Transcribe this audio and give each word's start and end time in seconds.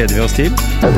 gleder 0.00 0.14
vi 0.14 0.20
oss 0.20 0.32
til. 0.32 0.89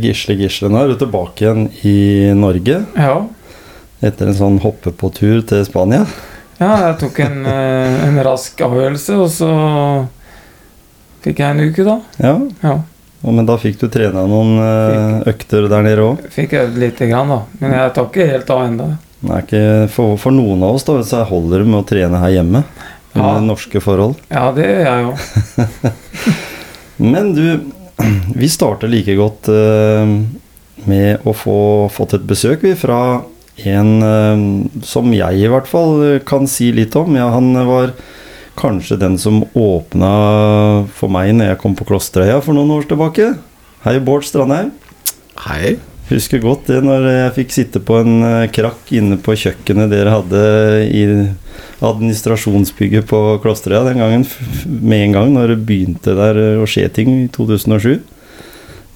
Gisle, 0.00 0.36
Gisle, 0.36 0.36
Gisle. 0.40 0.68
Nå 0.72 0.80
er 0.82 0.92
du 0.92 0.96
tilbake 1.04 1.44
igjen 1.44 1.66
i 1.84 2.32
Norge 2.38 2.84
Ja. 2.96 3.26
etter 4.02 4.26
en 4.30 4.34
sånn 4.38 4.60
hoppe 4.62 4.92
på 4.92 5.12
tur 5.14 5.42
til 5.42 5.64
Spania. 5.64 6.06
ja, 6.60 6.70
jeg 6.88 6.98
tok 6.98 7.20
en, 7.20 7.46
eh, 7.56 8.06
en 8.08 8.22
rask 8.24 8.58
avgjørelse, 8.60 9.18
og 9.18 9.28
så 9.30 9.50
fikk 11.22 11.38
jeg 11.42 11.50
en 11.56 11.60
uke, 11.70 11.84
da. 11.84 12.00
Ja, 12.18 12.38
Ja. 12.62 12.78
Men 13.22 13.46
da 13.46 13.54
fikk 13.56 13.76
du 13.78 13.86
trena 13.86 14.24
noen 14.26 14.56
fikk, 14.58 15.28
økter 15.30 15.68
der 15.70 15.82
nede 15.86 16.02
òg. 16.02 16.24
Fikk 16.34 16.56
øvd 16.58 16.78
lite 16.82 17.06
grann, 17.06 17.28
da. 17.30 17.36
Men 17.60 17.70
jeg 17.76 17.92
tar 17.94 18.08
ikke 18.08 18.26
helt 18.26 18.50
av 18.50 18.62
ennå. 18.66 18.88
For, 19.94 20.16
for 20.18 20.34
noen 20.34 20.64
av 20.66 20.74
oss 20.74 20.82
da, 20.88 20.96
så 21.06 21.20
holder 21.28 21.62
det 21.62 21.68
med 21.70 21.78
å 21.78 21.86
trene 21.86 22.18
her 22.18 22.32
hjemme. 22.34 22.64
Ja. 23.14 23.20
Under 23.20 23.44
norske 23.52 23.78
forhold. 23.78 24.16
Ja, 24.28 24.48
det 24.56 24.66
gjør 24.66 24.82
jeg 24.88 25.04
jo. 25.06 25.92
Men 27.12 27.30
du, 27.36 27.44
vi 28.42 28.48
starter 28.50 28.90
like 28.90 29.16
godt 29.18 29.50
eh, 29.52 30.16
med 30.88 31.28
å 31.28 31.34
få 31.36 31.58
fått 31.92 32.16
et 32.18 32.26
besøk 32.26 32.64
fra 32.80 32.98
en 33.68 33.92
eh, 34.06 34.46
som 34.86 35.12
jeg 35.14 35.44
i 35.44 35.52
hvert 35.52 35.70
fall 35.70 36.20
kan 36.28 36.48
si 36.50 36.72
litt 36.74 36.96
om. 36.98 37.16
Ja, 37.18 37.30
han 37.36 37.52
var 37.68 37.94
kanskje 38.58 39.00
den 39.00 39.16
som 39.20 39.42
åpna 39.56 40.12
for 40.92 41.12
meg 41.12 41.32
når 41.36 41.54
jeg 41.54 41.62
kom 41.62 41.76
på 41.78 41.88
Klosterøya 41.88 42.42
for 42.44 42.56
noen 42.56 42.74
år 42.76 42.88
tilbake. 42.90 43.32
Hei, 43.86 43.96
Bård 44.04 44.28
Strandheim. 44.28 44.74
Hei. 45.46 45.78
Husker 46.12 46.42
godt 46.42 46.66
det 46.68 46.82
når 46.84 47.06
jeg 47.08 47.34
fikk 47.38 47.54
sitte 47.54 47.80
på 47.80 47.96
en 48.02 48.24
eh, 48.26 48.50
krakk 48.52 48.90
inne 48.92 49.16
på 49.22 49.36
kjøkkenet 49.38 49.88
dere 49.92 50.12
hadde 50.12 50.42
i 50.92 51.04
administrasjonsbygget 51.82 53.06
på 53.08 53.20
Klosterøya 53.42 53.86
den 53.88 54.02
gangen, 54.02 54.26
med 54.66 55.06
en 55.06 55.16
gang 55.16 55.32
når 55.32 55.54
det 55.54 55.62
begynte 55.68 56.16
der 56.18 56.40
eh, 56.40 56.60
å 56.60 56.68
skje 56.68 56.84
ting 56.92 57.14
i 57.22 57.30
2007. 57.32 58.02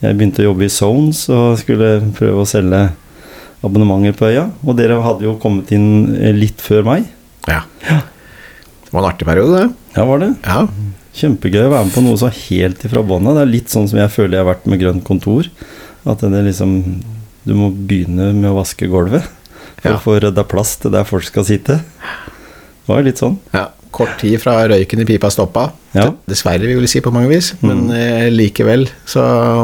Jeg 0.02 0.18
begynte 0.18 0.44
å 0.44 0.50
jobbe 0.50 0.66
i 0.66 0.72
Zones 0.72 1.22
og 1.32 1.56
skulle 1.62 1.94
prøve 2.18 2.44
å 2.44 2.48
selge 2.48 2.82
abonnementer 3.64 4.16
på 4.18 4.28
øya. 4.28 4.50
Og 4.66 4.76
dere 4.76 5.00
hadde 5.04 5.24
jo 5.24 5.38
kommet 5.40 5.72
inn 5.74 6.18
eh, 6.18 6.36
litt 6.36 6.60
før 6.62 6.84
meg. 6.86 7.08
Ja. 7.48 7.62
Det 7.80 8.92
var 8.92 9.02
en 9.06 9.08
artig 9.08 9.28
periode, 9.28 9.62
det. 9.62 9.96
Ja, 9.96 10.04
var 10.04 10.20
det? 10.20 10.34
Ja. 10.44 10.66
Kjempegøy 11.16 11.64
å 11.64 11.72
være 11.72 11.88
med 11.88 11.96
på 11.96 12.04
noe 12.04 12.20
så 12.20 12.28
helt 12.28 12.84
ifra 12.84 13.00
bånn 13.06 13.24
av. 13.30 13.38
Det 13.38 13.46
er 13.46 13.54
litt 13.54 13.72
sånn 13.72 13.88
som 13.88 14.02
jeg 14.02 14.12
føler 14.12 14.36
jeg 14.36 14.44
har 14.44 14.52
vært 14.52 14.68
med 14.68 14.82
Grønt 14.82 15.06
kontor. 15.06 15.48
At 16.06 16.22
det 16.22 16.44
liksom 16.46 16.76
Du 17.46 17.54
må 17.54 17.70
begynne 17.70 18.32
med 18.34 18.50
å 18.50 18.56
vaske 18.60 18.88
gulvet 18.90 19.22
for 19.76 19.90
Ja. 19.90 19.96
å 19.96 20.02
få 20.02 20.16
rydda 20.22 20.42
plass 20.48 20.76
til 20.82 20.90
der 20.90 21.04
folk 21.06 21.22
skal 21.28 21.44
sitte. 21.46 21.76
Det 21.78 22.88
var 22.90 23.02
litt 23.06 23.18
sånn. 23.22 23.38
ja. 23.54 23.68
Kort 23.96 24.18
tid 24.20 24.34
fra 24.42 24.58
røyken 24.68 25.00
i 25.00 25.04
pipa 25.08 25.30
stoppa. 25.32 25.70
Ja. 25.94 26.10
Dessverre, 26.28 26.66
vil 26.68 26.82
vi 26.82 26.88
si 26.90 27.00
på 27.00 27.12
mange 27.14 27.30
vis. 27.30 27.54
Men 27.62 27.86
eh, 27.94 28.26
likevel 28.28 28.88
så 29.08 29.22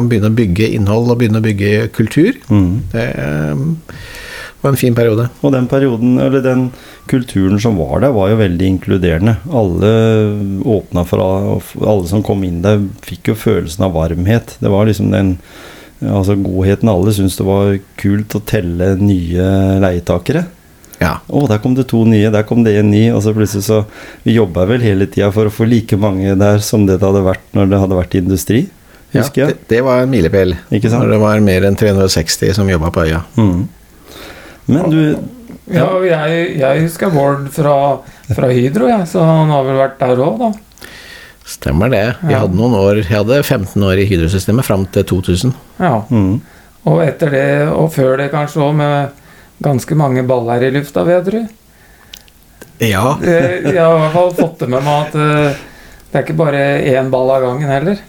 begynne 0.08 0.30
å 0.30 0.36
bygge 0.38 0.70
innhold 0.72 1.10
og 1.12 1.18
begynne 1.20 1.42
å 1.42 1.44
bygge 1.44 1.90
kultur. 1.92 2.38
Mm. 2.48 2.70
Det 2.94 3.02
eh, 3.12 3.60
var 4.62 4.70
en 4.72 4.80
fin 4.80 4.94
periode. 4.96 5.26
Og 5.42 5.52
den 5.52 5.66
perioden, 5.68 6.14
eller 6.22 6.40
den 6.40 6.70
kulturen 7.10 7.60
som 7.60 7.76
var 7.76 8.00
der, 8.00 8.14
var 8.16 8.30
jo 8.32 8.38
veldig 8.40 8.70
inkluderende. 8.78 9.36
Alle 9.52 9.92
åpna 10.78 11.04
for 11.04 11.60
alle 11.82 12.08
som 12.08 12.22
kom 12.24 12.44
inn 12.46 12.62
der, 12.64 12.80
fikk 13.04 13.34
jo 13.34 13.36
følelsen 13.36 13.84
av 13.84 13.92
varmhet. 13.98 14.56
Det 14.62 14.72
var 14.72 14.88
liksom 14.88 15.10
den 15.12 15.34
altså 16.08 16.36
godheten. 16.40 16.90
Alle 16.90 17.14
syntes 17.14 17.38
det 17.38 17.46
var 17.46 17.76
kult 18.00 18.36
å 18.36 18.42
telle 18.48 18.94
nye 19.00 19.46
leietakere. 19.82 20.44
Ja. 21.02 21.16
Å, 21.26 21.42
der 21.50 21.58
kom 21.62 21.74
det 21.74 21.88
to 21.90 22.04
nye, 22.06 22.30
der 22.32 22.46
kom 22.46 22.62
det 22.66 22.76
en 22.78 22.92
ny. 22.92 23.04
Og 23.14 23.22
så 23.24 23.34
plutselig 23.36 23.66
så 23.66 23.82
Vi 24.26 24.36
jobba 24.36 24.66
vel 24.70 24.84
hele 24.84 25.08
tida 25.10 25.32
for 25.34 25.48
å 25.48 25.54
få 25.54 25.66
like 25.68 25.98
mange 25.98 26.36
der 26.38 26.62
som 26.64 26.86
det 26.86 27.00
det 27.00 27.08
hadde 27.08 27.24
vært 27.26 27.58
når 27.58 27.70
det 27.70 27.82
hadde 27.82 27.98
vært 27.98 28.16
industri, 28.20 28.62
husker 29.12 29.42
ja 29.42 29.50
jeg. 29.50 29.58
det, 29.58 29.68
det 29.74 29.84
var 29.86 30.02
en 30.04 30.12
milepæl. 30.12 30.56
Når 30.70 31.14
det 31.14 31.20
var 31.22 31.44
mer 31.44 31.68
enn 31.68 31.78
360 31.78 32.56
som 32.58 32.70
jobba 32.70 32.92
på 32.94 33.06
øya. 33.06 33.22
Mm. 33.36 33.62
Men 34.72 34.90
du 34.92 35.00
Ja, 35.72 35.86
ja 36.04 36.20
jeg, 36.28 36.56
jeg 36.60 36.84
husker 36.86 37.12
Bård 37.14 37.46
fra, 37.54 37.74
fra 38.34 38.50
Hydro, 38.50 38.88
jeg, 38.90 39.06
så 39.10 39.22
han 39.24 39.50
har 39.52 39.66
vel 39.66 39.78
vært 39.78 40.00
der 40.00 40.22
òg, 40.22 40.40
da. 40.40 40.52
Stemmer 41.52 41.90
det. 41.92 42.04
Vi 42.22 42.32
Ja. 42.32 42.40
hadde 42.44 42.56
noen 42.56 42.74
år, 42.78 43.02
jeg 43.02 43.12
hadde 43.18 43.42
15 43.42 43.82
år 43.84 43.98
i 44.00 44.06
Hydro-systemet 44.08 44.64
fram 44.64 44.86
til 44.86 45.04
2000. 45.04 45.52
Ja. 45.80 46.02
mm. 46.10 46.40
Og 46.86 47.02
etter 47.04 47.30
det, 47.30 47.68
og 47.70 47.92
før 47.94 48.16
det 48.18 48.30
kanskje 48.32 48.62
òg, 48.64 48.74
med 48.74 49.10
ganske 49.62 49.94
mange 49.94 50.24
baller 50.26 50.64
i 50.66 50.70
lufta, 50.74 51.04
vet 51.06 51.28
du. 51.30 51.42
Ja. 52.82 53.16
Eh, 53.22 53.72
Jeg 53.72 53.78
har 53.78 53.94
i 53.96 54.00
hvert 54.00 54.16
fall 54.16 54.32
fått 54.34 54.58
det 54.64 54.68
med 54.72 54.82
meg 54.82 55.06
at 55.06 55.14
eh, 55.14 55.60
det 56.12 56.18
er 56.18 56.24
ikke 56.26 56.36
bare 56.40 56.62
én 56.92 57.10
ball 57.12 57.30
av 57.30 57.42
gangen 57.44 57.68
heller. 57.70 58.00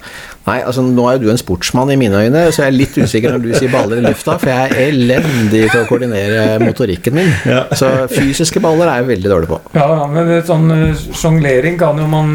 Nei, 0.43 0.57
altså 0.59 0.81
nå 0.83 1.05
er 1.07 1.15
jo 1.15 1.21
du 1.23 1.29
en 1.31 1.39
sportsmann 1.39 1.91
i 1.93 1.95
mine 1.95 2.19
øyne, 2.19 2.41
så 2.51 2.65
jeg 2.65 2.73
er 2.73 2.75
litt 2.75 2.97
usikker 2.99 3.31
når 3.31 3.43
du 3.45 3.51
sier 3.55 3.71
baller 3.71 4.01
i 4.01 4.03
lufta, 4.03 4.33
for 4.41 4.51
jeg 4.51 4.73
er 4.73 4.89
elendig 4.89 5.61
til 5.71 5.79
å 5.79 5.85
koordinere 5.87 6.57
motorikken 6.59 7.15
min. 7.15 7.29
Ja. 7.47 7.61
Så 7.79 7.91
fysiske 8.11 8.59
baller 8.63 8.91
er 8.91 8.99
jeg 8.99 9.07
veldig 9.13 9.31
dårlig 9.31 9.49
på. 9.53 9.61
Ja, 9.77 9.85
ja, 10.01 10.09
men 10.11 10.33
sånn 10.47 10.67
eh, 10.75 11.05
sjonglering 11.15 11.79
kan 11.79 12.01
jo 12.01 12.09
man 12.11 12.33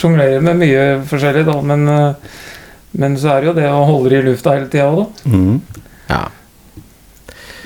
sjonglere 0.00 0.40
med 0.48 0.62
mye 0.62 0.86
forskjellig, 1.10 1.44
da. 1.50 1.58
Men, 1.74 1.84
eh, 1.92 2.40
men 3.04 3.20
så 3.20 3.34
er 3.34 3.44
det 3.44 3.50
jo 3.50 3.56
det 3.60 3.68
å 3.68 3.84
holde 3.90 4.14
det 4.14 4.22
i 4.22 4.28
lufta 4.30 4.56
hele 4.56 4.72
tida 4.72 4.88
òg, 4.88 5.02
da. 5.02 5.36
Mm. 5.36 5.84
Ja. 6.08 6.22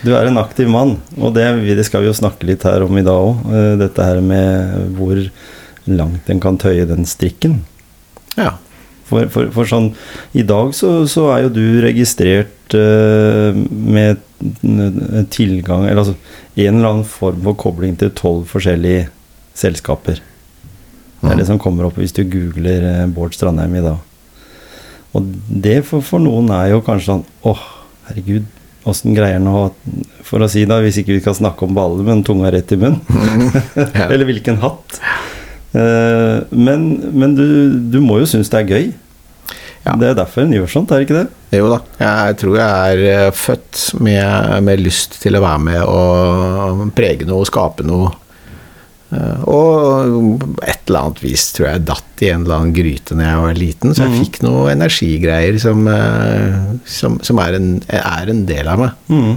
Du 0.03 0.12
er 0.18 0.26
en 0.26 0.42
aktiv 0.42 0.66
mann, 0.70 0.97
og 1.14 1.38
det, 1.38 1.47
det 1.78 1.86
skal 1.86 2.03
vi 2.03 2.10
jo 2.10 2.18
snakke 2.24 2.50
litt 2.50 2.66
her 2.66 2.82
om 2.82 2.98
i 2.98 3.06
dag 3.06 3.30
òg. 3.30 3.48
Dette 3.86 4.10
her 4.10 4.18
med 4.18 4.98
hvor 4.98 5.22
langt 5.86 6.26
en 6.34 6.42
kan 6.42 6.58
tøye 6.58 6.91
den 6.91 7.06
strikken. 7.06 7.60
ja. 8.34 8.56
For, 9.06 9.28
for, 9.30 9.52
for 9.54 9.68
sånn 9.70 9.92
I 10.34 10.42
dag 10.46 10.72
så, 10.74 11.04
så 11.06 11.28
er 11.30 11.44
jo 11.44 11.52
du 11.54 11.64
registrert 11.84 12.74
uh, 12.74 13.54
med 13.54 14.18
tilgang 15.30 15.86
Eller 15.86 16.02
altså 16.02 16.16
en 16.56 16.78
eller 16.80 16.88
annen 16.88 17.06
form 17.08 17.38
for 17.44 17.58
kobling 17.60 17.94
til 18.00 18.10
tolv 18.16 18.48
forskjellige 18.50 19.06
selskaper. 19.56 20.18
Det 21.20 21.30
er 21.32 21.41
det 21.41 21.47
som 21.48 21.60
kommer 21.60 21.88
opp 21.88 21.97
hvis 22.00 22.14
du 22.16 22.22
googler 22.28 22.84
eh, 22.84 23.06
Bård 23.12 23.36
Strandheim 23.36 23.76
i 23.78 23.84
dag. 23.84 24.00
Og 25.16 25.30
det 25.48 25.78
for, 25.88 26.04
for 26.04 26.22
noen 26.22 26.50
er 26.52 26.74
jo 26.74 26.82
kanskje 26.84 27.09
sånn 27.09 27.24
Åh, 27.48 27.62
herregud, 28.09 28.48
åssen 28.88 29.16
greier 29.16 29.38
han 29.41 29.48
å 29.48 29.70
For 30.26 30.44
å 30.44 30.50
si 30.50 30.66
det, 30.68 30.80
hvis 30.84 31.00
ikke 31.02 31.16
vi 31.16 31.22
skal 31.22 31.38
snakke 31.38 31.64
om 31.64 31.76
baller, 31.76 32.04
men 32.06 32.24
tunga 32.26 32.52
rett 32.52 32.72
i 32.74 32.80
munnen. 32.80 33.00
Eller 34.10 34.26
hvilken 34.28 34.60
hatt. 34.64 35.00
Eh, 35.76 36.36
men 36.56 36.86
men 37.12 37.34
du, 37.36 37.44
du 37.92 37.98
må 38.04 38.20
jo 38.22 38.28
synes 38.30 38.48
det 38.52 38.62
er 38.62 38.70
gøy. 38.76 38.86
Ja. 39.86 39.94
Det 40.00 40.08
er 40.08 40.16
derfor 40.18 40.42
en 40.42 40.54
gjør 40.54 40.70
sånt, 40.72 40.90
er 40.90 40.98
det 40.98 41.06
ikke 41.06 41.18
det? 41.20 41.58
Jo 41.60 41.68
da. 41.70 41.76
Jeg 42.00 42.38
tror 42.40 42.56
jeg 42.58 42.94
er 42.94 43.02
eh, 43.12 43.32
født 43.38 43.82
med, 44.02 44.54
med 44.66 44.82
lyst 44.82 45.20
til 45.22 45.36
å 45.38 45.42
være 45.44 45.62
med 45.62 45.82
og 45.86 46.80
prege 46.96 47.28
noe, 47.28 47.46
skape 47.46 47.86
noe. 47.86 48.08
Eh, 49.14 49.44
Og 49.46 50.42
et 50.66 50.82
eller 50.88 51.04
annet 51.04 51.22
vis 51.22 51.44
tror 51.54 51.68
jeg 51.68 51.84
datt 51.86 52.24
i 52.26 52.32
en 52.32 52.42
eller 52.46 52.56
annen 52.58 52.74
gryte 52.74 53.14
når 53.14 53.28
jeg 53.28 53.44
var 53.44 53.60
liten, 53.60 53.94
så 53.94 54.08
jeg 54.08 54.24
fikk 54.24 54.40
noe 54.46 54.72
energigreier 54.72 55.58
som, 55.62 55.86
som, 56.88 57.20
som 57.22 57.40
er, 57.44 57.58
en, 57.60 57.70
er 57.92 58.32
en 58.32 58.42
del 58.48 58.70
av 58.72 58.82
meg. 58.82 58.96
Mm. 59.12 59.34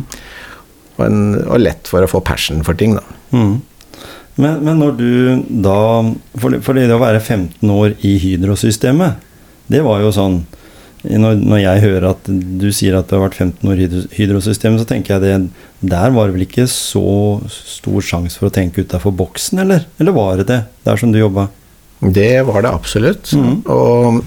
Og, 0.97 1.01
en, 1.05 1.19
og 1.45 1.61
lett 1.61 1.89
for 1.91 2.03
å 2.03 2.09
få 2.09 2.23
passion 2.25 2.63
for 2.65 2.79
ting, 2.79 2.97
da. 2.97 3.03
Mm. 3.35 3.59
Men, 4.39 4.61
men 4.63 4.79
når 4.79 4.95
du 4.95 5.09
da 5.63 5.79
For, 6.39 6.55
for 6.63 6.77
det 6.77 6.87
å 6.95 7.01
være 7.01 7.19
15 7.19 7.73
år 7.73 7.97
i 8.07 8.15
Hydro-systemet, 8.23 9.19
det 9.69 9.83
var 9.85 10.01
jo 10.01 10.13
sånn 10.15 10.39
når, 10.99 11.37
når 11.39 11.61
jeg 11.61 11.81
hører 11.85 12.05
at 12.09 12.25
du 12.27 12.65
sier 12.75 12.97
at 12.97 13.07
du 13.07 13.15
har 13.15 13.21
vært 13.29 13.37
15 13.39 13.69
år 13.71 13.79
i 13.79 13.85
Hydro- 13.85 14.09
Hydro-systemet, 14.17 14.81
så 14.81 14.87
tenker 14.89 15.15
jeg 15.15 15.23
det 15.23 15.91
Der 15.93 16.11
var 16.11 16.27
det 16.27 16.35
vel 16.35 16.43
ikke 16.43 16.65
så 16.67 17.39
stor 17.53 18.03
sjanse 18.03 18.39
for 18.39 18.49
å 18.49 18.55
tenke 18.55 18.83
utafor 18.83 19.15
boksen, 19.15 19.61
eller? 19.63 19.85
Eller 19.99 20.15
var 20.15 20.41
det 20.41 20.49
det, 20.49 20.59
der 20.83 20.99
som 20.99 21.13
du 21.13 21.21
jobba? 21.21 21.47
Det 21.99 22.41
var 22.47 22.63
det 22.63 22.73
absolutt. 22.73 23.31
Mm. 23.31 23.61
Og 23.71 24.19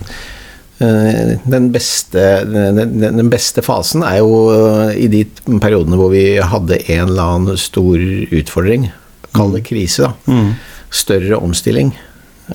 eh, 0.81 1.37
den 1.45 1.69
beste, 1.73 2.25
den, 2.49 2.97
den 3.05 3.31
beste 3.33 3.65
fasen 3.65 4.05
er 4.09 4.23
jo 4.23 4.41
eh, 4.57 4.97
i 5.05 5.11
de 5.13 5.27
periodene 5.61 6.01
hvor 6.01 6.13
vi 6.13 6.25
hadde 6.41 6.81
en 6.87 7.05
eller 7.11 7.37
annen 7.37 7.61
stor 7.61 8.01
utfordring. 8.33 8.89
Kall 9.35 9.53
det 9.57 9.65
krise, 9.69 10.09
da. 10.09 10.33
Mm. 10.33 10.51
Større 10.93 11.39
omstilling. 11.41 11.93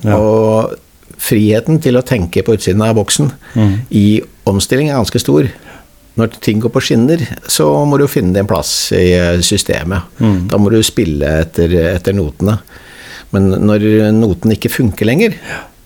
Ja. 0.03 0.17
Og 0.17 0.75
friheten 1.17 1.79
til 1.81 1.97
å 1.97 2.03
tenke 2.05 2.43
på 2.45 2.53
utsiden 2.57 2.83
av 2.85 2.95
boksen 2.99 3.31
Mm. 3.55 3.71
i 3.89 4.21
omstilling 4.45 4.89
er 4.91 4.99
ganske 4.99 5.19
stor. 5.23 5.47
Når 6.17 6.39
ting 6.41 6.59
går 6.61 6.69
på 6.73 6.81
skinner, 6.81 7.21
så 7.47 7.85
må 7.85 7.97
du 7.99 8.07
finne 8.09 8.33
din 8.33 8.47
plass 8.49 8.91
i 8.91 9.11
eh, 9.13 9.39
systemet. 9.45 10.01
Mm. 10.19 10.47
Da 10.49 10.57
må 10.57 10.69
du 10.73 10.81
spille 10.83 11.41
etter, 11.43 11.73
etter 11.95 12.13
notene. 12.17 12.59
Men 13.33 13.49
når 13.67 14.11
noten 14.15 14.53
ikke 14.55 14.71
funker 14.71 15.05
lenger, 15.05 15.35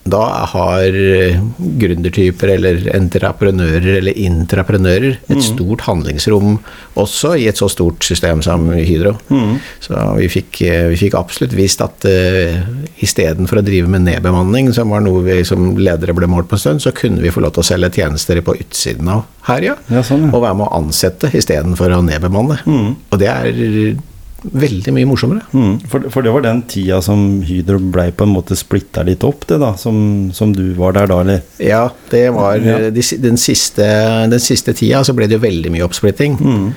da 0.04 0.22
har 0.50 0.96
eh, 0.98 1.38
gründertyper 1.58 2.56
eller 2.56 2.80
entreprenører 2.96 4.00
eller 4.00 4.18
intraprenører 4.18 5.20
et 5.30 5.38
Mm. 5.38 5.42
stort 5.42 5.82
handlingsrom 5.86 6.60
også 6.98 7.36
i 7.38 7.48
et 7.48 7.58
så 7.58 7.70
stort 7.70 8.04
system 8.04 8.42
som 8.42 8.68
Hydro. 8.72 9.14
Mm. 9.30 9.60
Så 9.80 10.18
vi 10.18 10.28
fikk, 10.28 10.62
eh, 10.66 10.88
vi 10.90 10.98
fikk 10.98 11.16
absolutt 11.20 11.54
vist 11.54 11.82
at 11.82 12.06
uh, 12.06 12.62
istedenfor 13.02 13.62
å 13.62 13.66
drive 13.66 13.88
med 13.88 14.02
nedbemanning, 14.06 14.74
som 14.74 14.90
var 14.90 15.02
noe 15.02 15.22
vi 15.24 15.44
som 15.46 15.78
ledere 15.78 16.14
ble 16.18 16.28
målt 16.28 16.50
på 16.50 16.58
en 16.58 16.66
stund, 16.66 16.82
så 16.82 16.92
kunne 16.92 17.22
vi 17.22 17.32
få 17.32 17.42
lov 17.42 17.54
til 17.54 17.64
å 17.64 17.70
selge 17.70 17.94
tjenester 18.02 18.42
på 18.42 18.58
utsiden 18.58 19.08
av 19.08 19.26
Herja. 19.48 19.78
Ja, 19.90 20.02
sånn, 20.02 20.28
ja. 20.28 20.36
Og 20.36 20.42
være 20.44 20.58
med 20.58 20.68
å 20.68 20.78
ansette 20.82 21.32
istedenfor 21.34 21.94
å 21.94 22.04
nedbemanne. 22.06 22.60
Mm. 22.66 22.96
Og 23.12 23.20
det 23.22 23.30
er 23.30 23.96
veldig 24.42 24.94
mye 24.96 25.06
morsommere. 25.06 25.44
Mm. 25.54 25.76
For, 25.92 26.08
for 26.14 26.26
det 26.26 26.32
var 26.34 26.42
den 26.46 26.64
tida 26.72 26.98
som 27.06 27.42
Hydro 27.46 27.78
blei 27.94 28.08
på 28.16 28.26
en 28.26 28.34
måte 28.34 28.58
splitta 28.58 29.04
litt 29.06 29.24
opp, 29.28 29.46
det 29.50 29.60
da, 29.62 29.74
som, 29.78 30.32
som 30.34 30.54
du 30.56 30.74
var 30.80 30.96
der 30.98 31.12
da, 31.12 31.20
eller? 31.22 31.44
Ja, 31.62 31.84
det 32.10 32.24
var 32.34 32.58
Ja. 32.58 32.80
eh, 32.88 32.90
de, 32.96 33.04
den, 33.22 33.38
siste, 33.38 33.86
den 34.32 34.42
siste 34.42 34.74
tida 34.74 35.04
så 35.06 35.14
ble 35.18 35.28
det 35.30 35.38
jo 35.38 35.46
veldig 35.46 35.72
mye 35.76 35.86
oppsplitting. 35.86 36.40
Mm. 36.42 36.72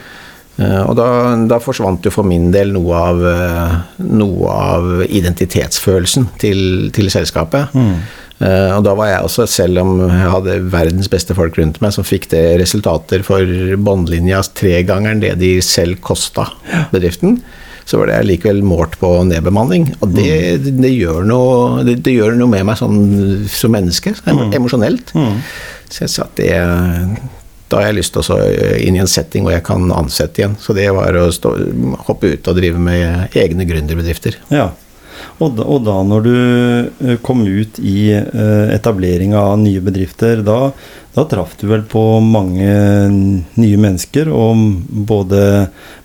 Eh, 0.55 0.83
og 0.85 0.95
da, 0.99 1.07
da 1.51 1.59
forsvant 1.63 2.05
jo 2.07 2.13
for 2.15 2.27
min 2.29 2.51
del 2.55 2.75
noe 2.75 2.99
av, 2.99 3.25
eh, 3.27 3.73
noe 4.07 4.53
av 4.53 4.93
identitetsfølelsen 5.07 6.29
til, 6.43 6.61
til 6.95 7.11
selskapet. 7.11 7.75
Mm. 7.75 7.97
Eh, 8.45 8.71
og 8.75 8.85
da 8.87 8.95
var 8.99 9.11
jeg 9.11 9.27
også, 9.27 9.49
selv 9.51 9.83
om 9.83 9.93
jeg 10.05 10.31
hadde 10.37 10.57
verdens 10.71 11.11
beste 11.11 11.37
folk 11.39 11.59
rundt 11.59 11.81
meg, 11.83 11.95
som 11.95 12.07
fikk 12.07 12.31
det 12.35 12.45
resultater 12.63 13.27
for 13.27 13.43
båndlinja 13.87 14.43
tregangeren 14.55 15.23
det 15.23 15.37
de 15.43 15.57
selv 15.65 16.03
kosta 16.05 16.49
bedriften, 16.95 17.41
så 17.85 18.01
var 18.01 18.09
det 18.09 18.23
likevel 18.25 18.63
målt 18.65 18.97
på 19.01 19.11
nedbemanning. 19.29 19.91
Og 20.01 20.15
det, 20.17 20.33
det, 20.65 20.91
gjør, 20.95 21.25
noe, 21.29 21.85
det, 21.85 21.99
det 22.07 22.15
gjør 22.17 22.39
noe 22.39 22.51
med 22.55 22.65
meg 22.71 22.79
sånn 22.81 23.01
som 23.51 23.75
menneske, 23.75 24.15
em- 24.31 24.55
emosjonelt. 24.57 25.13
Mm. 25.19 25.41
Så 25.93 26.07
jeg 26.07 26.15
sa 26.15 26.25
at 26.25 26.39
det 26.41 26.55
da 27.75 27.81
har 27.81 27.91
jeg 27.91 27.99
lyst 27.99 28.15
til 28.15 28.23
å 28.23 28.39
inn 28.79 28.95
i 28.95 29.03
en 29.03 29.11
setting 29.11 29.43
hvor 29.43 29.57
jeg 29.57 29.67
kan 29.67 29.91
ansette 29.91 30.39
igjen. 30.39 30.55
Så 30.63 30.77
det 30.79 30.87
var 30.95 31.17
å 31.19 31.27
stå, 31.35 31.51
hoppe 32.07 32.37
ut 32.37 32.51
og 32.51 32.59
drive 32.61 32.79
med 32.79 33.35
egne 33.35 33.67
gründerbedrifter. 33.67 34.39
Ja. 34.55 34.71
Og 35.43 35.57
da, 35.59 35.65
og 35.67 35.83
da 35.87 35.97
når 36.07 36.23
du 36.23 36.37
eh, 36.37 37.17
kom 37.25 37.43
ut 37.43 37.81
i 37.83 38.13
eh, 38.15 38.75
etableringa 38.77 39.41
av 39.41 39.59
nye 39.63 39.83
bedrifter, 39.83 40.45
da, 40.47 40.71
da 41.17 41.27
traff 41.31 41.57
du 41.59 41.67
vel 41.71 41.83
på 41.91 42.03
mange 42.23 42.71
nye 43.11 43.81
mennesker, 43.81 44.31
og 44.31 44.63
både, 45.11 45.43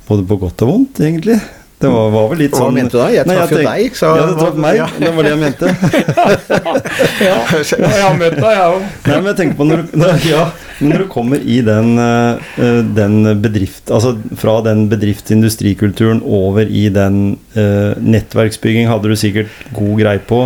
både 0.10 0.26
på 0.30 0.40
godt 0.42 0.66
og 0.66 0.74
vondt, 0.74 1.04
egentlig? 1.06 1.38
Det 1.80 1.88
var, 1.88 2.10
var 2.12 2.26
vel 2.34 2.42
litt 2.44 2.52
Hva 2.52 2.66
sånn 2.66 2.76
mente 2.76 2.92
du 2.92 3.00
da? 3.00 3.06
Jeg 3.14 3.24
traff 3.30 3.52
jo 3.54 3.60
deg, 3.64 3.94
så- 3.96 4.10
Ja, 4.18 4.24
du 4.28 4.34
traff 4.36 4.58
meg. 4.60 4.76
Ja. 4.76 4.88
Det 5.00 5.12
var 5.16 5.24
det 5.24 5.30
jeg 5.32 5.40
mente. 5.40 5.70
Ja, 7.24 7.38
jeg 7.56 8.02
har 8.04 8.18
møtt 8.20 8.36
deg, 8.36 8.50
jeg 8.52 8.66
òg. 8.66 8.84
Nei, 9.06 9.16
men 9.16 9.30
jeg 9.30 9.38
tenker 9.40 9.58
på 9.60 9.68
når 9.70 9.84
du, 9.86 10.04
ja, 10.34 10.44
når 10.84 11.04
du 11.04 11.08
kommer 11.12 11.40
i 11.40 11.62
den, 11.64 11.94
eh, 12.04 12.82
den 13.00 13.16
bedrift 13.44 13.92
Altså 13.96 14.16
fra 14.40 14.58
den 14.66 14.88
bedriftsindustrikulturen 14.92 16.20
over 16.26 16.68
i 16.68 16.88
den 16.94 17.38
uh, 17.56 17.96
nettverksbygging 18.00 18.90
hadde 18.92 19.12
du 19.12 19.16
sikkert 19.20 19.52
god 19.76 19.96
greie 20.02 20.24
på, 20.30 20.46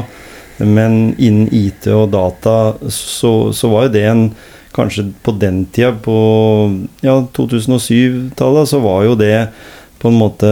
men 0.61 1.15
innen 1.17 1.49
IT 1.53 1.87
og 1.93 2.11
data 2.13 2.75
så, 2.93 3.33
så 3.55 3.73
var 3.73 3.87
jo 3.87 3.95
det 3.97 4.09
en 4.11 4.27
Kanskje 4.73 5.03
på 5.21 5.35
den 5.37 5.67
tida, 5.69 5.91
på 6.01 6.13
ja, 7.05 7.19
2007-tallet, 7.37 8.69
så 8.71 8.79
var 8.81 9.03
jo 9.05 9.11
det 9.19 9.35
på 10.03 10.11
en 10.11 10.17
måte 10.19 10.49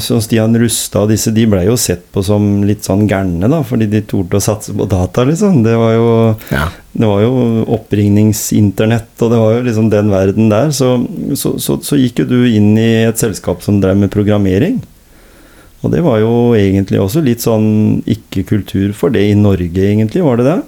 Så 0.00 0.16
Stian 0.24 0.56
Rustad 0.56 1.04
og 1.04 1.10
disse, 1.12 1.32
de 1.36 1.44
ble 1.50 1.60
jo 1.66 1.76
sett 1.76 2.06
på 2.14 2.22
som 2.24 2.62
litt 2.64 2.86
sånn 2.86 3.04
gærne, 3.10 3.50
da, 3.52 3.60
fordi 3.66 3.90
de 3.92 4.00
torde 4.08 4.40
å 4.40 4.42
satse 4.42 4.72
på 4.72 4.86
data, 4.88 5.26
liksom. 5.28 5.60
Det 5.66 5.74
var 5.76 5.92
jo 5.92 6.08
Ja. 6.50 6.70
det 6.96 7.10
var 7.10 7.20
jo 7.20 7.34
oppringningsinternett, 7.76 9.12
og 9.20 9.30
det 9.30 9.38
var 9.42 9.52
jo 9.58 9.62
liksom 9.68 9.90
den 9.92 10.10
verden 10.12 10.48
der. 10.48 10.72
Så, 10.72 10.94
så, 11.36 11.58
så, 11.60 11.76
så 11.84 12.00
gikk 12.00 12.22
jo 12.24 12.30
du 12.32 12.38
inn 12.48 12.72
i 12.80 13.04
et 13.04 13.20
selskap 13.20 13.62
som 13.62 13.80
drev 13.82 13.98
med 14.00 14.12
programmering. 14.14 14.80
Og 15.84 15.92
det 15.92 16.00
var 16.00 16.22
jo 16.22 16.54
egentlig 16.56 16.96
også 17.02 17.20
litt 17.20 17.44
sånn 17.44 18.00
ikke-kultur 18.08 18.94
for 18.96 19.12
det 19.12 19.26
i 19.28 19.36
Norge, 19.36 19.84
egentlig, 19.84 20.24
var 20.24 20.40
det 20.40 20.48
det? 20.48 20.60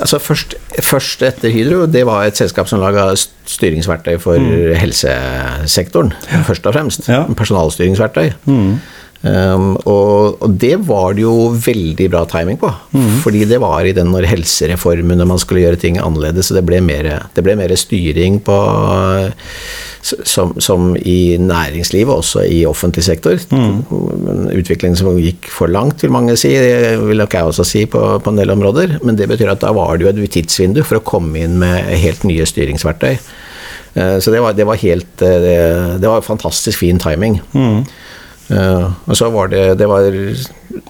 Altså 0.00 0.18
først, 0.18 0.54
først 0.82 1.22
etter 1.26 1.52
Hydro, 1.52 1.84
det 1.86 2.06
var 2.08 2.24
et 2.24 2.38
selskap 2.38 2.68
som 2.70 2.80
laga 2.80 3.10
styringsverktøy 3.16 4.16
for 4.22 4.40
helsesektoren, 4.80 6.14
først 6.48 6.66
og 6.66 6.74
fremst. 6.74 7.08
Ja. 7.12 7.24
Personalstyringsverktøy. 7.36 8.32
Mm. 8.48 8.78
Um, 9.22 9.76
og, 9.86 10.40
og 10.42 10.54
det 10.58 10.74
var 10.88 11.14
det 11.14 11.22
jo 11.22 11.52
veldig 11.54 12.08
bra 12.10 12.24
timing 12.26 12.58
på. 12.58 12.72
Fordi 13.22 13.44
det 13.46 13.60
var 13.62 13.86
i 13.86 13.94
den 13.94 14.10
når 14.10 14.26
helsereformen 14.32 15.20
når 15.20 15.28
man 15.30 15.38
skulle 15.38 15.62
gjøre 15.62 15.78
ting 15.78 16.00
annerledes, 16.02 16.50
så 16.50 16.56
det 16.58 16.64
ble 16.66 16.80
mer, 16.82 17.08
det 17.36 17.44
ble 17.46 17.54
mer 17.60 17.74
styring 17.78 18.40
på 18.42 18.56
som, 20.02 20.56
som 20.58 20.96
i 20.98 21.36
næringslivet, 21.38 22.10
også 22.10 22.42
i 22.50 22.64
offentlig 22.66 23.04
sektor. 23.06 23.38
En 23.54 24.48
utvikling 24.50 24.96
som 24.98 25.14
gikk 25.22 25.46
for 25.54 25.70
langt, 25.70 26.02
vil 26.02 26.10
mange 26.10 26.34
si. 26.40 26.50
Det 26.58 26.98
vil 26.98 27.22
nok 27.22 27.38
jeg 27.38 27.52
også 27.52 27.66
si 27.68 27.84
på, 27.86 28.02
på 28.18 28.32
en 28.32 28.40
del 28.42 28.50
områder. 28.50 28.98
Men 29.06 29.14
det 29.20 29.30
betyr 29.30 29.54
at 29.54 29.62
da 29.62 29.70
var 29.76 29.94
det 29.96 30.08
jo 30.08 30.10
et 30.10 30.34
tidsvindu 30.34 30.82
for 30.82 30.98
å 30.98 31.06
komme 31.06 31.44
inn 31.44 31.60
med 31.62 31.94
helt 32.02 32.26
nye 32.26 32.46
styringsverktøy. 32.48 33.14
Uh, 33.94 34.18
Så 34.18 34.34
det 34.34 34.42
var, 34.42 34.58
det 34.58 34.66
var 34.66 34.80
helt 34.80 35.22
eh, 35.22 35.38
det, 35.44 35.56
det 36.02 36.10
var 36.10 36.26
fantastisk 36.26 36.82
fin 36.82 36.98
timing. 36.98 37.38
Mm. 37.54 37.84
Eh, 38.52 38.86
og 39.08 39.16
så 39.16 39.30
var 39.32 39.46
det 39.52 39.78
Det 39.80 39.88
var 39.88 40.02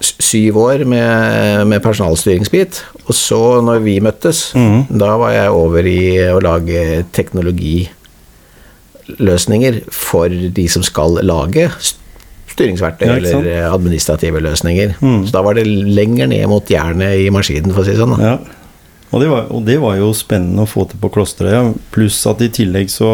syv 0.03 0.57
år 0.57 0.85
med, 0.89 1.67
med 1.67 1.81
personalstyringsbit. 1.83 2.85
Og 3.07 3.13
så, 3.15 3.61
når 3.63 3.79
vi 3.85 3.99
møttes, 4.03 4.55
mm. 4.55 4.83
da 4.99 5.17
var 5.19 5.31
jeg 5.35 5.49
over 5.51 5.85
i 5.87 6.19
å 6.31 6.39
lage 6.43 7.05
teknologiløsninger 7.15 9.73
for 9.91 10.27
de 10.29 10.67
som 10.71 10.83
skal 10.83 11.19
lage 11.23 11.71
styringsverktøy 12.53 13.07
Ja, 13.07 13.15
eller 13.17 13.73
administrative 13.73 14.39
løsninger. 14.43 14.89
Mm. 15.01 15.25
Så 15.27 15.31
da 15.35 15.41
var 15.45 15.53
det 15.57 15.65
lenger 15.67 16.27
ned 16.31 16.45
mot 16.51 16.65
jernet 16.69 17.11
i 17.23 17.25
maskinen, 17.33 17.73
for 17.73 17.81
å 17.81 17.85
si 17.87 17.93
det 17.95 18.03
sånn. 18.03 18.17
Ja. 18.21 18.35
Og 19.13 19.17
det, 19.21 19.27
var, 19.29 19.43
og 19.53 19.61
det 19.67 19.77
var 19.81 19.93
jo 19.99 20.07
spennende 20.17 20.61
å 20.65 20.69
få 20.69 20.81
til 20.89 20.97
på 21.01 21.11
Klosterøya. 21.13 21.61
Pluss 21.93 22.17
at 22.29 22.41
i 22.41 22.53
tillegg 22.53 22.87
så, 22.89 23.09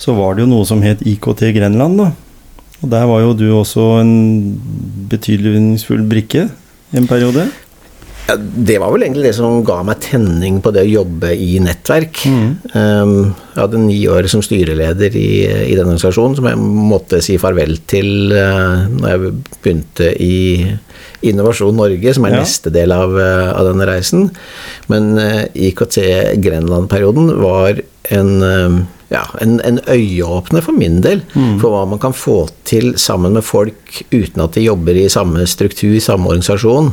så 0.00 0.10
var 0.16 0.30
det 0.34 0.42
jo 0.46 0.52
noe 0.54 0.64
som 0.68 0.80
het 0.84 1.04
IKT 1.04 1.40
Grenland, 1.56 1.94
da. 2.00 2.08
Og 2.82 2.90
der 2.92 3.06
var 3.10 3.24
jo 3.24 3.32
du 3.34 3.48
også 3.58 3.86
en 4.02 4.12
betydningsfull 5.10 6.04
brikke 6.08 6.48
i 6.92 7.00
en 7.00 7.08
periode. 7.10 7.48
Ja, 8.28 8.34
det 8.36 8.74
var 8.76 8.92
vel 8.92 9.06
egentlig 9.06 9.24
det 9.24 9.36
som 9.38 9.62
ga 9.64 9.78
meg 9.88 10.02
tenning 10.04 10.58
på 10.60 10.68
det 10.76 10.82
å 10.84 10.90
jobbe 11.00 11.30
i 11.32 11.54
nettverk. 11.64 12.20
Mm. 12.28 12.50
Um, 12.74 13.12
jeg 13.54 13.62
hadde 13.62 13.80
ni 13.86 13.96
år 14.12 14.28
som 14.28 14.42
styreleder 14.44 15.16
i, 15.16 15.30
i 15.48 15.72
den 15.72 15.86
organisasjonen, 15.86 16.36
som 16.36 16.48
jeg 16.50 16.60
måtte 16.60 17.22
si 17.24 17.38
farvel 17.40 17.78
til 17.88 18.34
uh, 18.36 18.84
når 18.92 19.08
jeg 19.14 19.32
begynte 19.62 20.10
i 20.20 20.36
Innovasjon 21.32 21.74
Norge, 21.80 22.12
som 22.14 22.28
er 22.28 22.36
Ja. 22.36 22.42
neste 22.44 22.70
del 22.74 22.92
av, 22.92 23.16
uh, 23.16 23.48
av 23.56 23.72
denne 23.72 23.88
reisen. 23.88 24.28
Men 24.92 25.16
uh, 25.16 25.48
IKT 25.56 25.98
Grenland-perioden 26.44 27.32
var 27.40 27.80
en 28.12 28.86
ja, 29.08 29.22
en, 29.40 29.56
en 29.64 29.78
øyeåpner 29.88 30.60
for 30.64 30.76
min 30.76 31.00
del, 31.04 31.22
for 31.62 31.72
hva 31.72 31.86
man 31.88 32.00
kan 32.02 32.12
få 32.12 32.42
til 32.68 32.92
sammen 33.00 33.32
med 33.38 33.44
folk 33.46 34.02
uten 34.12 34.42
at 34.44 34.58
de 34.58 34.66
jobber 34.66 34.98
i 35.00 35.08
samme 35.08 35.46
struktur, 35.48 35.96
samme 36.04 36.28
organisasjon. 36.28 36.92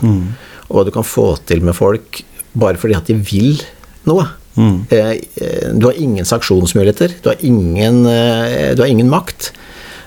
Og 0.69 0.77
hva 0.77 0.85
du 0.87 0.93
kan 0.95 1.03
få 1.05 1.33
til 1.45 1.61
med 1.65 1.75
folk 1.75 2.21
bare 2.55 2.79
fordi 2.79 2.95
at 2.95 3.11
de 3.11 3.17
vil 3.19 3.59
noe. 4.07 4.25
Mm. 4.55 4.85
Eh, 4.89 5.11
eh, 5.35 5.69
Du 5.75 5.89
har 5.89 5.97
ingen 5.99 6.25
sanksjonsmuligheter, 6.25 7.17
du 7.21 7.29
har 7.29 7.37
ingen, 7.43 8.05
eh, 8.05 8.71
du 8.75 8.81
har 8.81 8.87
ingen 8.87 9.09
makt 9.11 9.51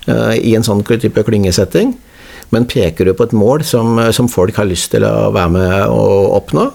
eh, 0.08 0.38
i 0.40 0.54
en 0.56 0.64
sånn 0.64 0.80
type 0.82 1.22
klyngesetting. 1.26 1.92
Men 2.54 2.64
peker 2.70 3.04
du 3.08 3.12
på 3.16 3.26
et 3.28 3.34
mål 3.36 3.64
som, 3.66 3.98
som 4.14 4.28
folk 4.32 4.56
har 4.56 4.68
lyst 4.68 4.92
til 4.94 5.04
å 5.04 5.30
være 5.34 5.52
med 5.52 5.74
å 5.92 6.04
oppnå, 6.38 6.68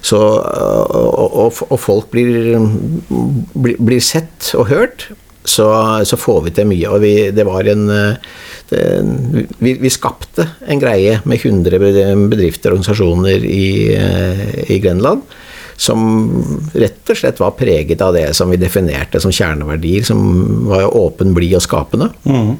så, 0.00 0.20
og, 0.20 1.34
og, 1.44 1.64
og 1.68 1.80
folk 1.80 2.08
blir, 2.14 2.54
blir, 3.52 3.76
blir 3.76 4.00
sett 4.00 4.54
og 4.56 4.70
hørt, 4.72 5.10
så, 5.44 5.66
så 6.04 6.16
får 6.20 6.40
vi 6.46 6.54
til 6.56 6.68
mye. 6.68 6.88
Og 6.92 7.04
vi, 7.04 7.12
det 7.34 7.46
var 7.48 7.68
en 7.68 7.86
eh, 7.92 8.32
det, 8.70 8.82
vi, 9.58 9.74
vi 9.80 9.92
skapte 9.92 10.46
en 10.68 10.80
greie 10.82 11.18
med 11.24 11.40
100 11.40 11.80
bedrifter 12.30 12.70
og 12.70 12.80
organisasjoner 12.80 13.46
i, 13.48 13.70
eh, 13.96 14.44
i 14.70 14.80
Grenland 14.82 15.24
som 15.80 16.00
rett 16.76 17.08
og 17.08 17.16
slett 17.16 17.38
var 17.40 17.54
preget 17.56 18.02
av 18.04 18.12
det 18.12 18.26
som 18.36 18.50
vi 18.52 18.58
definerte 18.60 19.20
som 19.22 19.32
kjerneverdier, 19.32 20.04
som 20.04 20.20
var 20.68 20.90
åpen, 20.92 21.32
blid 21.36 21.56
og 21.56 21.64
skapende. 21.64 22.10
Mhm. 22.28 22.58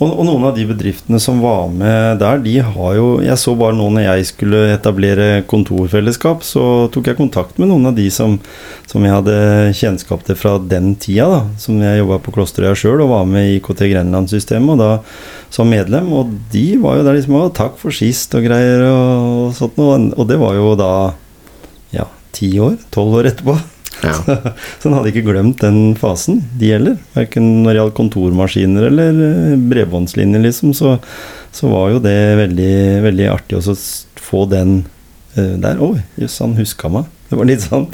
Og, 0.00 0.06
og 0.08 0.22
noen 0.28 0.46
av 0.48 0.54
de 0.56 0.64
bedriftene 0.68 1.20
som 1.22 1.42
var 1.44 1.68
med 1.72 2.20
der, 2.22 2.40
de 2.44 2.54
har 2.64 2.92
jo 2.96 3.08
Jeg 3.24 3.36
så 3.40 3.54
bare 3.58 3.76
nå 3.76 3.88
når 3.92 4.06
jeg 4.06 4.28
skulle 4.30 4.62
etablere 4.74 5.42
kontorfellesskap, 5.50 6.44
så 6.46 6.88
tok 6.92 7.10
jeg 7.10 7.18
kontakt 7.18 7.60
med 7.60 7.70
noen 7.72 7.90
av 7.90 7.98
de 7.98 8.06
som, 8.14 8.38
som 8.90 9.04
jeg 9.04 9.16
hadde 9.16 9.36
kjennskap 9.76 10.24
til 10.26 10.38
fra 10.40 10.56
den 10.60 10.94
tida, 11.00 11.28
da. 11.30 11.42
Som 11.60 11.82
jeg 11.84 12.00
jobba 12.00 12.20
på 12.24 12.34
Klosterøya 12.36 12.76
sjøl 12.78 13.04
og 13.04 13.12
var 13.12 13.28
med 13.28 13.50
i 13.50 13.58
IKT 13.58 13.84
Grenland-systemet, 13.92 14.76
og 14.76 14.80
da 14.80 14.92
som 15.50 15.68
medlem. 15.70 16.12
Og 16.14 16.30
de 16.52 16.66
var 16.80 16.98
jo 16.98 17.06
der 17.06 17.18
liksom 17.18 17.36
og 17.40 17.52
takk 17.58 17.76
for 17.80 17.94
sist 17.94 18.34
og 18.38 18.46
greier 18.46 18.86
og, 18.86 19.26
og 19.50 19.58
sånt 19.58 19.76
noe. 19.80 19.98
Og 20.16 20.30
det 20.30 20.40
var 20.40 20.56
jo 20.58 20.72
da 20.78 20.92
ja, 21.94 22.08
ti 22.36 22.54
år? 22.62 22.78
Tolv 22.94 23.20
år 23.20 23.32
etterpå. 23.32 23.58
Ja. 24.04 24.14
Så 24.80 24.88
han 24.88 24.96
hadde 24.98 25.12
ikke 25.12 25.26
glemt 25.28 25.60
den 25.64 25.94
fasen, 25.98 26.42
de 26.60 26.72
heller. 26.74 26.96
Verken 27.16 27.50
når 27.64 27.72
det 27.72 27.80
gjaldt 27.80 27.98
kontormaskiner 27.98 28.88
eller 28.88 29.20
eh, 29.26 29.58
bredbåndslinjer, 29.70 30.44
liksom. 30.46 30.74
Så, 30.76 30.96
så 31.54 31.70
var 31.72 31.94
jo 31.94 32.02
det 32.04 32.16
veldig, 32.44 32.74
veldig 33.06 33.28
artig 33.32 33.60
å 33.60 33.76
få 34.20 34.46
den 34.50 34.82
uh, 35.36 35.54
der. 35.60 35.80
Oi, 35.82 36.00
jøss, 36.20 36.40
han 36.44 36.58
huska 36.58 36.90
meg. 36.92 37.08
Det 37.30 37.38
var 37.38 37.48
litt 37.48 37.64
sånn. 37.66 37.88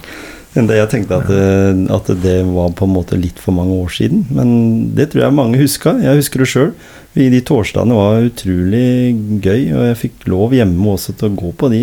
Jeg 0.57 0.89
tenkte 0.89 1.19
at, 1.19 1.29
eh, 1.29 1.81
at 1.93 2.07
det 2.23 2.39
var 2.49 2.71
på 2.73 2.87
en 2.87 2.95
måte 2.95 3.19
litt 3.21 3.37
for 3.43 3.53
mange 3.53 3.75
år 3.77 3.91
siden. 3.93 4.23
Men 4.33 4.95
det 4.97 5.11
tror 5.13 5.27
jeg 5.27 5.37
mange 5.37 5.61
huska. 5.61 5.99
Jeg 6.01 6.23
husker 6.23 6.41
det 6.41 6.49
sjøl. 6.49 6.71
De 7.17 7.41
torsdagene 7.45 7.97
var 7.97 8.25
utrolig 8.25 9.13
gøy, 9.45 9.73
og 9.77 9.85
jeg 9.91 10.01
fikk 10.01 10.25
lov 10.33 10.57
hjemme 10.57 10.95
også 10.95 11.13
til 11.17 11.29
å 11.29 11.37
gå 11.37 11.53
på 11.61 11.71
de 11.73 11.83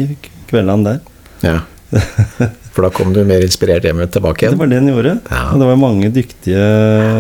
kveldene 0.50 0.90
der. 0.90 1.00
ja. 1.46 1.60
For 2.74 2.86
da 2.86 2.90
kom 2.94 3.14
du 3.14 3.22
mer 3.28 3.44
inspirert 3.46 3.86
hjem 3.86 4.02
tilbake 4.10 4.46
igjen? 4.46 4.56
Det 4.56 4.62
var 4.62 4.72
det 4.72 4.80
den 4.82 4.92
gjorde. 4.94 5.18
Ja. 5.30 5.44
Og 5.54 5.62
det 5.62 5.70
var 5.70 5.82
mange 5.82 6.10
dyktige 6.14 6.64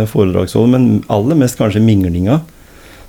foredragsholdere, 0.09 0.73
men 0.73 1.03
aller 1.13 1.37
mest 1.37 1.59
kanskje 1.59 1.83
minglinga 1.83 2.39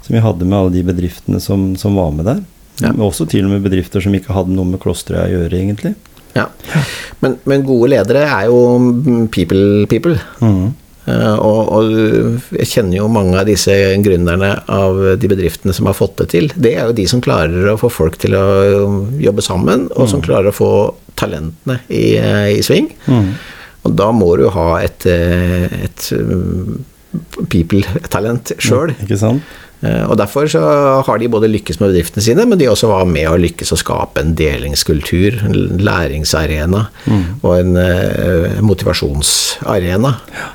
som 0.05 0.13
vi 0.13 0.21
hadde 0.21 0.45
med 0.45 0.59
alle 0.59 0.75
de 0.75 0.83
bedriftene 0.85 1.41
som, 1.41 1.71
som 1.81 1.97
var 1.97 2.11
med 2.13 2.29
der. 2.29 2.43
Ja. 2.83 2.91
Men 2.91 3.07
Også 3.07 3.25
til 3.31 3.47
og 3.47 3.55
med 3.55 3.65
bedrifter 3.65 4.05
som 4.05 4.15
ikke 4.17 4.35
hadde 4.37 4.53
noe 4.53 4.69
med 4.69 4.83
klosteret 4.83 5.31
å 5.31 5.33
gjøre, 5.39 5.57
egentlig. 5.57 5.95
Ja. 6.35 6.49
Men, 7.23 7.39
men 7.49 7.65
gode 7.65 7.93
ledere 7.95 8.27
er 8.27 8.49
jo 8.51 8.59
people 9.33 9.87
people. 9.89 10.19
Eh, 11.05 11.37
og, 11.37 11.71
og 11.77 12.57
jeg 12.59 12.69
kjenner 12.71 12.99
jo 12.99 13.09
mange 13.13 13.39
av 13.41 13.49
disse 13.49 13.73
gründerne 14.05 14.51
av 14.73 15.01
de 15.21 15.31
bedriftene 15.31 15.75
som 15.77 15.89
har 15.89 15.97
fått 15.97 16.19
det 16.23 16.29
til. 16.35 16.51
Det 16.57 16.75
er 16.75 16.91
jo 16.91 16.99
de 16.99 17.07
som 17.09 17.23
klarer 17.25 17.71
å 17.73 17.79
få 17.81 17.93
folk 17.93 18.19
til 18.21 18.37
å 18.37 18.45
jobbe 19.23 19.45
sammen, 19.45 19.89
og 19.95 20.11
som 20.11 20.25
klarer 20.25 20.51
å 20.51 20.57
få 20.57 20.73
talentene 21.17 21.81
i, 21.89 22.07
i 22.59 22.63
sving. 22.65 22.91
Og 23.85 23.93
da 23.99 24.09
må 24.17 24.31
du 24.41 24.47
ha 24.55 24.69
et, 24.85 25.05
eh, 25.11 25.69
et 25.85 26.07
mm, 26.17 26.79
people-talent 27.53 28.55
sjøl. 28.63 28.95
Ikke 29.05 29.19
sant? 29.21 29.45
Eh, 29.85 30.05
Og 30.09 30.17
derfor 30.17 30.49
så 30.49 30.63
har 31.05 31.19
de 31.21 31.29
både 31.29 31.51
lykkes 31.51 31.81
med 31.81 31.93
bedriftene 31.93 32.25
sine, 32.25 32.47
men 32.49 32.59
de 32.61 32.69
også 32.71 32.89
var 32.89 33.05
med 33.09 33.29
å 33.29 33.39
lykkes 33.41 33.75
å 33.75 33.81
skape 33.81 34.23
en 34.23 34.35
delingskultur, 34.39 35.41
en 35.45 35.57
læringsarena 35.85 36.85
og 37.43 37.53
en 37.59 37.77
uh, 37.77 38.61
motivasjonsarena 38.65 40.15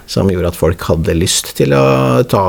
som 0.09 0.31
gjorde 0.31 0.53
at 0.53 0.59
folk 0.59 0.85
hadde 0.89 1.17
lyst 1.17 1.53
til 1.59 1.75
å 1.77 2.23
ta 2.29 2.45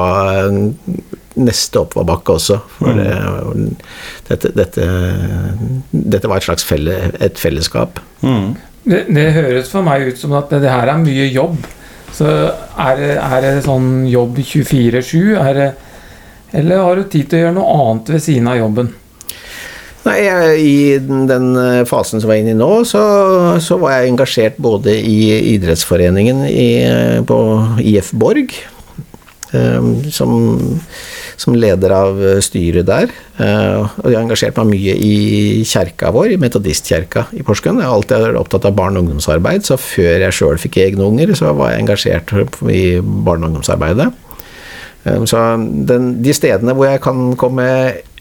neste 1.40 1.82
oppoverbakke 1.82 2.36
også. 2.36 2.58
For 2.78 2.96
det, 2.96 3.10
dette, 4.28 4.52
dette, 4.56 4.88
dette 5.90 6.30
var 6.30 6.40
et 6.40 6.48
slags 6.48 6.66
felle, 6.66 6.96
et 7.20 7.38
fellesskap. 7.40 8.00
Mm. 8.24 8.56
Det, 8.84 9.04
det 9.12 9.26
høres 9.36 9.70
for 9.72 9.84
meg 9.86 10.08
ut 10.08 10.20
som 10.20 10.34
at 10.38 10.52
det, 10.52 10.62
det 10.64 10.72
her 10.72 10.94
er 10.94 11.02
mye 11.02 11.28
jobb. 11.28 11.60
Så 12.16 12.26
er 12.26 12.98
det, 12.98 13.12
er 13.20 13.44
det 13.44 13.54
sånn 13.68 14.06
jobb 14.10 14.40
24-7? 14.40 15.36
Er 15.38 15.54
det 15.56 15.68
Eller 16.52 16.82
har 16.82 16.96
du 16.98 17.04
tid 17.08 17.28
til 17.30 17.38
å 17.38 17.42
gjøre 17.44 17.56
noe 17.58 17.76
annet 17.84 18.10
ved 18.16 18.24
siden 18.24 18.48
av 18.50 18.58
jobben? 18.58 18.88
Nei, 20.06 20.16
jeg- 20.24 20.60
I 20.64 20.98
den 21.28 21.50
eh, 21.60 21.84
fasen 21.84 22.20
som 22.22 22.30
jeg 22.30 22.40
er 22.40 22.42
inne 22.46 22.56
i 22.56 22.58
nå, 22.58 22.70
så, 22.88 23.02
så 23.60 23.76
var 23.78 23.98
jeg 23.98 24.10
engasjert 24.14 24.56
både 24.58 24.94
i 24.96 25.54
idrettsforeningen 25.54 26.46
i, 26.48 26.68
eh, 26.82 27.20
på 27.28 27.36
IF 27.84 28.08
Borg, 28.16 28.54
eh, 29.52 29.90
som, 30.10 30.32
som 31.36 31.54
leder 31.54 31.92
av 31.92 32.16
styret 32.40 32.88
der. 32.88 33.12
Og 33.40 34.08
jeg 34.08 34.16
har 34.16 34.24
engasjert 34.24 34.56
meg 34.60 34.72
mye 34.72 34.96
i 34.96 35.12
kjerka 35.68 36.10
vår, 36.16 36.32
i 36.32 36.40
Metodistkjerka 36.40 37.26
i 37.36 37.44
Porsgrunn. 37.44 37.78
Jeg 37.80 37.88
har 37.88 37.94
alltid 38.00 38.24
vært 38.24 38.40
opptatt 38.40 38.66
av 38.68 38.74
barne- 38.80 39.00
og 39.00 39.04
ungdomsarbeid, 39.06 39.64
så 39.68 39.76
før 39.80 40.24
jeg 40.26 40.32
sjøl 40.36 40.58
fikk 40.60 40.80
egne 40.80 41.04
unger, 41.06 41.32
så 41.36 41.52
var 41.56 41.72
jeg 41.74 41.84
engasjert 41.84 42.34
i 42.72 42.82
barne- 43.04 43.44
og 43.44 43.52
ungdomsarbeidet. 43.52 44.10
Eh, 45.04 45.24
Så 45.24 45.40
den, 45.88 46.22
de 46.22 46.34
stedene 46.36 46.76
hvor 46.76 46.90
jeg 46.90 47.02
kan 47.04 47.34
komme 47.40 47.66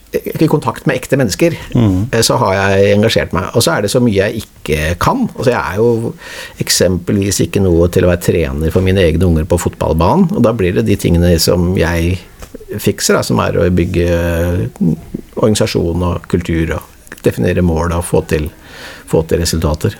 i 0.09 0.47
kontakt 0.49 0.87
med 0.89 0.97
ekte 0.97 1.17
mennesker, 1.21 1.53
mm. 1.75 2.15
så 2.25 2.39
har 2.41 2.53
jeg 2.55 2.93
engasjert 2.95 3.33
meg. 3.35 3.51
Og 3.53 3.61
så 3.61 3.75
er 3.75 3.85
det 3.85 3.91
så 3.93 4.01
mye 4.01 4.15
jeg 4.17 4.41
ikke 4.41 4.95
kan. 5.01 5.27
Altså 5.35 5.51
jeg 5.51 5.59
er 5.61 5.75
jo 5.77 6.13
eksempelvis 6.63 7.43
ikke 7.45 7.61
noe 7.61 7.91
til 7.93 8.07
å 8.07 8.09
være 8.09 8.23
trener 8.25 8.73
for 8.73 8.81
mine 8.85 9.03
egne 9.05 9.27
unger 9.27 9.45
på 9.45 9.59
fotballbanen, 9.61 10.31
og 10.33 10.41
da 10.45 10.55
blir 10.57 10.73
det 10.79 10.87
de 10.87 10.97
tingene 10.97 11.35
som 11.37 11.75
jeg 11.77 12.17
fikser, 12.81 13.19
da, 13.19 13.21
som 13.25 13.37
er 13.43 13.59
å 13.59 13.67
bygge 13.69 14.07
organisasjon 15.37 16.07
og 16.09 16.25
kultur 16.31 16.73
og 16.79 17.21
definere 17.23 17.61
mål 17.65 17.93
og 17.99 18.05
få 18.07 18.23
til, 18.29 18.49
få 19.09 19.21
til 19.29 19.43
resultater. 19.43 19.93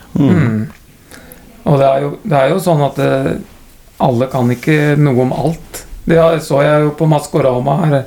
Og 1.69 1.77
det 1.77 1.86
er 1.86 2.01
jo, 2.05 2.12
det 2.24 2.39
er 2.39 2.53
jo 2.53 2.59
sånn 2.63 2.81
at 2.86 3.00
eh, 3.03 3.31
alle 4.01 4.29
kan 4.31 4.50
ikke 4.53 4.95
noe 4.98 5.25
om 5.27 5.33
alt. 5.36 5.83
Det 6.09 6.17
så 6.45 6.63
jeg 6.65 6.81
jo 6.87 6.95
på 6.97 7.05
Maskorama 7.09 7.75
her 7.85 8.03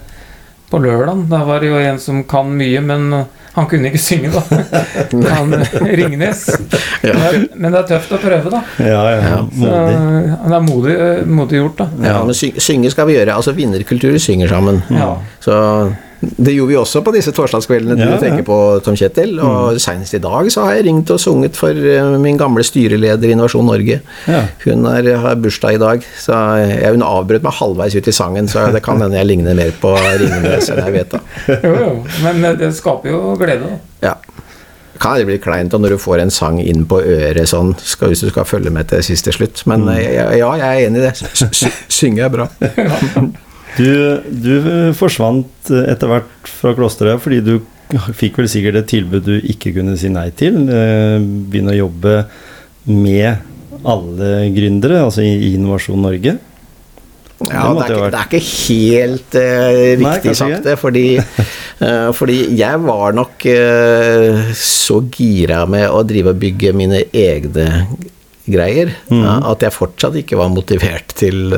på 0.73 0.79
lørdag. 0.81 1.27
Da 1.31 1.43
var 1.45 1.61
det 1.61 1.69
jo 1.69 1.79
en 1.79 1.99
som 2.01 2.23
kan 2.25 2.49
mye, 2.57 2.81
men 2.81 3.13
eh, 3.13 3.25
han 3.53 3.67
kunne 3.69 3.91
ikke 3.91 4.01
synge, 4.01 4.31
da. 4.33 4.43
Han 5.37 5.53
eh, 5.59 5.75
Ringnes. 6.01 6.47
Men 7.03 7.19
det 7.21 7.27
er- 7.29 7.43
Men 7.55 7.75
det 7.75 7.81
er 7.83 7.89
tøft 7.91 8.15
å 8.17 8.21
prøve, 8.23 8.51
da. 8.55 8.63
Ja, 8.81 9.03
ja. 9.13 9.35
modig. 9.43 9.59
Så, 9.61 9.83
Modig. 9.83 10.39
det 10.49 10.57
er 10.57 10.65
modig, 10.69 10.95
eh, 10.97 11.27
modig 11.29 11.61
gjort, 11.61 11.83
da. 11.83 11.89
Ja, 12.09 12.23
men 12.25 12.35
synge 12.41 12.91
skal 12.95 13.07
vi 13.11 13.19
gjøre. 13.19 13.37
Altså 13.37 13.53
vinnerkultur 13.55 14.17
synger 14.19 14.49
sammen. 14.55 14.81
Ja. 14.91 15.11
Så 15.45 15.59
det 16.23 16.53
gjorde 16.55 16.71
vi 16.71 16.77
også 16.79 17.01
på 17.03 17.13
disse 17.17 17.33
torsdagskveldene 17.35 17.97
du 17.99 18.05
Ja, 18.05 18.13
ja. 18.15 18.19
tenker 18.23 18.45
på, 18.47 18.57
Tom 18.87 18.95
Kjetil. 18.99 19.35
Og 19.43 19.79
senest 19.83 20.15
i 20.15 20.21
dag 20.23 20.51
så 20.55 20.67
har 20.69 20.77
jeg 20.79 20.87
ringt 20.87 21.11
og 21.11 21.19
sunget 21.21 21.59
for 21.59 21.75
eh, 21.75 22.15
min 22.23 22.39
gamle 22.39 22.63
styreleder 22.67 23.29
i 23.29 23.35
Innovasjon 23.35 23.67
Norge. 23.67 23.99
Ja. 24.31 24.45
Hun 24.63 24.87
er, 24.87 25.09
har 25.25 25.41
bursdag 25.43 25.79
i 25.79 25.83
dag, 25.83 26.07
så 26.23 26.39
jeg, 26.63 26.95
hun 26.95 27.03
avbrøt 27.07 27.43
meg 27.43 27.59
halvveis 27.59 27.99
ut 27.99 28.11
i 28.11 28.15
sangen, 28.15 28.51
så 28.51 28.69
det 28.75 28.85
kan 28.87 29.03
hende 29.03 29.19
jeg 29.19 29.33
ligner 29.33 29.59
mer 29.59 29.75
på 29.83 29.97
Ringnes 30.23 30.71
enn 30.71 30.85
jeg 30.85 30.97
vet 31.01 31.17
da. 31.17 31.25
Jo, 31.67 31.75
jo. 31.75 31.93
Men 32.23 32.45
eh, 32.47 32.59
det 32.61 32.73
skaper 32.79 33.11
jo 33.11 33.35
glede, 33.41 33.67
da. 33.67 34.13
Ja. 34.13 34.17
Kan 35.03 35.19
det 35.19 35.27
bli 35.27 35.43
kleint 35.43 35.75
når 35.75 35.97
du 35.97 35.99
får 35.99 36.23
en 36.23 36.31
sang 36.31 36.61
inn 36.63 36.85
på 36.87 37.01
øret 37.03 37.51
sånn, 37.51 37.75
skal, 37.83 38.13
hvis 38.13 38.23
du 38.23 38.31
skal 38.31 38.47
følge 38.47 38.71
med 38.71 38.93
til 38.93 39.03
siste 39.03 39.35
slutt. 39.35 39.65
Men 39.67 39.89
mm. 39.89 39.97
ja, 39.99 40.27
ja, 40.39 40.53
jeg 40.61 40.69
er 40.69 40.87
enig 40.87 41.03
i 41.03 41.09
det. 41.09 41.73
Synger 41.91 42.29
er 42.29 42.37
bra. 42.37 42.53
Du, 43.79 43.89
du 44.29 44.55
forsvant 44.99 45.71
etter 45.73 46.11
hvert 46.11 46.51
fra 46.61 46.75
klosteret 46.77 47.23
fordi 47.25 47.41
du 47.45 47.55
fikk 48.17 48.41
vel 48.41 48.49
sikkert 48.51 48.83
et 48.83 48.91
tilbud 48.93 49.25
du 49.27 49.35
ikke 49.39 49.75
kunne 49.77 49.97
si 50.01 50.11
nei 50.13 50.29
til. 50.37 50.63
Eh, 50.69 51.19
Begynne 51.23 51.75
å 51.75 51.83
jobbe 51.85 52.17
med 52.89 53.49
alle 53.83 54.31
gründere, 54.55 55.03
altså 55.03 55.25
i 55.25 55.55
Innovasjon 55.55 56.03
Norge. 56.03 56.39
Ja, 57.51 57.73
Det 57.75 57.89
det 57.89 57.97
er, 57.97 57.99
ikke, 57.99 58.11
det 58.13 58.19
er 58.19 58.27
ikke 58.29 58.41
helt 58.47 59.35
uh, 59.35 59.79
riktig 59.99 60.31
Nei, 60.31 60.35
sagt, 60.39 60.67
det. 60.67 60.77
Fordi, 60.79 61.07
uh, 61.19 62.11
fordi 62.19 62.37
jeg 62.55 62.83
var 62.85 63.17
nok 63.19 63.47
uh, 63.51 64.53
så 64.55 65.01
gira 65.11 65.65
med 65.67 65.89
å 65.91 66.05
drive 66.07 66.37
og 66.37 66.43
bygge 66.43 66.71
mine 66.77 67.03
egne 67.11 67.67
greier 68.47 68.91
Mm. 69.13 69.21
ja, 69.23 69.35
at 69.53 69.63
jeg 69.63 69.71
fortsatt 69.75 70.17
ikke 70.19 70.37
var 70.41 70.49
motivert 70.51 71.13
til, 71.19 71.53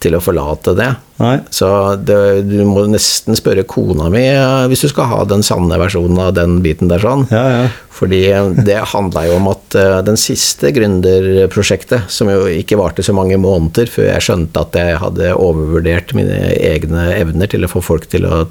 til 0.00 0.14
å 0.16 0.20
forlate 0.24 0.72
det. 0.78 0.86
Nei. 1.20 1.34
Så 1.52 1.68
det, 2.00 2.16
du 2.48 2.62
må 2.66 2.86
nesten 2.90 3.36
spørre 3.38 3.62
kona 3.68 4.08
mi 4.10 4.22
hvis 4.70 4.82
du 4.86 4.88
skal 4.90 5.10
ha 5.10 5.18
den 5.28 5.44
sanne 5.46 5.76
versjonen 5.78 6.18
av 6.24 6.32
den 6.38 6.56
biten 6.64 6.88
der 6.90 7.02
sånn. 7.02 7.26
Ja, 7.34 7.42
ja. 7.52 7.66
Fordi 7.94 8.22
det 8.66 8.78
handla 8.90 9.26
jo 9.28 9.36
om 9.36 9.50
at 9.52 9.76
eh, 9.78 9.98
den 10.06 10.16
siste 10.18 10.72
gründerprosjektet, 10.74 12.08
som 12.10 12.30
jo 12.32 12.46
ikke 12.50 12.78
varte 12.80 13.04
så 13.06 13.14
mange 13.14 13.36
måneder 13.40 13.90
før 13.92 14.08
jeg 14.12 14.24
skjønte 14.26 14.64
at 14.64 14.78
jeg 14.80 14.98
hadde 15.02 15.34
overvurdert 15.36 16.14
mine 16.18 16.40
egne 16.56 17.10
evner 17.18 17.50
til 17.52 17.66
å 17.66 17.70
få 17.70 17.82
folk 17.84 18.08
til 18.10 18.26
å 18.26 18.44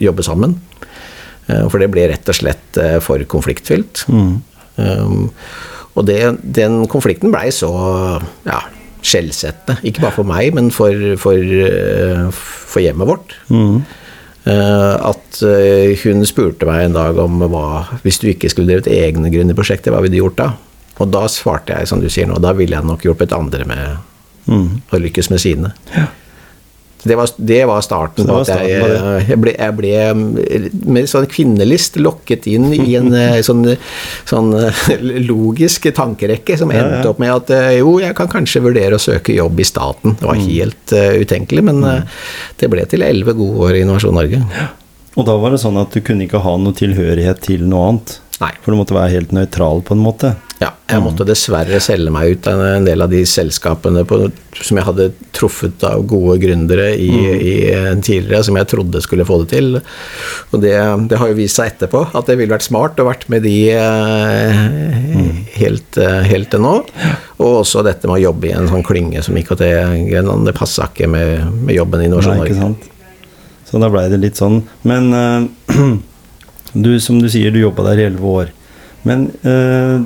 jobbe 0.00 0.24
sammen. 0.24 0.56
Eh, 1.50 1.66
For 1.68 1.82
det 1.82 1.90
ble 1.92 2.06
rett 2.14 2.30
og 2.32 2.38
slett 2.38 2.80
eh, 2.80 2.96
for 3.04 3.20
konfliktfylt. 3.28 4.06
Um, 4.80 5.28
og 6.00 6.06
det, 6.08 6.20
den 6.56 6.84
konflikten 6.90 7.32
blei 7.32 7.50
så 7.52 7.70
ja, 8.46 8.60
skjellsettende. 9.04 9.80
Ikke 9.86 10.04
bare 10.06 10.16
for 10.16 10.28
meg, 10.28 10.54
men 10.56 10.70
for, 10.74 10.94
for, 11.20 11.36
eh, 11.40 12.28
for 12.32 12.84
hjemmet 12.84 13.10
vårt. 13.10 13.34
Eh, 14.48 14.94
at 15.10 15.42
eh, 15.44 15.92
hun 16.00 16.24
spurte 16.28 16.68
meg 16.68 16.86
en 16.86 16.96
dag 16.96 17.18
om 17.20 17.42
hva 17.52 17.64
Hvis 18.00 18.22
du 18.22 18.30
ikke 18.30 18.48
skulle 18.48 18.70
drevet 18.70 18.88
egne 18.88 19.28
gründerprosjekter, 19.32 19.92
hva 19.92 20.00
ville 20.00 20.16
du 20.16 20.22
gjort 20.22 20.38
da? 20.40 20.48
Og 21.00 21.12
da 21.12 21.26
svarte 21.32 21.76
jeg 21.76 21.88
som 21.88 22.00
du 22.00 22.08
sier 22.12 22.28
nå, 22.28 22.40
da 22.40 22.54
ville 22.56 22.76
jeg 22.76 22.88
nok 22.88 23.04
hjulpet 23.04 23.36
andre 23.36 23.68
med 23.68 24.08
å 24.50 24.98
lykkes 25.00 25.30
med 25.30 25.40
sine. 25.40 25.74
Det 27.02 27.16
var, 27.16 27.30
det 27.36 27.60
var 27.68 27.80
starten 27.84 28.26
på 28.28 28.38
at 28.42 28.50
jeg, 28.52 28.80
det. 28.82 28.96
jeg, 29.30 29.38
ble, 29.40 29.54
jeg 29.56 29.76
ble 29.78 29.92
med 30.92 31.08
sånn 31.08 31.28
kvinnelist 31.32 31.96
lokket 32.00 32.48
inn 32.50 32.68
i 32.76 32.94
en 32.98 33.12
eh, 33.16 33.38
sånn, 33.48 33.62
sånn 34.28 34.50
eh, 34.58 34.82
logisk 35.24 35.88
tankerekke 35.96 36.58
som 36.60 36.72
endte 36.74 37.00
ja. 37.06 37.12
opp 37.12 37.22
med 37.22 37.32
at 37.32 37.52
eh, 37.56 37.70
jo, 37.80 37.96
jeg 38.02 38.16
kan 38.18 38.28
kanskje 38.32 38.62
vurdere 38.66 38.98
å 38.98 39.02
søke 39.02 39.32
jobb 39.36 39.60
i 39.60 39.68
staten. 39.68 40.16
Det 40.20 40.20
Mm. 40.20 40.28
var 40.28 40.42
helt 40.46 40.92
uh, 40.92 41.14
utenkelig, 41.24 41.62
men 41.66 41.78
uh, 41.82 42.20
det 42.60 42.68
ble 42.70 42.84
til 42.86 43.02
elleve 43.02 43.32
gode 43.38 43.64
år 43.66 43.78
i 43.78 43.80
Innovasjon 43.82 44.14
Norge. 44.14 44.38
Og 45.18 45.26
da 45.26 45.34
var 45.40 45.54
det 45.54 45.60
sånn 45.62 45.78
at 45.80 45.90
du 45.96 46.02
kunne 46.06 46.26
ikke 46.26 46.42
ha 46.44 46.52
noe 46.60 46.76
tilhørighet 46.76 47.40
til 47.48 47.64
noe 47.66 47.88
annet. 47.88 48.12
Nei. 48.40 48.52
For 48.62 48.72
du 48.72 48.78
måtte 48.78 48.94
være 48.96 49.14
helt 49.16 49.34
nøytral 49.36 49.82
på 49.86 49.96
en 49.96 50.04
måte. 50.04 50.34
Ja, 50.60 50.74
jeg 50.92 51.00
måtte 51.00 51.24
dessverre 51.24 51.78
selge 51.80 52.10
meg 52.12 52.34
ut 52.34 52.46
av 52.50 52.60
en 52.60 52.84
del 52.84 53.00
av 53.00 53.08
de 53.08 53.22
selskapene 53.24 54.02
på, 54.04 54.18
som 54.60 54.76
jeg 54.76 54.84
hadde 54.84 55.06
truffet 55.32 55.86
av 55.88 56.02
gode 56.10 56.34
gründere 56.42 56.90
i, 57.00 57.08
i 57.32 57.54
eh, 57.72 57.94
tidligere, 58.04 58.42
som 58.44 58.58
jeg 58.60 58.68
trodde 58.68 59.00
skulle 59.00 59.24
få 59.24 59.38
det 59.40 59.48
til. 59.54 59.78
Og 60.50 60.60
det, 60.60 60.74
det 61.08 61.20
har 61.22 61.32
jo 61.32 61.38
vist 61.38 61.56
seg 61.56 61.72
etterpå 61.72 62.02
at 62.12 62.28
det 62.28 62.36
ville 62.36 62.52
vært 62.52 62.68
smart 62.68 63.00
å 63.00 63.08
vært 63.08 63.24
med 63.32 63.46
de 63.48 63.56
eh, 63.72 64.60
helt, 65.56 65.96
eh, 65.96 66.20
helt 66.28 66.52
til 66.52 66.64
nå. 66.66 66.76
Og 67.40 67.62
også 67.62 67.86
dette 67.88 68.04
med 68.04 68.18
å 68.18 68.24
jobbe 68.28 68.52
i 68.52 68.54
en 68.60 68.68
sånn 68.68 68.84
klynge 68.84 69.24
som 69.24 69.40
IKT 69.40 69.64
Grenland, 70.10 70.44
det 70.44 70.58
passa 70.60 70.90
ikke 70.92 71.08
med, 71.08 71.48
med 71.56 71.80
jobben 71.80 72.04
i 72.04 72.10
Innovasjon 72.10 72.36
Norge. 72.44 72.72
Så 73.70 73.80
da 73.80 73.88
blei 73.88 74.10
det 74.12 74.20
litt 74.20 74.36
sånn. 74.36 74.60
Men 74.84 75.12
eh, 75.16 75.82
du, 76.84 76.94
som 77.00 77.16
du 77.16 77.32
sier, 77.32 77.48
du 77.48 77.64
jobba 77.64 77.94
der 77.94 78.04
i 78.04 78.08
elleve 78.12 78.38
år. 78.44 78.56
Men 79.08 79.30
eh, 79.40 80.00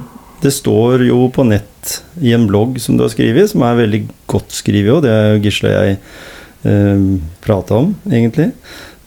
det 0.44 0.52
står 0.52 1.06
jo 1.08 1.24
på 1.32 1.44
nett 1.48 1.98
i 2.20 2.34
en 2.36 2.46
blogg 2.48 2.76
som 2.82 2.98
du 2.98 3.04
har 3.06 3.12
skrevet, 3.12 3.48
som 3.50 3.64
er 3.64 3.78
veldig 3.80 4.02
godt 4.30 4.52
skrevet 4.52 4.92
og 4.98 5.04
det 5.06 5.12
er 5.12 5.28
jo 5.32 5.42
Gisle 5.46 5.72
og 5.72 5.86
jeg 5.88 5.98
eh, 6.68 7.06
prata 7.44 7.80
om, 7.80 7.94
egentlig, 8.10 8.50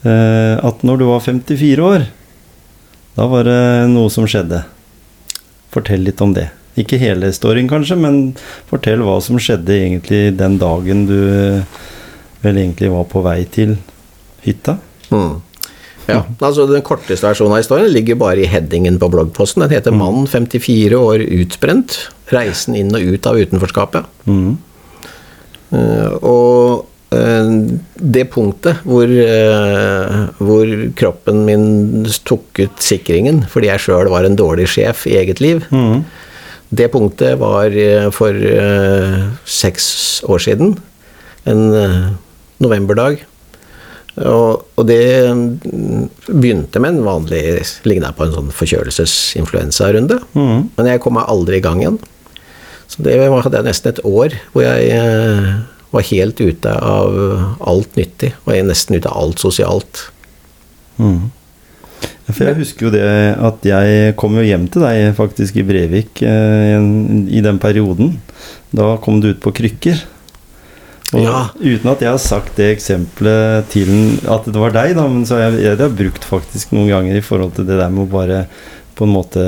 eh, 0.02 0.54
at 0.58 0.82
når 0.86 1.00
du 1.00 1.06
var 1.10 1.22
54 1.22 1.86
år, 1.86 2.08
da 3.18 3.26
var 3.30 3.46
det 3.46 3.62
noe 3.90 4.10
som 4.14 4.26
skjedde. 4.30 4.62
Fortell 5.74 6.04
litt 6.06 6.20
om 6.22 6.34
det. 6.34 6.48
Ikke 6.78 7.00
hele 7.00 7.32
storyen, 7.34 7.70
kanskje, 7.70 7.96
men 7.98 8.20
fortell 8.70 9.02
hva 9.02 9.16
som 9.24 9.40
skjedde 9.42 9.74
egentlig 9.74 10.22
den 10.38 10.58
dagen 10.60 11.06
du 11.08 11.18
eh, 11.18 11.78
vel 12.44 12.60
egentlig 12.62 12.92
var 12.94 13.08
på 13.10 13.22
vei 13.26 13.40
til 13.50 13.74
hytta. 14.44 14.78
Mm. 15.10 15.38
Ja, 16.08 16.22
altså 16.40 16.64
Den 16.68 16.84
korteste 16.86 17.26
versjonen 17.28 17.52
av 17.52 17.60
historien 17.60 17.92
ligger 17.92 18.16
bare 18.20 18.40
i 18.40 18.48
headingen 18.48 18.96
på 19.00 19.10
bloggposten. 19.12 19.64
Den 19.64 19.76
heter 19.76 19.92
'Mann 19.92 20.26
54 20.26 20.96
år 20.96 21.20
utbrent. 21.20 22.08
Reisen 22.32 22.76
inn 22.76 22.94
og 22.96 23.02
ut 23.02 23.26
av 23.26 23.36
utenforskapet'. 23.36 24.06
Mm. 24.26 24.56
Uh, 25.68 26.08
og 26.24 26.86
eh, 27.12 27.48
det 28.00 28.22
punktet 28.32 28.80
hvor, 28.88 29.04
eh, 29.04 30.14
hvor 30.40 30.70
kroppen 30.96 31.42
min 31.44 32.06
tok 32.24 32.56
ut 32.56 32.80
sikringen 32.80 33.42
fordi 33.52 33.68
jeg 33.68 33.84
sjøl 33.84 34.08
var 34.08 34.24
en 34.24 34.36
dårlig 34.36 34.64
sjef 34.72 35.04
i 35.04 35.18
eget 35.20 35.42
liv, 35.44 35.60
mm. 35.68 36.04
det 36.72 36.88
punktet 36.88 37.36
var 37.40 37.68
for 38.16 38.32
seks 39.44 40.24
år 40.24 40.40
siden. 40.40 40.78
En 41.44 42.16
novemberdag. 42.64 43.27
Og, 44.26 44.64
og 44.78 44.86
det 44.88 44.98
begynte 46.26 46.80
med 46.82 46.96
en 46.96 47.04
vanlig 47.06 47.42
Ligna 47.86 48.10
på 48.16 48.24
en 48.26 48.32
sånn 48.34 48.52
forkjølelsesinfluensarunde. 48.56 50.20
Mm. 50.34 50.68
Men 50.76 50.90
jeg 50.92 51.02
kom 51.04 51.14
meg 51.18 51.28
aldri 51.30 51.60
i 51.60 51.64
gang 51.64 51.82
igjen. 51.82 51.98
Så 52.88 53.02
det 53.04 53.18
var- 53.20 53.42
hadde 53.44 53.60
jeg 53.60 53.68
nesten 53.68 53.92
et 53.92 54.04
år 54.04 54.34
hvor 54.54 54.64
jeg 54.64 54.90
eh, 54.96 55.48
var 55.92 56.02
helt 56.10 56.40
ute 56.40 56.72
av 56.72 57.18
alt 57.60 57.96
nyttig. 57.96 58.32
Og 58.46 58.54
jeg 58.54 58.64
nesten 58.68 58.96
ute 58.96 59.08
av 59.10 59.16
alt 59.22 59.38
sosialt. 59.44 60.06
Mm. 60.98 61.30
For 62.28 62.44
jeg 62.44 62.58
husker 62.58 62.86
jo 62.88 62.90
det 62.92 63.04
at 63.40 63.64
jeg 63.64 64.16
kom 64.20 64.34
jo 64.36 64.42
hjem 64.44 64.66
til 64.68 64.82
deg 64.84 65.14
faktisk 65.16 65.56
i 65.56 65.64
Brevik 65.64 66.20
eh, 66.22 66.76
i 67.32 67.40
den 67.44 67.58
perioden. 67.62 68.18
Da 68.74 68.96
kom 69.00 69.20
du 69.22 69.30
ut 69.32 69.40
på 69.40 69.52
krykker. 69.56 70.02
Og 71.16 71.22
Ja. 71.24 71.48
Uten 71.56 71.90
at 71.90 72.02
jeg 72.04 72.10
har 72.10 72.20
sagt 72.20 72.56
det 72.58 72.72
eksempelet 72.76 73.68
til 73.72 74.18
at 74.28 74.44
det 74.44 74.60
var 74.60 74.74
deg, 74.76 74.96
da, 74.98 75.06
men 75.08 75.24
så 75.24 75.38
har 75.38 75.48
jeg, 75.48 75.62
jeg 75.64 75.78
har 75.80 75.94
brukt 76.00 76.26
faktisk 76.26 76.74
noen 76.76 76.90
ganger 76.92 77.16
i 77.16 77.24
forhold 77.24 77.54
til 77.56 77.68
det 77.68 77.78
der 77.80 77.88
med 77.92 78.04
å 78.04 78.12
bare 78.12 78.42
på 78.98 79.06
en 79.06 79.14
måte 79.14 79.44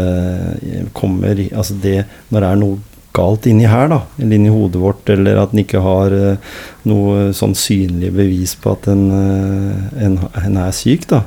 kommer 0.94 1.34
Altså 1.50 1.74
det 1.82 2.04
når 2.30 2.40
det 2.40 2.48
er 2.48 2.60
noe 2.60 2.78
galt 3.12 3.48
inni 3.50 3.66
her, 3.66 3.88
da, 3.90 4.04
eller 4.20 4.36
inni 4.38 4.52
hodet 4.54 4.80
vårt, 4.80 5.10
eller 5.10 5.40
at 5.42 5.52
en 5.52 5.62
ikke 5.64 5.82
har 5.82 6.14
eh, 6.14 6.52
noe 6.86 7.32
sånn 7.34 7.56
synlig 7.58 8.12
bevis 8.14 8.54
på 8.62 8.76
at 8.76 8.86
en, 8.92 9.02
eh, 9.16 10.04
en, 10.06 10.14
en 10.44 10.60
er 10.62 10.70
syk, 10.76 11.08
da. 11.10 11.24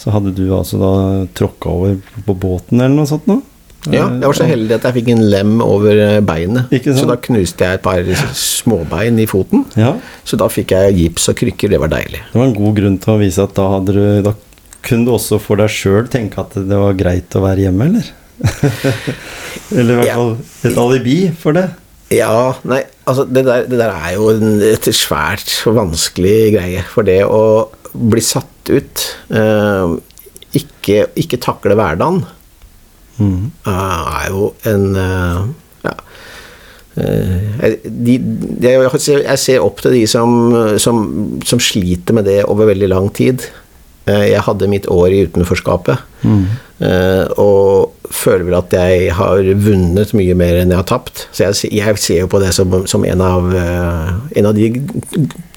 Så 0.00 0.14
hadde 0.14 0.32
du 0.32 0.46
altså 0.56 0.80
da 0.80 0.92
tråkka 1.36 1.68
over 1.74 1.98
på 2.24 2.36
båten 2.38 2.80
eller 2.80 2.96
noe 2.96 3.10
sånt 3.10 3.28
noe? 3.28 3.44
Ja, 3.94 4.06
jeg 4.12 4.26
var 4.26 4.36
så 4.36 4.48
heldig 4.48 4.76
at 4.76 4.86
jeg 4.88 4.96
fikk 4.98 5.10
en 5.14 5.24
lem 5.32 5.58
over 5.64 6.02
eh, 6.02 6.18
beinet. 6.24 6.74
Så 6.84 7.06
da 7.08 7.16
knuste 7.28 7.64
jeg 7.66 7.78
et 7.78 7.84
par 7.84 8.02
småbein 8.36 9.18
i 9.22 9.26
foten. 9.30 9.64
Ja. 9.78 9.94
Så 10.28 10.38
da 10.40 10.50
fikk 10.52 10.74
jeg 10.76 10.96
gips 10.98 11.30
og 11.32 11.38
krykker. 11.40 11.72
Det 11.72 11.80
var 11.80 11.92
deilig. 11.92 12.22
Det 12.32 12.38
var 12.38 12.48
en 12.50 12.56
god 12.58 12.78
grunn 12.78 13.00
til 13.02 13.14
å 13.14 13.18
vise 13.22 13.44
at 13.44 13.56
da 13.56 13.68
du 13.84 13.98
Da 14.26 14.34
kunne 14.84 15.08
du 15.08 15.12
også 15.14 15.40
for 15.42 15.60
deg 15.60 15.72
sjøl 15.72 16.06
tenke 16.10 16.40
at 16.40 16.54
det 16.54 16.78
var 16.78 16.96
greit 16.96 17.34
å 17.36 17.42
være 17.42 17.66
hjemme, 17.66 17.88
eller? 17.90 18.14
eller 19.78 19.90
i 19.90 19.96
hvert 19.98 20.14
fall 20.14 20.34
et 20.70 20.80
alibi 20.84 21.18
for 21.34 21.58
det. 21.58 21.66
Ja, 22.14 22.54
nei, 22.64 22.82
altså 23.04 23.26
det 23.28 23.42
der, 23.44 23.66
det 23.68 23.80
der 23.82 23.92
er 23.92 24.14
jo 24.14 24.30
en, 24.32 24.62
et 24.64 24.88
svært 24.96 25.50
vanskelig 25.66 26.54
greie. 26.54 26.84
For 26.88 27.04
det 27.04 27.20
å 27.26 27.68
bli 27.92 28.22
satt 28.24 28.70
ut, 28.72 29.04
eh, 29.34 29.96
ikke, 30.56 31.08
ikke 31.20 31.40
takle 31.42 31.76
hverdagen, 31.76 32.22
Mhm. 33.18 33.50
eh, 33.66 34.22
er 34.24 34.28
jo 34.30 34.52
en 34.70 34.84
eh, 34.96 35.40
ja, 35.84 35.94
eh, 36.96 37.76
de, 37.84 38.18
de, 38.18 38.72
jeg, 38.72 39.38
ser, 39.38 39.62
opp 39.64 39.80
til 39.84 39.92
de 39.98 40.04
som, 40.10 40.34
som, 40.78 41.02
som 41.46 41.60
sliter 41.62 42.14
med 42.16 42.24
det 42.30 42.44
over 42.46 42.70
veldig 42.72 42.88
lang 42.94 43.10
tid. 43.14 43.44
Eh, 44.06 44.30
Jeg 44.32 44.42
hadde 44.46 44.68
mitt 44.70 44.86
år 44.88 45.08
i 45.12 45.24
utenforskapet. 45.28 45.98
mm. 46.22 46.46
Og 47.42 47.90
føler 48.14 48.44
vel 48.46 48.54
at 48.54 48.70
jeg 48.72 49.10
har 49.18 49.40
vunnet 49.58 50.12
mye 50.14 50.34
mer 50.38 50.60
enn 50.60 50.70
jeg 50.70 50.78
har 50.78 50.86
tapt. 50.86 51.24
Så 51.34 51.48
jeg, 51.48 51.72
jeg 51.74 51.98
ser 51.98 52.20
jo 52.22 52.28
på 52.30 52.38
det 52.40 52.52
som, 52.54 52.86
som 52.86 53.02
en, 53.04 53.20
av, 53.20 53.48
en 53.52 54.46
av 54.46 54.54
de 54.54 54.68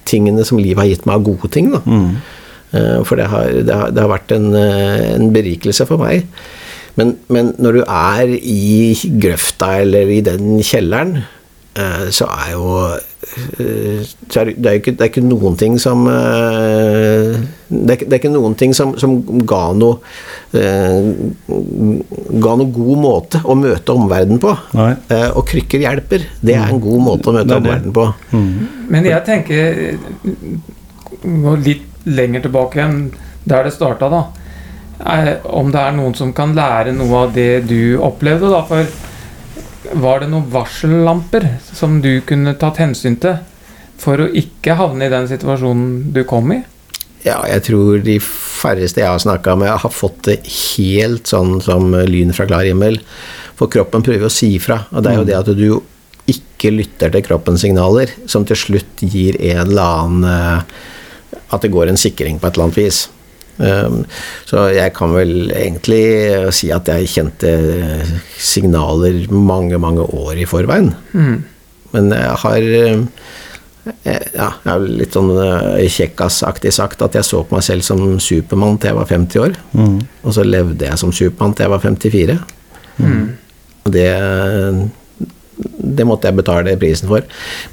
tingene 0.10 0.42
som 0.44 0.58
livet 0.58 0.82
har 0.82 0.90
gitt 0.90 1.06
meg 1.06 1.20
av 1.20 1.28
gode 1.30 1.52
ting. 1.54 1.70
Da. 1.76 1.82
Eh, 2.74 3.04
For 3.06 3.22
det 3.22 3.28
har, 3.30 3.54
det 3.54 3.76
har, 3.84 3.94
det 3.94 4.02
har 4.02 4.10
vært 4.10 4.34
en, 4.34 4.50
en 4.58 5.30
berikelse 5.36 5.86
for 5.86 6.02
meg. 6.02 6.26
Men, 7.00 7.16
men 7.32 7.54
når 7.62 7.80
du 7.80 7.84
er 7.86 8.34
i 8.36 8.96
grøfta 9.22 9.78
eller 9.86 10.10
i 10.12 10.20
den 10.26 10.60
kjelleren, 10.66 11.22
eh, 11.80 12.10
så 12.12 12.28
er 12.28 12.50
jo 12.52 12.66
eh, 12.92 14.02
så 14.28 14.42
er 14.42 14.50
det, 14.50 14.56
det, 14.58 14.68
er 14.72 14.80
ikke, 14.82 14.94
det 14.98 15.06
er 15.06 15.12
ikke 15.12 15.24
noen 15.24 15.56
ting 15.60 15.78
som 15.80 16.04
eh, 16.12 17.38
det, 17.70 17.96
er, 17.96 18.04
det 18.04 18.12
er 18.12 18.20
ikke 18.20 18.34
noen 18.34 18.58
ting 18.60 18.76
som, 18.76 18.92
som 19.00 19.16
ga 19.48 19.62
noe 19.78 20.02
eh, 20.58 21.14
Ga 22.42 22.56
noe 22.60 22.72
god 22.76 23.00
måte 23.00 23.42
å 23.48 23.56
møte 23.56 23.96
omverdenen 23.96 24.40
på. 24.42 24.52
Nei. 24.76 24.92
Eh, 25.12 25.30
og 25.38 25.46
krykker 25.48 25.84
hjelper. 25.84 26.28
Det 26.44 26.56
er 26.58 26.72
en 26.74 26.84
god 26.84 27.06
måte 27.08 27.32
å 27.32 27.36
møte 27.36 27.56
er 27.56 27.64
omverdenen 27.64 27.96
på. 27.96 28.10
Men 28.92 29.08
jeg 29.08 29.24
tenker 29.28 29.82
Gå 31.22 31.56
litt 31.62 32.08
lenger 32.10 32.48
tilbake 32.48 32.82
enn 32.82 33.02
der 33.46 33.66
det 33.68 33.74
starta, 33.76 34.08
da. 34.10 34.22
Eh, 35.06 35.36
Om 35.44 35.72
det 35.74 35.82
er 35.82 35.96
noen 35.98 36.16
som 36.18 36.34
kan 36.34 36.56
lære 36.58 36.94
noe 36.96 37.26
av 37.26 37.34
det 37.36 37.64
du 37.70 37.98
opplevde, 38.02 38.52
da. 38.52 38.62
For 38.70 39.98
var 40.02 40.22
det 40.22 40.30
noen 40.32 40.50
varsellamper 40.52 41.48
som 41.74 42.00
du 42.04 42.22
kunne 42.28 42.54
tatt 42.60 42.80
hensyn 42.82 43.18
til 43.22 43.40
for 44.02 44.22
å 44.22 44.30
ikke 44.38 44.78
havne 44.80 45.06
i 45.06 45.14
den 45.14 45.28
situasjonen 45.30 46.12
du 46.14 46.24
kom 46.30 46.54
i? 46.56 46.62
Ja, 47.26 47.42
jeg 47.46 47.68
tror 47.68 48.02
de 48.02 48.16
færreste 48.22 49.04
jeg 49.04 49.10
har 49.10 49.22
snakka 49.22 49.54
med, 49.60 49.70
har 49.84 49.94
fått 49.94 50.24
det 50.26 50.40
helt 50.48 51.30
sånn 51.30 51.60
som 51.62 51.94
lyn 51.94 52.34
fra 52.34 52.48
klar 52.50 52.66
himmel. 52.66 52.98
For 53.60 53.70
kroppen 53.70 54.02
prøver 54.06 54.26
å 54.26 54.34
si 54.34 54.56
fra. 54.62 54.80
Og 54.90 55.06
det 55.06 55.12
er 55.12 55.20
jo 55.20 55.28
det 55.28 55.38
at 55.38 55.52
du 55.54 55.68
ikke 56.32 56.72
lytter 56.74 57.14
til 57.14 57.26
kroppens 57.26 57.62
signaler, 57.66 58.10
som 58.30 58.46
til 58.48 58.58
slutt 58.58 59.04
gir 59.06 59.38
en 59.52 59.68
eller 59.68 60.02
annen 60.06 60.28
eh, 60.32 60.80
At 61.52 61.64
det 61.66 61.72
går 61.72 61.90
en 61.92 62.00
sikring 62.00 62.38
på 62.40 62.48
et 62.48 62.56
eller 62.56 62.70
annet 62.70 62.80
vis. 62.80 63.06
Um, 63.62 64.06
Så 64.50 64.64
jeg 64.74 64.94
kan 64.98 65.14
vel 65.14 65.52
egentlig 65.54 66.02
si 66.56 66.72
at 66.74 66.90
jeg 66.90 67.12
kjente 67.12 67.52
signaler 68.42 69.28
mange, 69.30 69.78
mange 69.78 70.02
år 70.02 70.42
i 70.42 70.48
forveien. 70.50 70.94
Men 71.92 72.12
jeg 72.16 72.38
har 72.44 72.68
eh, 72.80 73.04
ja, 74.06 74.48
jeg 74.64 74.70
har 74.70 74.86
litt 74.86 75.14
sånn 75.18 75.32
eh, 75.36 75.86
kjekkasaktig 75.92 76.72
sagt 76.74 77.02
at 77.02 77.18
jeg 77.18 77.28
så 77.28 77.42
på 77.44 77.58
meg 77.58 77.66
selv 77.66 77.86
som 77.86 78.02
Supermann 78.22 78.80
til 78.80 78.92
jeg 78.92 79.00
var 79.00 79.10
50 79.10 79.44
år. 79.44 79.60
Og 80.24 80.34
så 80.38 80.46
levde 80.48 80.88
jeg 80.88 81.02
som 81.02 81.14
Supermann 81.14 81.54
til 81.58 81.68
jeg 81.68 81.74
var 81.76 81.86
54. 81.86 82.40
Og 83.82 83.94
det 83.94 84.10
det 85.62 86.06
måtte 86.08 86.30
jeg 86.30 86.40
betale 86.40 86.78
prisen 86.80 87.10
for. 87.12 87.26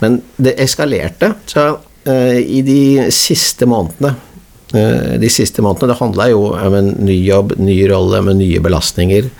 Men 0.03 0.21
det 0.37 0.57
eskalerte. 0.61 1.33
Så 1.49 1.67
eh, 2.09 2.41
i 2.41 2.63
de 2.67 3.09
siste 3.15 3.69
månedene 3.69 4.15
eh, 4.15 4.25
De 4.73 5.29
siste 5.33 5.63
månedene, 5.65 5.95
det 5.95 6.01
handla 6.03 6.27
jo 6.29 6.43
om 6.53 6.75
en 6.77 6.91
ny 7.01 7.15
jobb, 7.25 7.55
ny 7.57 7.79
rolle 7.89 8.21
med 8.27 8.37
nye 8.43 8.61
belastninger. 8.61 9.31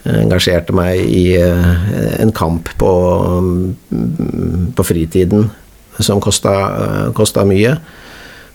Jeg 0.00 0.24
engasjerte 0.24 0.72
meg 0.72 1.00
i 1.12 1.24
eh, 1.36 2.20
en 2.22 2.30
kamp 2.32 2.70
på, 2.80 2.92
mm, 3.90 4.70
på 4.76 4.86
fritiden 4.86 5.50
som 6.00 6.22
kosta, 6.24 6.54
eh, 7.10 7.44
mye. 7.44 7.74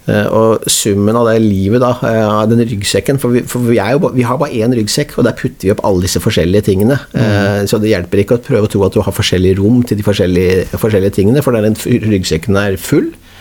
Eh, 0.07 0.25
Og 0.25 0.65
summen 0.69 1.15
av 1.17 1.27
det 1.27 1.41
livet, 1.41 1.81
da, 1.81 1.91
eh, 2.01 2.27
av 2.29 2.49
den 2.49 2.61
ryggsekken 2.61 3.19
For, 3.19 3.29
vi, 3.33 3.41
for 3.41 3.59
vi, 3.59 3.77
jo, 3.77 4.09
vi 4.13 4.25
har 4.25 4.37
bare 4.37 4.53
én 4.53 4.73
ryggsekk, 4.73 5.17
og 5.17 5.25
der 5.25 5.33
putter 5.37 5.67
vi 5.67 5.71
opp 5.73 5.83
alle 5.85 6.05
disse 6.05 6.21
forskjellige 6.21 6.65
tingene. 6.69 6.99
Mm. 7.13 7.67
Så 7.67 7.81
det 7.81 7.89
hjelper 7.93 8.21
ikke 8.21 8.37
å 8.37 8.45
prøve 8.45 8.65
å 8.65 8.71
tro 8.71 8.83
at 8.85 8.93
du 8.93 9.01
har 9.01 9.13
forskjellige 9.13 9.59
rom 9.61 9.83
til 9.83 9.97
de 9.97 10.05
forskjellige, 10.05 10.67
forskjellige 10.77 11.17
tingene, 11.17 11.41
for 11.45 11.57
den 11.57 11.75
ryggsekken 11.75 12.57
er 12.57 12.77
full, 12.77 13.09
eh, 13.09 13.34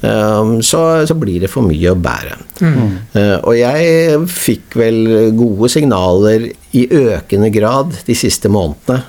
så, 0.00 0.80
så 1.06 1.14
blir 1.18 1.42
det 1.42 1.50
for 1.52 1.66
mye 1.66 1.90
å 1.92 1.98
bære. 2.00 2.36
Eh, 2.64 3.36
Og 3.44 3.52
jeg 3.58 4.20
fikk 4.32 4.76
vel 4.80 5.00
gode 5.36 5.68
signaler 5.72 6.46
i 6.72 6.86
økende 6.88 7.50
grad 7.52 7.92
de 8.06 8.16
siste 8.16 8.48
månedene. 8.48 9.02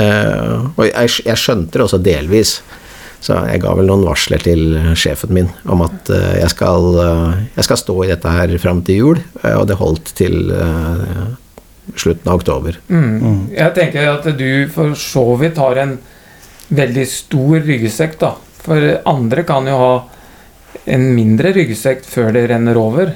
Eh, 0.00 0.54
Og 0.76 0.86
jeg, 0.88 1.10
jeg 1.26 1.36
skjønte 1.42 1.76
det 1.76 1.84
også 1.84 2.00
delvis. 2.00 2.54
Så 3.20 3.36
jeg 3.50 3.60
ga 3.60 3.74
vel 3.76 3.90
noen 3.90 4.06
varsler 4.08 4.40
til 4.40 4.78
sjefen 4.96 5.34
min 5.36 5.50
om 5.68 5.82
at 5.84 6.08
eh, 6.08 6.38
jeg 6.40 6.54
skal, 6.54 6.86
jeg 7.58 7.66
skal 7.68 7.80
stå 7.82 7.98
i 8.06 8.08
dette 8.14 8.32
her 8.32 8.54
fram 8.62 8.80
til 8.86 9.02
jul, 9.02 9.20
og 9.44 9.66
det 9.68 9.76
holdt 9.76 10.14
til 10.16 10.40
slutten 12.00 12.30
av 12.30 12.38
oktober. 12.40 12.78
Mm. 12.88 13.50
Jeg 13.52 13.74
tenker 13.76 14.08
at 14.12 14.24
du 14.38 14.48
for 14.72 14.94
så 14.96 15.26
vidt 15.40 15.60
har 15.60 15.82
en 15.82 15.98
veldig 16.70 17.04
stor 17.10 17.60
ryggsekk, 17.66 18.16
da. 18.20 18.32
For 18.60 18.88
andre 19.10 19.44
kan 19.48 19.68
jo 19.68 19.76
ha 19.80 19.92
en 20.90 21.08
mindre 21.14 21.52
ryggsekk 21.56 22.04
før 22.06 22.32
det 22.36 22.46
renner 22.50 22.78
over. 22.78 23.12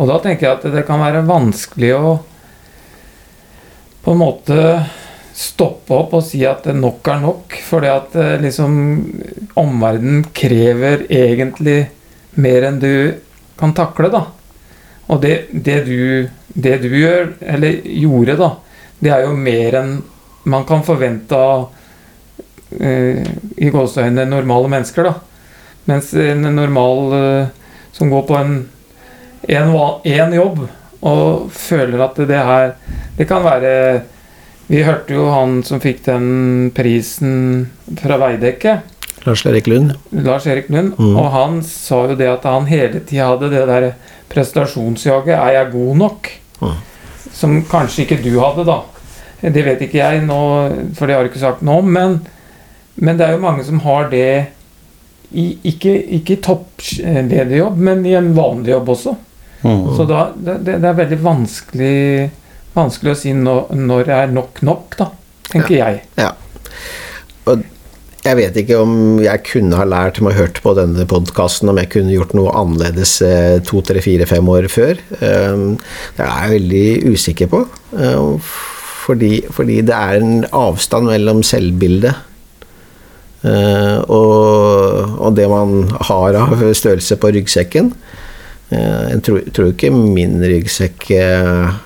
Og 0.00 0.08
da 0.08 0.16
tenker 0.22 0.46
jeg 0.46 0.58
at 0.58 0.66
det 0.74 0.86
kan 0.88 1.02
være 1.02 1.26
vanskelig 1.28 1.92
å 1.96 2.16
på 4.00 4.14
en 4.14 4.20
måte 4.22 4.58
stoppe 5.36 5.92
opp 5.96 6.14
og 6.16 6.24
si 6.24 6.40
at 6.48 6.68
nok 6.74 7.08
er 7.12 7.20
nok. 7.22 7.56
Fordi 7.66 7.90
at 7.92 8.16
eh, 8.16 8.36
liksom 8.42 8.76
omverdenen 9.60 10.24
krever 10.36 11.04
egentlig 11.08 11.82
mer 12.40 12.68
enn 12.68 12.80
du 12.80 12.92
kan 13.60 13.74
takle, 13.76 14.08
da. 14.12 14.24
Og 15.10 15.20
det, 15.20 15.50
det, 15.52 15.82
du, 15.88 16.30
det 16.54 16.78
du 16.84 16.88
gjør, 16.94 17.34
eller 17.40 17.80
gjorde, 17.84 18.38
da, 18.40 18.50
det 19.02 19.12
er 19.12 19.26
jo 19.26 19.34
mer 19.36 19.76
enn 19.80 19.96
man 20.48 20.64
kan 20.68 20.84
forvente 20.86 21.36
av 21.36 21.66
uh, 22.80 23.24
i 23.60 23.68
gåseøynene 23.74 24.24
normale 24.30 24.70
mennesker, 24.72 25.10
da. 25.10 25.29
Mens 25.90 26.12
en 26.14 26.46
normal 26.54 27.14
eh, 27.18 27.46
som 27.96 28.10
går 28.12 28.22
på 28.28 28.36
en, 28.38 28.54
en, 29.50 29.72
en 30.14 30.36
jobb 30.36 30.60
og 31.00 31.48
føler 31.56 32.02
at 32.04 32.18
det 32.28 32.40
her 32.44 32.74
Det 33.16 33.24
kan 33.28 33.40
være 33.42 34.02
Vi 34.68 34.82
hørte 34.84 35.16
jo 35.16 35.30
han 35.32 35.62
som 35.66 35.80
fikk 35.82 36.02
den 36.06 36.26
prisen 36.76 37.32
fra 37.98 38.18
Veidekke. 38.20 38.76
Lars 39.24 39.42
Erik 39.48 39.66
Lund? 39.66 39.96
Lars 40.12 40.46
Erik 40.46 40.68
Lund, 40.70 40.92
Mm. 40.98 41.16
og 41.18 41.26
han 41.34 41.56
sa 41.66 42.04
jo 42.06 42.14
det 42.16 42.28
at 42.30 42.44
han 42.46 42.68
hele 42.70 43.00
tida 43.00 43.26
hadde 43.32 43.50
det 43.50 43.64
der 43.66 43.88
prestasjonsjaget. 44.30 45.34
Er 45.34 45.52
jeg 45.56 45.72
god 45.72 45.96
nok? 46.04 46.30
Mm. 46.60 46.76
Som 47.32 47.56
kanskje 47.66 48.04
ikke 48.06 48.20
du 48.22 48.38
hadde, 48.38 48.64
da. 48.68 48.78
Det 49.42 49.64
vet 49.64 49.82
ikke 49.88 49.98
jeg 49.98 50.22
nå, 50.28 50.38
for 50.94 51.06
det 51.10 51.16
har 51.16 51.24
du 51.26 51.30
ikke 51.32 51.42
sagt 51.42 51.62
noe 51.66 51.82
om. 51.82 51.90
Men, 51.90 52.20
men 52.96 53.18
det 53.18 53.26
er 53.26 53.34
jo 53.34 53.42
mange 53.44 53.64
som 53.66 53.80
har 53.84 54.06
det 54.12 54.46
i, 55.32 55.46
ikke, 55.70 55.92
ikke 56.18 56.36
i 56.36 56.40
topplederjobb, 56.46 57.76
men 57.78 58.04
i 58.08 58.14
en 58.18 58.32
vanlig 58.36 58.72
jobb 58.74 58.88
også. 58.96 59.16
Mm. 59.62 59.82
Så 59.96 60.06
da, 60.08 60.22
det, 60.34 60.54
det 60.66 60.78
er 60.88 60.96
veldig 61.02 61.18
vanskelig, 61.22 62.30
vanskelig 62.76 63.12
å 63.12 63.18
si 63.18 63.34
når, 63.36 63.74
når 63.76 64.06
det 64.08 64.16
er 64.16 64.32
nok 64.34 64.62
nok, 64.66 64.96
da. 64.98 65.10
Tenker 65.50 65.76
jeg. 65.76 66.00
Ja. 66.18 66.30
Og 67.50 67.62
jeg 68.24 68.36
vet 68.36 68.58
ikke 68.60 68.78
om 68.82 68.92
jeg 69.22 69.42
kunne 69.48 69.78
ha 69.80 69.86
lært 69.88 70.18
om 70.20 70.28
å 70.28 70.32
ha 70.34 70.42
hørt 70.42 70.58
på 70.62 70.74
denne 70.76 71.06
podkasten, 71.08 71.70
om 71.72 71.78
jeg 71.80 71.88
kunne 71.94 72.12
gjort 72.14 72.34
noe 72.36 72.52
annerledes 72.60 73.14
eh, 73.26 73.56
to, 73.66 73.80
tre, 73.86 74.02
fire, 74.04 74.26
fem 74.28 74.50
år 74.52 74.68
før. 74.72 75.00
Eh, 75.20 75.62
Det 76.18 76.26
er 76.26 76.34
jeg 76.44 76.52
veldig 76.56 77.14
usikker 77.14 77.50
på. 77.52 77.62
eh, 77.98 78.50
Fordi, 79.00 79.32
fordi 79.50 79.80
det 79.88 79.96
er 79.96 80.20
en 80.20 80.44
avstand 80.54 81.08
mellom 81.10 81.40
selvbildet 81.42 82.12
eh, 82.12 82.26
og, 83.44 85.14
og 85.16 85.36
det 85.38 85.46
man 85.48 85.86
har 86.10 86.36
av 86.42 86.58
størrelse 86.76 87.16
på 87.20 87.30
ryggsekken. 87.38 87.92
Eh, 88.70 89.06
Jeg 89.14 89.22
tror, 89.26 89.40
tror 89.54 89.72
ikke 89.72 89.92
min 89.94 90.38
ryggsekk 90.42 91.08
eh, 91.16 91.80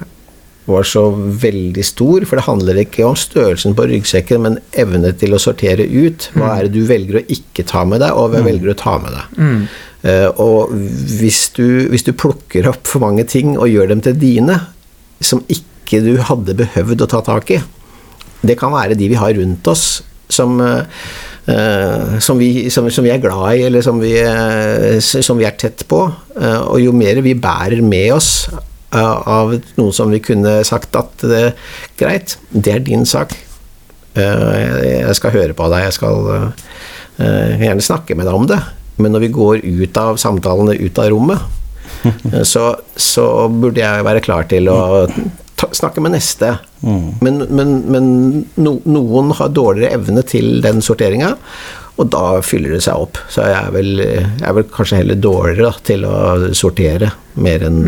var 0.64 0.86
så 0.88 1.10
veldig 1.12 1.84
stor, 1.84 2.24
for 2.24 2.40
det 2.40 2.46
handler 2.46 2.78
ikke 2.80 3.04
om 3.04 3.16
størrelsen 3.18 3.74
på 3.76 3.84
ryggsekken, 3.90 4.44
men 4.46 4.58
evne 4.80 5.12
til 5.20 5.36
å 5.36 5.40
sortere 5.42 5.84
ut. 5.84 6.30
Hva 6.36 6.54
er 6.56 6.66
det 6.68 6.78
du 6.78 6.86
velger 6.88 7.20
å 7.20 7.26
ikke 7.36 7.66
ta 7.68 7.84
med 7.88 8.00
deg, 8.00 8.16
og 8.16 8.32
hva 8.32 8.40
velger 8.46 8.70
du 8.70 8.72
å 8.72 8.80
ta 8.80 8.94
med 9.02 9.12
deg? 9.12 9.36
Mm. 9.36 9.66
Eh, 10.04 10.28
og 10.40 10.72
hvis 11.20 11.46
du, 11.56 11.66
hvis 11.92 12.04
du 12.04 12.14
plukker 12.16 12.68
opp 12.72 12.88
for 12.88 13.04
mange 13.04 13.26
ting 13.28 13.54
og 13.58 13.68
gjør 13.72 13.92
dem 13.92 14.02
til 14.04 14.16
dine, 14.20 14.58
som 15.24 15.44
ikke 15.52 16.00
du 16.04 16.16
hadde 16.26 16.56
behøvd 16.58 17.04
å 17.04 17.10
ta 17.12 17.20
tak 17.24 17.52
i 17.54 17.60
Det 18.44 18.56
kan 18.60 18.72
være 18.74 18.96
de 18.98 19.06
vi 19.08 19.16
har 19.16 19.32
rundt 19.36 19.68
oss, 19.68 20.02
som, 20.32 20.58
eh, 20.60 20.80
eh, 20.80 21.33
som, 21.46 22.38
vi, 22.40 22.70
som, 22.72 22.86
som 22.90 23.04
vi 23.04 23.10
er 23.12 23.20
glad 23.20 23.58
i, 23.58 23.64
eller 23.66 23.84
som 23.84 23.98
vi, 24.00 24.14
eh, 24.16 24.96
som 25.00 25.36
vi 25.40 25.44
er 25.44 25.56
tett 25.60 25.84
på. 25.88 26.00
Eh, 26.40 26.60
og 26.62 26.80
jo 26.80 26.94
mer 26.96 27.20
vi 27.24 27.34
bærer 27.36 27.82
med 27.84 28.14
oss 28.16 28.30
eh, 28.48 28.98
av 29.00 29.52
noen 29.76 29.92
som 29.92 30.12
vi 30.14 30.22
kunne 30.24 30.62
sagt 30.64 30.96
at 30.96 31.26
det, 31.28 31.42
greit, 32.00 32.38
det 32.54 32.72
er 32.72 32.86
din 32.86 33.04
sak. 33.08 33.36
Eh, 34.14 34.78
jeg 35.02 35.18
skal 35.18 35.34
høre 35.34 35.58
på 35.58 35.68
deg, 35.72 35.88
jeg 35.88 35.98
skal 35.98 36.32
eh, 36.32 37.60
gjerne 37.60 37.84
snakke 37.84 38.16
med 38.16 38.28
deg 38.30 38.40
om 38.40 38.48
det. 38.48 38.60
Men 39.02 39.14
når 39.14 39.26
vi 39.26 39.32
går 39.34 39.64
ut 39.66 39.98
av 40.00 40.20
samtalene, 40.22 40.78
ut 40.78 41.00
av 41.02 41.10
rommet, 41.12 41.44
eh, 42.32 42.42
så, 42.46 42.70
så 42.96 43.26
burde 43.52 43.82
jeg 43.82 44.06
være 44.06 44.24
klar 44.24 44.46
til 44.50 44.70
å 44.72 44.80
ta, 45.56 45.70
snakke 45.72 46.02
med 46.04 46.14
neste. 46.16 46.56
Men, 47.24 47.40
men, 47.48 47.78
men 47.90 48.10
no, 48.60 48.76
noen 48.84 49.32
har 49.38 49.54
dårligere 49.54 49.96
evne 49.98 50.24
til 50.28 50.60
den 50.64 50.82
sorteringa, 50.84 51.34
og 51.94 52.10
da 52.10 52.40
fyller 52.42 52.74
det 52.76 52.82
seg 52.84 53.06
opp. 53.06 53.20
Så 53.30 53.46
jeg 53.46 53.56
er 53.58 53.74
vel, 53.74 53.90
jeg 54.02 54.44
er 54.44 54.56
vel 54.58 54.68
kanskje 54.72 55.00
heller 55.02 55.20
dårligere 55.20 55.70
da, 55.70 55.82
til 55.90 56.06
å 56.08 56.14
sortere, 56.56 57.12
mer 57.40 57.68
enn 57.68 57.82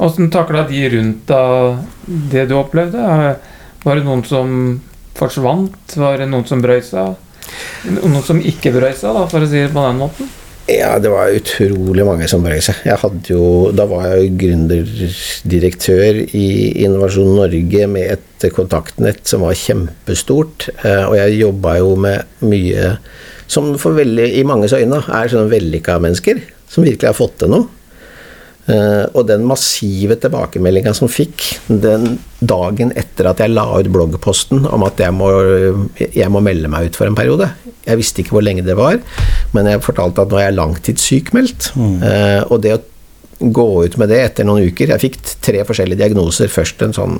Åssen 0.00 0.30
takla 0.32 0.62
de 0.64 0.78
rundt 0.94 1.26
da 1.28 1.76
det 2.06 2.46
du 2.48 2.54
opplevde? 2.56 3.02
Var 3.82 3.98
det 3.98 4.04
noen 4.06 4.22
som 4.24 4.54
forsvant? 5.18 5.92
Var 5.92 6.22
det 6.22 6.28
noen 6.32 6.46
som 6.48 6.62
brøysa? 6.64 7.02
Noen 7.98 8.22
som 8.24 8.40
ikke 8.40 8.72
brøysa, 8.72 9.12
da, 9.12 9.26
for 9.28 9.44
å 9.44 9.50
si 9.50 9.60
det 9.60 9.74
på 9.74 9.84
den 9.84 10.00
måten? 10.00 10.30
Ja, 10.70 10.92
det 11.02 11.10
var 11.10 11.32
utrolig 11.34 12.04
mange 12.06 12.28
som 12.30 12.44
brøy 12.44 12.60
seg. 12.62 12.78
Jeg 12.86 13.00
hadde 13.02 13.32
jo, 13.32 13.42
da 13.74 13.86
var 13.90 14.04
jeg 14.06 14.28
jo 14.28 14.36
gründerdirektør 14.42 16.20
i 16.36 16.44
Innovasjon 16.84 17.32
Norge 17.40 17.88
med 17.90 18.14
et 18.14 18.46
kontaktnett 18.54 19.24
som 19.26 19.42
var 19.46 19.58
kjempestort. 19.58 20.68
eh, 20.84 21.02
Og 21.08 21.16
jeg 21.18 21.40
jobba 21.40 21.78
jo 21.80 21.96
med 21.96 22.22
mye 22.46 22.92
som 23.50 23.72
veldig, 23.74 24.28
i 24.38 24.44
manges 24.46 24.76
øyne 24.76 25.02
er 25.02 25.32
sånne 25.32 25.50
vellykka 25.50 25.98
mennesker. 25.98 26.38
Som 26.70 26.86
virkelig 26.86 27.08
har 27.10 27.18
fått 27.18 27.40
til 27.42 27.50
noe. 27.50 27.66
Eh, 28.70 29.04
og 29.16 29.26
den 29.28 29.46
massive 29.48 30.16
tilbakemeldinga 30.20 30.92
som 30.96 31.10
fikk 31.10 31.46
den 31.68 32.18
dagen 32.40 32.92
etter 32.98 33.30
at 33.30 33.42
jeg 33.42 33.52
la 33.52 33.66
ut 33.76 33.90
bloggposten 33.92 34.64
om 34.68 34.84
at 34.86 35.00
jeg 35.02 35.14
må, 35.16 35.30
jeg 35.98 36.30
må 36.32 36.42
melde 36.44 36.70
meg 36.72 36.90
ut 36.90 36.96
for 36.98 37.10
en 37.10 37.18
periode 37.18 37.50
Jeg 37.84 38.00
visste 38.00 38.22
ikke 38.22 38.36
hvor 38.36 38.44
lenge 38.44 38.64
det 38.64 38.76
var, 38.78 39.00
men 39.56 39.68
jeg 39.68 39.82
fortalte 39.84 40.24
at 40.24 40.32
nå 40.32 40.38
er 40.38 40.48
jeg 40.48 40.58
langtidssykmeldt. 40.58 41.70
Mm. 41.80 41.98
og 42.52 42.56
det 42.62 42.74
å 42.76 42.80
gå 43.40 43.84
ut 43.84 43.96
med 43.96 44.10
det 44.12 44.18
etter 44.20 44.44
noen 44.44 44.68
uker 44.68 44.92
Jeg 44.92 45.00
fikk 45.00 45.18
tre 45.40 45.62
forskjellige 45.64 46.02
diagnoser. 46.02 46.50
Først 46.52 46.82
en 46.84 46.94
sånn 46.96 47.18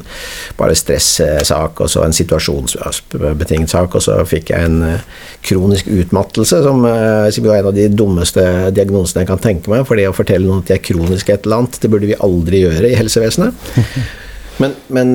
bare 0.58 0.76
stressak, 0.76 1.80
og 1.80 1.90
så 1.90 2.04
en 2.04 2.16
situasjonsbetinget 2.16 3.72
sak, 3.72 3.96
og 3.96 4.04
så 4.04 4.18
fikk 4.28 4.52
jeg 4.52 4.68
en 4.68 4.80
eh, 4.86 5.04
kronisk 5.46 5.88
utmattelse, 5.88 6.62
som 6.66 6.84
var 6.84 7.30
som 7.32 7.46
er 7.48 7.60
en 7.60 7.70
av 7.70 7.76
de 7.76 7.86
dummeste 7.92 8.42
diagnosene 8.76 9.24
jeg 9.24 9.30
kan 9.30 9.42
tenke 9.42 9.72
meg. 9.72 9.86
For 9.88 9.98
det 9.98 10.08
å 10.10 10.16
fortelle 10.16 10.46
noen 10.46 10.64
at 10.64 10.70
de 10.70 10.76
er 10.76 10.84
kroniske 10.84 11.34
et 11.34 11.46
eller 11.48 11.62
annet, 11.62 11.80
det 11.80 11.92
burde 11.92 12.10
vi 12.10 12.18
aldri 12.20 12.64
gjøre 12.64 12.90
i 12.90 12.98
helsevesenet. 12.98 13.70
Men, 14.60 14.74
men, 14.92 15.14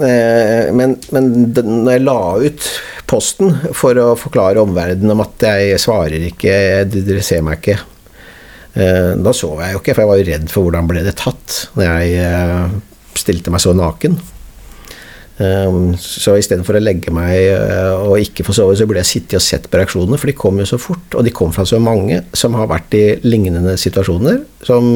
eh, 0.00 0.70
men, 0.72 0.94
men 1.12 1.26
når 1.52 1.90
jeg 1.90 2.04
la 2.06 2.20
ut 2.40 2.68
posten 3.04 3.50
for 3.76 3.98
å 4.00 4.06
forklare 4.16 4.62
omverdenen 4.62 5.12
om 5.12 5.20
at 5.20 5.44
jeg 5.44 5.76
svarer 5.82 6.24
ikke, 6.30 6.54
dere 6.88 7.20
ser 7.26 7.44
meg 7.44 7.60
ikke 7.60 7.76
Eh, 7.76 7.95
Da 8.76 9.32
sov 9.32 9.60
jeg 9.64 9.72
jo 9.72 9.80
ikke, 9.80 9.94
for 9.96 10.04
jeg 10.04 10.10
var 10.10 10.18
jo 10.20 10.26
redd 10.30 10.50
for 10.52 10.66
hvordan 10.66 10.88
ble 10.90 11.04
det 11.06 11.14
tatt 11.16 11.62
når 11.78 11.86
jeg 11.86 12.18
eh, 12.26 12.74
stilte 13.16 13.52
meg 13.54 13.62
så 13.64 13.72
naken. 13.76 14.18
Um, 15.36 15.90
så 16.00 16.32
istedenfor 16.40 16.78
å 16.78 16.80
legge 16.80 17.12
meg 17.12 17.34
eh, 17.36 17.92
og 18.08 18.22
ikke 18.22 18.44
få 18.46 18.54
sove, 18.56 18.76
så 18.78 18.86
burde 18.88 19.02
jeg 19.02 19.10
sitte 19.10 19.36
og 19.36 19.44
sett 19.44 19.66
på 19.68 19.76
reaksjonene, 19.76 20.16
for 20.16 20.30
de 20.30 20.36
kom 20.36 20.56
jo 20.62 20.64
så 20.68 20.78
fort, 20.80 21.12
og 21.12 21.26
de 21.26 21.32
kom 21.36 21.52
fra 21.52 21.66
så 21.68 21.76
mange 21.76 22.22
som 22.32 22.56
har 22.56 22.70
vært 22.70 22.96
i 22.96 23.02
lignende 23.20 23.74
situasjoner 23.76 24.38
som 24.64 24.88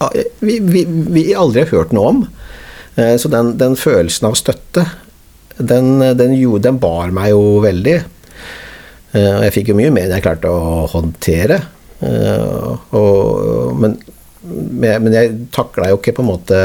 ah, 0.00 0.08
vi, 0.40 0.56
vi, 0.64 0.86
vi 0.88 1.26
aldri 1.36 1.66
har 1.66 1.74
hørt 1.74 1.92
noe 1.92 2.14
om. 2.14 2.22
Eh, 2.96 3.12
Så 3.20 3.28
den, 3.28 3.58
den 3.60 3.76
følelsen 3.76 4.30
av 4.30 4.38
støtte, 4.40 4.86
den, 5.58 5.98
den, 6.16 6.38
den 6.64 6.80
bar 6.80 7.12
meg 7.12 7.34
jo 7.34 7.60
veldig. 7.64 7.98
Eh, 9.12 9.32
Og 9.36 9.44
jeg 9.44 9.56
fikk 9.58 9.74
jo 9.74 9.78
mye 9.82 9.92
mer 9.92 10.08
enn 10.08 10.16
jeg 10.16 10.24
klarte 10.24 10.48
å 10.48 10.86
håndtere. 10.96 11.60
Eh, 12.04 12.94
Og, 12.94 13.74
men, 13.80 13.96
men 14.44 15.14
jeg 15.14 15.32
takla 15.54 15.88
jo 15.88 15.96
ikke 15.96 16.12
på 16.18 16.24
en 16.24 16.28
måte 16.28 16.58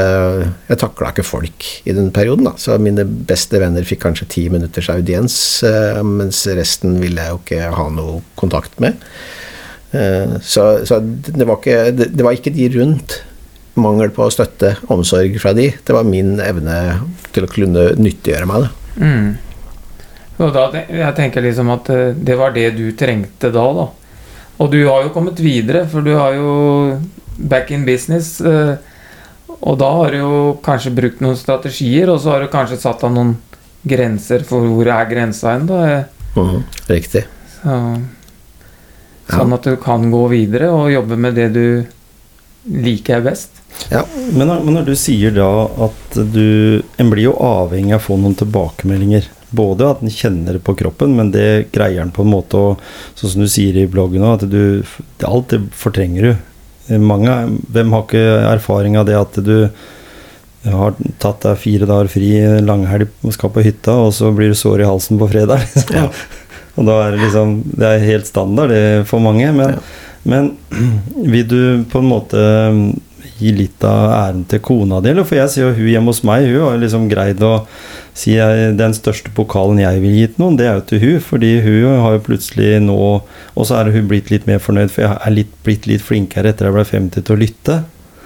Jeg 0.68 0.80
takla 0.82 1.12
ikke 1.14 1.24
folk 1.24 1.68
i 1.88 1.94
den 1.96 2.10
perioden. 2.14 2.44
da 2.50 2.54
Så 2.60 2.76
mine 2.82 3.06
beste 3.06 3.60
venner 3.62 3.86
fikk 3.88 4.02
kanskje 4.04 4.28
ti 4.36 4.46
minutters 4.52 4.90
audiens, 4.92 5.34
eh, 5.66 6.02
mens 6.04 6.44
resten 6.58 6.98
ville 7.00 7.24
jeg 7.24 7.34
jo 7.34 7.40
ikke 7.44 7.72
ha 7.78 7.88
noe 7.94 8.20
kontakt 8.40 8.80
med. 8.84 9.00
Eh, 9.92 10.38
Så, 10.44 10.84
så 10.86 11.00
det, 11.00 11.46
var 11.46 11.58
ikke, 11.58 11.90
det, 11.96 12.22
var 12.24 12.36
ikke 12.36 12.54
de 12.54 12.68
rundt. 12.78 13.22
Mangel 13.80 14.10
på 14.12 14.26
støtte, 14.34 14.74
omsorg 14.92 15.38
fra 15.40 15.54
de. 15.56 15.70
Det 15.72 15.94
var 15.94 16.04
min 16.04 16.34
evne 16.42 16.74
til 17.32 17.46
å 17.46 17.48
kunne 17.48 17.92
nyttiggjøre 17.96 18.48
meg 18.50 18.66
det. 18.66 18.70
Mm. 19.00 19.30
Og 20.40 20.52
da, 20.56 20.64
jeg 20.90 21.14
tenker 21.16 21.44
liksom 21.44 21.70
at 21.72 21.88
det 22.16 22.36
var 22.36 22.52
det 22.52 22.66
du 22.76 22.90
trengte 22.98 23.52
da, 23.54 23.64
da. 23.76 23.86
Og 24.60 24.70
du 24.72 24.78
har 24.86 25.06
jo 25.06 25.12
kommet 25.14 25.40
videre, 25.40 25.86
for 25.88 26.04
du 26.04 26.12
har 26.18 26.34
jo 26.36 27.00
back 27.38 27.70
in 27.72 27.84
business. 27.88 28.40
eh, 28.40 28.76
Og 29.60 29.76
da 29.78 29.88
har 29.92 30.10
du 30.12 30.16
jo 30.18 30.58
kanskje 30.64 30.92
brukt 30.94 31.20
noen 31.20 31.36
strategier, 31.36 32.08
og 32.08 32.20
så 32.22 32.30
har 32.32 32.40
du 32.40 32.48
kanskje 32.52 32.78
satt 32.80 33.02
av 33.04 33.12
noen 33.12 33.34
grenser 33.86 34.44
for 34.44 34.64
hvor 34.68 34.88
er 34.88 35.08
grensa 35.10 35.52
hen, 35.52 35.66
da. 35.66 36.04
Mhm, 36.36 36.62
Riktig. 36.88 37.24
Så, 37.60 37.74
sånn 39.30 39.52
at 39.52 39.62
du 39.68 39.76
kan 39.76 40.08
gå 40.12 40.22
videre 40.32 40.70
og 40.72 40.90
jobbe 40.92 41.16
med 41.18 41.34
det 41.38 41.48
du 41.52 41.86
liker 42.70 43.20
best. 43.24 43.50
Ja. 43.90 44.02
Men, 44.32 44.48
når- 44.48 44.64
men 44.64 44.74
når 44.74 44.84
du 44.86 44.94
sier 44.96 45.30
da 45.30 45.46
at 45.86 46.14
du 46.32 46.82
En 46.98 47.10
blir 47.10 47.22
jo 47.30 47.32
avhengig 47.38 47.94
av 47.94 48.00
å 48.00 48.04
få 48.04 48.18
noen 48.20 48.34
tilbakemeldinger. 48.36 49.28
Både 49.50 49.88
at 49.90 50.02
en 50.04 50.12
kjenner 50.12 50.56
det 50.56 50.62
på 50.66 50.76
kroppen, 50.78 51.16
men 51.18 51.32
det 51.34 51.72
greier 51.74 52.04
en 52.04 52.12
på 52.14 52.22
en 52.22 52.30
måte 52.30 52.58
å 52.58 52.68
Sånn 53.18 53.32
som 53.32 53.42
du 53.42 53.48
sier 53.50 53.76
i 53.80 53.88
bloggen 53.90 54.22
òg, 54.22 54.42
at 54.44 54.50
du 54.50 54.84
Alt 55.26 55.50
det 55.54 55.62
fortrenger 55.76 56.28
du. 56.30 56.98
Mange, 56.98 57.32
hvem 57.70 57.92
har 57.94 58.04
ikke 58.06 58.22
erfaring 58.50 58.96
av 58.98 59.06
det 59.06 59.14
at 59.18 59.36
du 59.46 59.56
har 60.66 60.96
tatt 61.22 61.44
deg 61.46 61.60
fire 61.62 61.86
dager 61.88 62.08
fri 62.12 62.30
langhelg 62.60 63.08
og 63.24 63.32
skal 63.36 63.52
på 63.54 63.62
hytta, 63.64 63.94
og 64.06 64.10
så 64.16 64.32
blir 64.34 64.50
du 64.52 64.58
sår 64.58 64.82
i 64.82 64.88
halsen 64.88 65.20
på 65.20 65.28
fredag? 65.30 65.62
Liksom. 65.74 65.96
Ja. 65.96 66.08
Og 66.78 66.86
da 66.86 66.96
er 67.04 67.14
det 67.16 67.24
liksom 67.24 67.54
Det 67.66 67.86
er 67.88 68.04
helt 68.06 68.28
standard 68.28 68.70
det 68.70 69.06
for 69.10 69.20
mange. 69.22 69.50
Men, 69.52 69.74
Ja. 69.74 69.80
men 70.24 70.50
vil 71.32 71.46
du 71.48 71.62
på 71.90 71.98
en 72.02 72.10
måte 72.10 72.42
gi 73.40 73.52
litt 73.56 73.84
av 73.86 74.12
æren 74.14 74.44
til 74.50 74.62
kona 74.64 75.00
di? 75.02 75.12
Eller? 75.12 75.26
For 75.28 75.38
jeg 75.38 75.52
ser 75.52 75.66
jo 75.66 75.74
hun 75.76 75.90
hjemme 75.90 76.12
hos 76.12 76.22
meg, 76.26 76.48
hun 76.48 76.66
har 76.66 76.80
liksom 76.82 77.08
greid 77.10 77.42
å 77.46 77.54
si 78.16 78.34
jeg, 78.36 78.74
den 78.78 78.96
største 78.96 79.32
pokalen 79.36 79.80
jeg 79.80 80.02
vil 80.02 80.16
gi 80.18 80.26
til 80.32 80.44
noen, 80.44 80.58
det 80.58 80.66
er 80.68 80.76
jo 80.78 80.86
til 80.90 81.02
hun, 81.04 81.22
fordi 81.24 81.52
hun 81.64 82.02
har 82.04 82.16
jo 82.16 82.24
plutselig 82.26 82.72
nå 82.84 82.98
Og 83.00 83.66
så 83.66 83.78
er 83.78 83.92
hun 83.94 84.10
blitt 84.10 84.30
litt 84.32 84.46
mer 84.48 84.60
fornøyd, 84.62 84.90
for 84.92 85.06
jeg 85.06 85.16
er 85.16 85.34
litt, 85.34 85.54
blitt 85.66 85.88
litt 85.90 86.04
flinkere 86.04 86.52
etter 86.52 86.68
jeg 86.68 86.76
ble 86.76 86.84
50 86.88 87.26
til 87.26 87.36
å 87.36 87.40
lytte. 87.40 87.80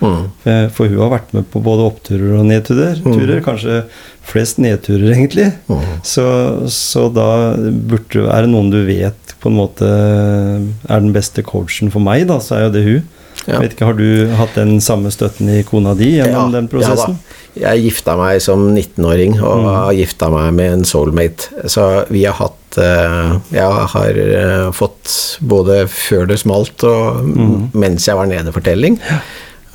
Mm. 0.04 0.24
For, 0.42 0.68
for 0.76 0.90
hun 0.90 1.00
har 1.04 1.12
vært 1.14 1.32
med 1.36 1.46
på 1.52 1.62
både 1.64 1.86
oppturer 1.88 2.36
og 2.38 2.46
nedturer. 2.48 3.00
Mm. 3.00 3.14
Turer, 3.14 3.40
Kanskje 3.44 3.80
flest 4.24 4.60
nedturer, 4.62 5.10
egentlig. 5.14 5.50
Mm. 5.70 5.84
Så, 6.06 6.26
så 6.72 7.08
da 7.12 7.28
burde 7.56 8.26
Er 8.28 8.44
det 8.44 8.52
noen 8.52 8.72
du 8.72 8.80
vet 8.86 9.34
på 9.44 9.50
en 9.52 9.58
måte 9.58 9.88
er 9.88 11.02
den 11.04 11.12
beste 11.12 11.44
coachen 11.44 11.90
for 11.92 12.04
meg, 12.04 12.24
da, 12.30 12.38
så 12.40 12.56
er 12.56 12.66
jo 12.66 12.74
det 12.74 12.84
hun. 12.86 13.10
Ja. 13.46 13.58
Vet 13.60 13.74
ikke, 13.76 13.84
Har 13.90 13.96
du 13.98 14.30
hatt 14.38 14.54
den 14.56 14.78
samme 14.80 15.10
støtten 15.12 15.48
i 15.52 15.62
kona 15.68 15.92
di 15.98 16.14
gjennom 16.16 16.50
den 16.54 16.68
prosessen? 16.72 17.18
Ja, 17.54 17.74
jeg 17.74 17.84
gifta 17.90 18.16
meg 18.18 18.40
som 18.42 18.70
19-åring 18.74 19.36
og 19.42 19.58
Mm. 19.60 19.66
har 19.74 19.92
gifta 19.94 20.30
meg 20.32 20.54
med 20.54 20.72
en 20.72 20.84
soulmate. 20.84 21.50
Så 21.68 22.06
vi 22.10 22.24
har 22.24 22.34
hatt 22.34 22.78
eh, 22.78 23.38
Jeg 23.52 23.88
har 23.92 24.18
eh, 24.18 24.70
fått 24.72 25.38
både 25.44 25.84
før 25.88 26.26
det 26.32 26.38
smalt 26.40 26.82
og 26.84 27.20
Mm. 27.24 27.70
mens 27.74 28.06
jeg 28.08 28.16
var 28.16 28.26
nede 28.26 28.50
fortelling. 28.52 28.98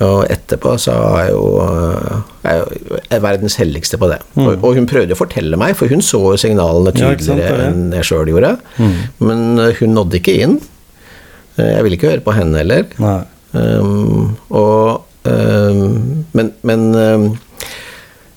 Og 0.00 0.24
etterpå 0.32 0.74
så 0.80 0.92
er 1.20 1.30
jo 1.30 1.60
eh, 1.60 2.50
er 2.50 2.58
jo 2.64 2.98
er 3.10 3.20
verdens 3.20 3.56
helligste 3.60 3.98
på 4.00 4.08
det. 4.10 4.18
Og, 4.36 4.62
og 4.64 4.74
hun 4.74 4.86
prøvde 4.88 5.12
å 5.12 5.16
fortelle 5.20 5.56
meg, 5.60 5.76
for 5.76 5.88
hun 5.88 6.00
så 6.00 6.36
signalene 6.40 6.92
tydeligere 6.96 7.58
Ja, 7.58 7.66
enn 7.70 7.92
jeg 7.92 8.04
sjøl 8.08 8.26
gjorde. 8.32 8.56
Mm. 8.78 8.94
Men 9.20 9.58
hun 9.78 9.94
nådde 9.94 10.16
ikke 10.20 10.38
inn. 10.42 10.58
Jeg 11.60 11.82
ville 11.84 11.96
ikke 11.98 12.08
høre 12.14 12.24
på 12.24 12.32
henne 12.32 12.56
heller. 12.62 12.86
Nei. 12.98 13.18
Um, 13.52 14.36
og 14.54 15.02
um, 15.26 16.24
Men, 16.38 16.52
men 16.62 16.84
um, 16.94 17.24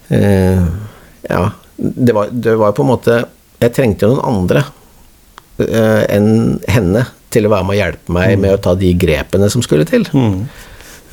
uh, 0.09 0.63
Ja, 1.29 1.43
det 1.77 2.15
var, 2.17 2.31
det 2.33 2.55
var 2.57 2.73
på 2.73 2.81
en 2.81 2.89
måte 2.89 3.19
Jeg 3.61 3.75
trengte 3.77 4.07
jo 4.07 4.15
noen 4.15 4.25
andre 4.25 4.63
uh, 5.61 6.01
enn 6.09 6.57
henne 6.65 7.05
til 7.33 7.45
å 7.45 7.53
være 7.53 7.65
med 7.67 7.75
og 7.75 7.79
hjelpe 7.79 8.13
meg 8.17 8.33
med 8.41 8.55
å 8.57 8.61
ta 8.61 8.73
de 8.77 8.89
grepene 8.97 9.47
som 9.49 9.61
skulle 9.65 9.85
til. 9.89 10.03
Mm. 10.13 10.41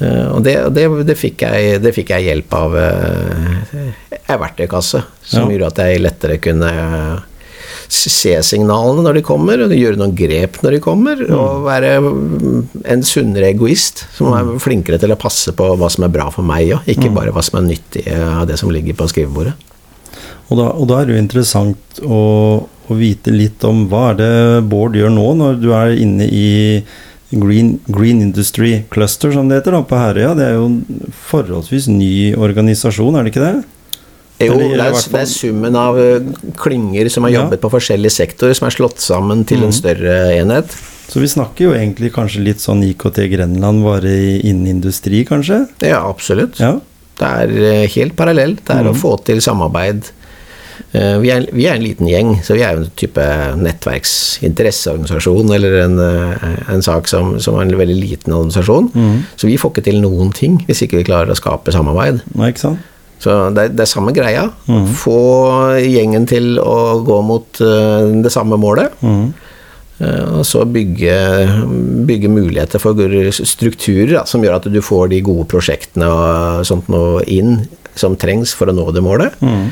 Uh, 0.00 0.26
og 0.34 0.42
det, 0.44 0.56
det, 0.76 0.88
det, 1.08 1.16
fikk 1.16 1.44
jeg, 1.46 1.78
det 1.84 1.92
fikk 1.96 2.12
jeg 2.12 2.26
hjelp 2.26 2.56
av 2.56 2.76
ei 2.80 4.36
verktøykasse, 4.40 5.00
som 5.24 5.46
Ja. 5.46 5.54
gjorde 5.54 5.70
at 5.70 5.80
jeg 5.84 6.02
lettere 6.04 6.36
kunne 6.44 6.72
se 7.90 8.36
signalene 8.46 9.02
når 9.04 9.18
de 9.18 9.22
kommer, 9.26 9.64
og 9.64 9.74
gjøre 9.74 9.98
noen 9.98 10.14
grep 10.16 10.60
når 10.64 10.76
de 10.76 10.82
kommer, 10.84 11.22
og 11.34 11.64
være 11.66 11.96
mm, 12.04 12.60
en 12.94 13.02
sunnere 13.06 13.50
egoist 13.50 14.04
som 14.16 14.34
er 14.36 14.52
flinkere 14.62 15.00
til 15.02 15.14
å 15.14 15.18
passe 15.20 15.54
på 15.56 15.72
hva 15.80 15.90
som 15.92 16.06
er 16.06 16.14
bra 16.14 16.28
for 16.34 16.46
meg 16.46 16.76
òg, 16.76 16.86
ikke 16.90 17.12
bare 17.14 17.34
hva 17.34 17.44
som 17.44 17.60
er 17.60 17.68
nyttig 17.72 18.06
av 18.14 18.46
det 18.50 18.60
som 18.60 18.72
ligger 18.72 18.98
på 18.98 19.10
skrivebordet. 19.10 19.56
Og, 20.50 20.56
da, 20.58 20.70
og 20.74 20.88
da 20.90 21.00
er 21.00 21.06
det 21.06 21.14
jo 21.14 21.22
interessant 21.22 22.00
å, 22.02 22.22
å 22.90 22.96
vite 22.98 23.34
litt 23.34 23.62
om 23.66 23.84
hva 23.90 24.08
er 24.10 24.18
det 24.18 24.32
Bård 24.70 24.98
gjør 24.98 25.12
nå, 25.14 25.28
når 25.38 25.60
du 25.62 25.70
er 25.76 25.94
inne 25.94 26.26
i 26.26 26.48
Green, 27.30 27.76
Green 27.86 28.22
Industry 28.24 28.80
Cluster, 28.90 29.30
som 29.30 29.46
det 29.48 29.60
heter, 29.60 29.76
da, 29.76 29.84
på 29.86 29.98
Herøya. 29.98 30.32
Det 30.34 30.48
er 30.48 30.56
jo 30.56 30.66
en 30.66 31.12
forholdsvis 31.30 31.86
ny 31.92 32.32
organisasjon, 32.34 33.14
er 33.14 33.26
det 33.26 33.34
ikke 33.34 33.44
det? 33.44 33.79
Jo, 34.40 34.54
det 34.56 34.80
er, 34.80 34.92
det 35.12 35.20
er 35.20 35.26
summen 35.28 35.76
av 35.76 35.98
eh, 36.00 36.20
klynger 36.56 37.10
som 37.12 37.24
har 37.26 37.30
Ja. 37.34 37.42
jobbet 37.42 37.60
på 37.60 37.70
forskjellige 37.70 38.10
sektorer, 38.14 38.54
som 38.56 38.66
er 38.66 38.70
slått 38.76 38.98
sammen 39.04 39.44
til 39.46 39.62
en 39.66 39.72
større 39.72 40.32
enhet. 40.38 40.72
Så 41.10 41.20
vi 41.20 41.26
snakker 41.26 41.64
jo 41.66 41.72
egentlig 41.74 42.12
kanskje 42.14 42.44
litt 42.44 42.58
sånn 42.62 42.82
IKT 42.86 43.28
Grenland, 43.32 43.82
bare 43.84 44.06
i- 44.08 44.40
innen 44.48 44.66
industri, 44.80 45.24
kanskje? 45.26 45.68
Ja, 45.82 46.04
absolutt. 46.08 46.58
Ja. 46.60 46.78
Det 47.18 47.26
er 47.28 47.50
eh, 47.82 47.86
helt 47.88 48.16
parallelt. 48.16 48.64
Det 48.64 48.76
er 48.76 48.84
å 48.88 48.94
Mhm. 48.94 49.00
få 49.02 49.16
til 49.24 49.40
samarbeid. 49.40 50.04
Eh, 50.94 51.18
Vi 51.20 51.28
er, 51.30 51.44
vi 51.52 51.66
er 51.66 51.74
en 51.74 51.82
liten 51.82 52.06
gjeng, 52.08 52.40
så 52.42 52.54
vi 52.54 52.62
er 52.62 52.72
jo 52.74 52.80
en 52.84 52.90
type 52.96 53.20
nettverksinteresseorganisasjon, 53.60 55.50
eller 55.54 55.74
en, 55.84 55.98
en 56.72 56.82
sak 56.82 57.08
som, 57.08 57.34
som 57.42 57.56
er 57.58 57.62
en 57.68 57.76
veldig 57.78 57.96
liten 58.00 58.32
organisasjon. 58.32 58.90
Mm. 58.94 59.18
Så 59.36 59.46
vi 59.50 59.58
får 59.60 59.72
ikke 59.74 59.84
til 59.90 60.00
noen 60.00 60.32
ting 60.34 60.58
hvis 60.66 60.82
ikke 60.86 60.96
vi 61.00 61.04
klarer 61.10 61.30
å 61.30 61.36
skape 61.38 61.72
samarbeid. 61.74 62.22
Nei, 62.34 62.50
ikke 62.52 62.64
sant? 62.64 62.78
Så 63.20 63.36
det 63.54 63.66
er, 63.66 63.76
det 63.76 63.84
er 63.84 63.90
samme 63.90 64.14
greia. 64.16 64.46
Mm. 64.70 64.88
Få 64.96 65.20
gjengen 65.84 66.26
til 66.30 66.54
å 66.62 67.00
gå 67.04 67.20
mot 67.26 67.62
eh, 67.64 68.10
det 68.24 68.32
samme 68.32 68.58
målet. 68.60 68.96
Mm. 69.04 69.30
Og 70.00 70.46
så 70.48 70.62
bygge, 70.64 71.14
bygge 72.08 72.30
muligheter 72.32 72.80
for 72.80 72.96
strukturer 73.44 74.14
da, 74.14 74.22
som 74.24 74.40
gjør 74.40 74.56
at 74.56 74.68
du 74.72 74.78
får 74.80 75.10
de 75.12 75.18
gode 75.26 75.44
prosjektene 75.50 76.08
og 76.08 76.62
sånt 76.64 76.88
noe 76.88 77.20
inn 77.28 77.58
som 78.00 78.14
trengs 78.16 78.54
for 78.56 78.70
å 78.70 78.72
nå 78.72 78.86
det 78.96 79.02
målet. 79.04 79.36
Mm. 79.44 79.66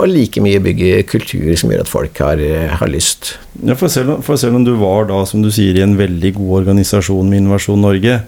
Og 0.00 0.08
like 0.10 0.42
mye 0.42 0.58
bygge 0.64 1.04
kultur 1.06 1.52
som 1.60 1.70
gjør 1.70 1.84
at 1.84 1.92
folk 1.92 2.18
har, 2.18 2.42
har 2.80 2.90
lyst. 2.90 3.36
Ja, 3.62 3.76
for, 3.78 3.86
selv, 3.92 4.24
for 4.26 4.40
selv 4.42 4.58
om 4.58 4.66
du 4.66 4.72
var 4.80 5.06
da, 5.12 5.20
som 5.28 5.44
du 5.44 5.52
sier, 5.54 5.78
i 5.78 5.86
en 5.86 5.94
veldig 6.00 6.34
god 6.40 6.64
organisasjon 6.64 7.30
med 7.30 7.44
Innovasjon 7.44 7.86
Norge, 7.86 8.18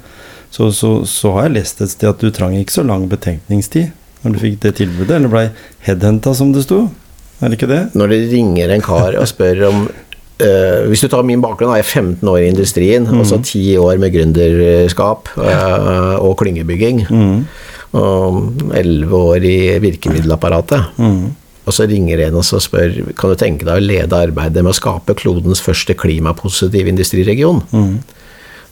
så, 0.53 0.71
så, 0.71 0.93
så 1.09 1.35
har 1.35 1.49
jeg 1.49 1.57
lest 1.57 1.83
et 1.83 1.91
sted 1.91 2.13
at 2.13 2.23
du 2.23 2.31
trang 2.31 2.55
ikke 2.55 2.77
så 2.77 2.87
lang 2.87 3.09
betenkningstid 3.11 3.91
når 4.23 4.35
du 4.35 4.41
fikk 4.43 4.61
det 4.63 4.77
tilbudet, 4.79 5.17
eller 5.17 5.33
blei 5.33 5.49
headhenta, 5.87 6.35
som 6.37 6.53
det 6.55 6.65
sto. 6.67 6.85
Er 7.43 7.51
det 7.51 7.59
ikke 7.59 7.71
det? 7.71 7.83
Når 7.99 8.13
det 8.13 8.23
ringer 8.31 8.71
en 8.71 8.85
kar 8.85 9.19
og 9.19 9.29
spør 9.31 9.69
om 9.73 9.85
Uh, 10.43 10.87
Hvis 10.91 11.05
du 11.05 11.07
tar 11.13 11.23
min 11.23 11.43
bakgrunn, 11.45 11.69
da 11.71 11.77
er 11.77 11.85
jeg 11.85 12.03
15 12.03 12.27
år 12.27 12.39
i 12.41 12.49
industrien, 12.51 13.05
og 13.15 13.27
så 13.29 13.37
10 13.39 13.77
år 13.79 14.01
med 14.03 14.11
gründerskap 14.11 15.29
uh, 15.37 16.17
og 16.19 16.33
klyngebygging. 16.41 17.05
Mm. 17.07 17.45
Og 18.01 18.73
11 18.75 19.13
år 19.15 19.47
i 19.47 19.59
virkemiddelapparatet. 19.85 20.97
Mm. 20.97 21.29
Og 21.63 21.77
så 21.77 21.87
ringer 21.87 22.25
en 22.25 22.41
og 22.41 22.47
så 22.49 22.59
spør 22.59 22.97
Kan 23.15 23.31
du 23.31 23.39
tenke 23.39 23.69
deg 23.69 23.77
å 23.77 23.85
lede 23.85 24.19
arbeidet 24.19 24.65
med 24.65 24.73
å 24.73 24.81
skape 24.81 25.15
klodens 25.21 25.63
første 25.63 25.95
klimapositive 25.95 26.91
industriregion. 26.91 27.63
Mhm. 27.71 27.95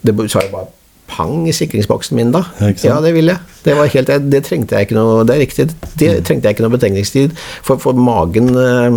Det 0.01 0.17
sa 0.33 0.41
jeg 0.41 0.51
bare 0.51 0.73
hang 1.17 1.47
i 1.49 1.53
sikringsboksen 1.57 2.17
min 2.19 2.31
da. 2.35 2.45
Ja, 2.91 3.01
det 3.05 3.13
vil 3.17 3.31
jeg. 3.33 3.39
Det, 3.65 3.75
var 3.77 3.91
helt, 3.93 4.11
det 4.33 4.39
trengte 4.47 4.73
jeg 4.79 4.87
ikke 4.87 4.97
noe 4.97 5.25
Det 5.29 5.35
er 5.35 5.41
riktig. 5.43 5.67
Det 6.01 6.11
trengte 6.25 6.49
jeg 6.49 6.57
ikke 6.57 6.65
noe 6.65 6.73
betenkningstid. 6.73 7.35
For, 7.67 7.77
for 7.83 7.93
magen 7.99 8.49
eh, 8.57 8.97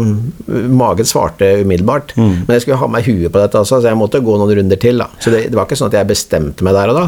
Magen 0.71 1.05
svarte 1.09 1.49
umiddelbart. 1.65 2.13
Men 2.17 2.53
jeg 2.55 2.63
skulle 2.65 2.79
ha 2.79 2.87
meg 2.87 3.03
huet 3.09 3.31
på 3.33 3.41
dette 3.41 3.59
også, 3.59 3.81
så 3.83 3.89
jeg 3.91 3.99
måtte 3.99 4.21
gå 4.23 4.37
noen 4.39 4.53
runder 4.61 4.79
til. 4.79 5.01
da 5.03 5.09
Så 5.19 5.33
det, 5.33 5.45
det 5.51 5.59
var 5.59 5.67
ikke 5.67 5.79
sånn 5.81 5.91
at 5.91 5.99
jeg 5.99 6.11
bestemte 6.13 6.63
meg 6.67 6.77
der 6.77 6.93
og 6.93 6.99
da. 7.01 7.05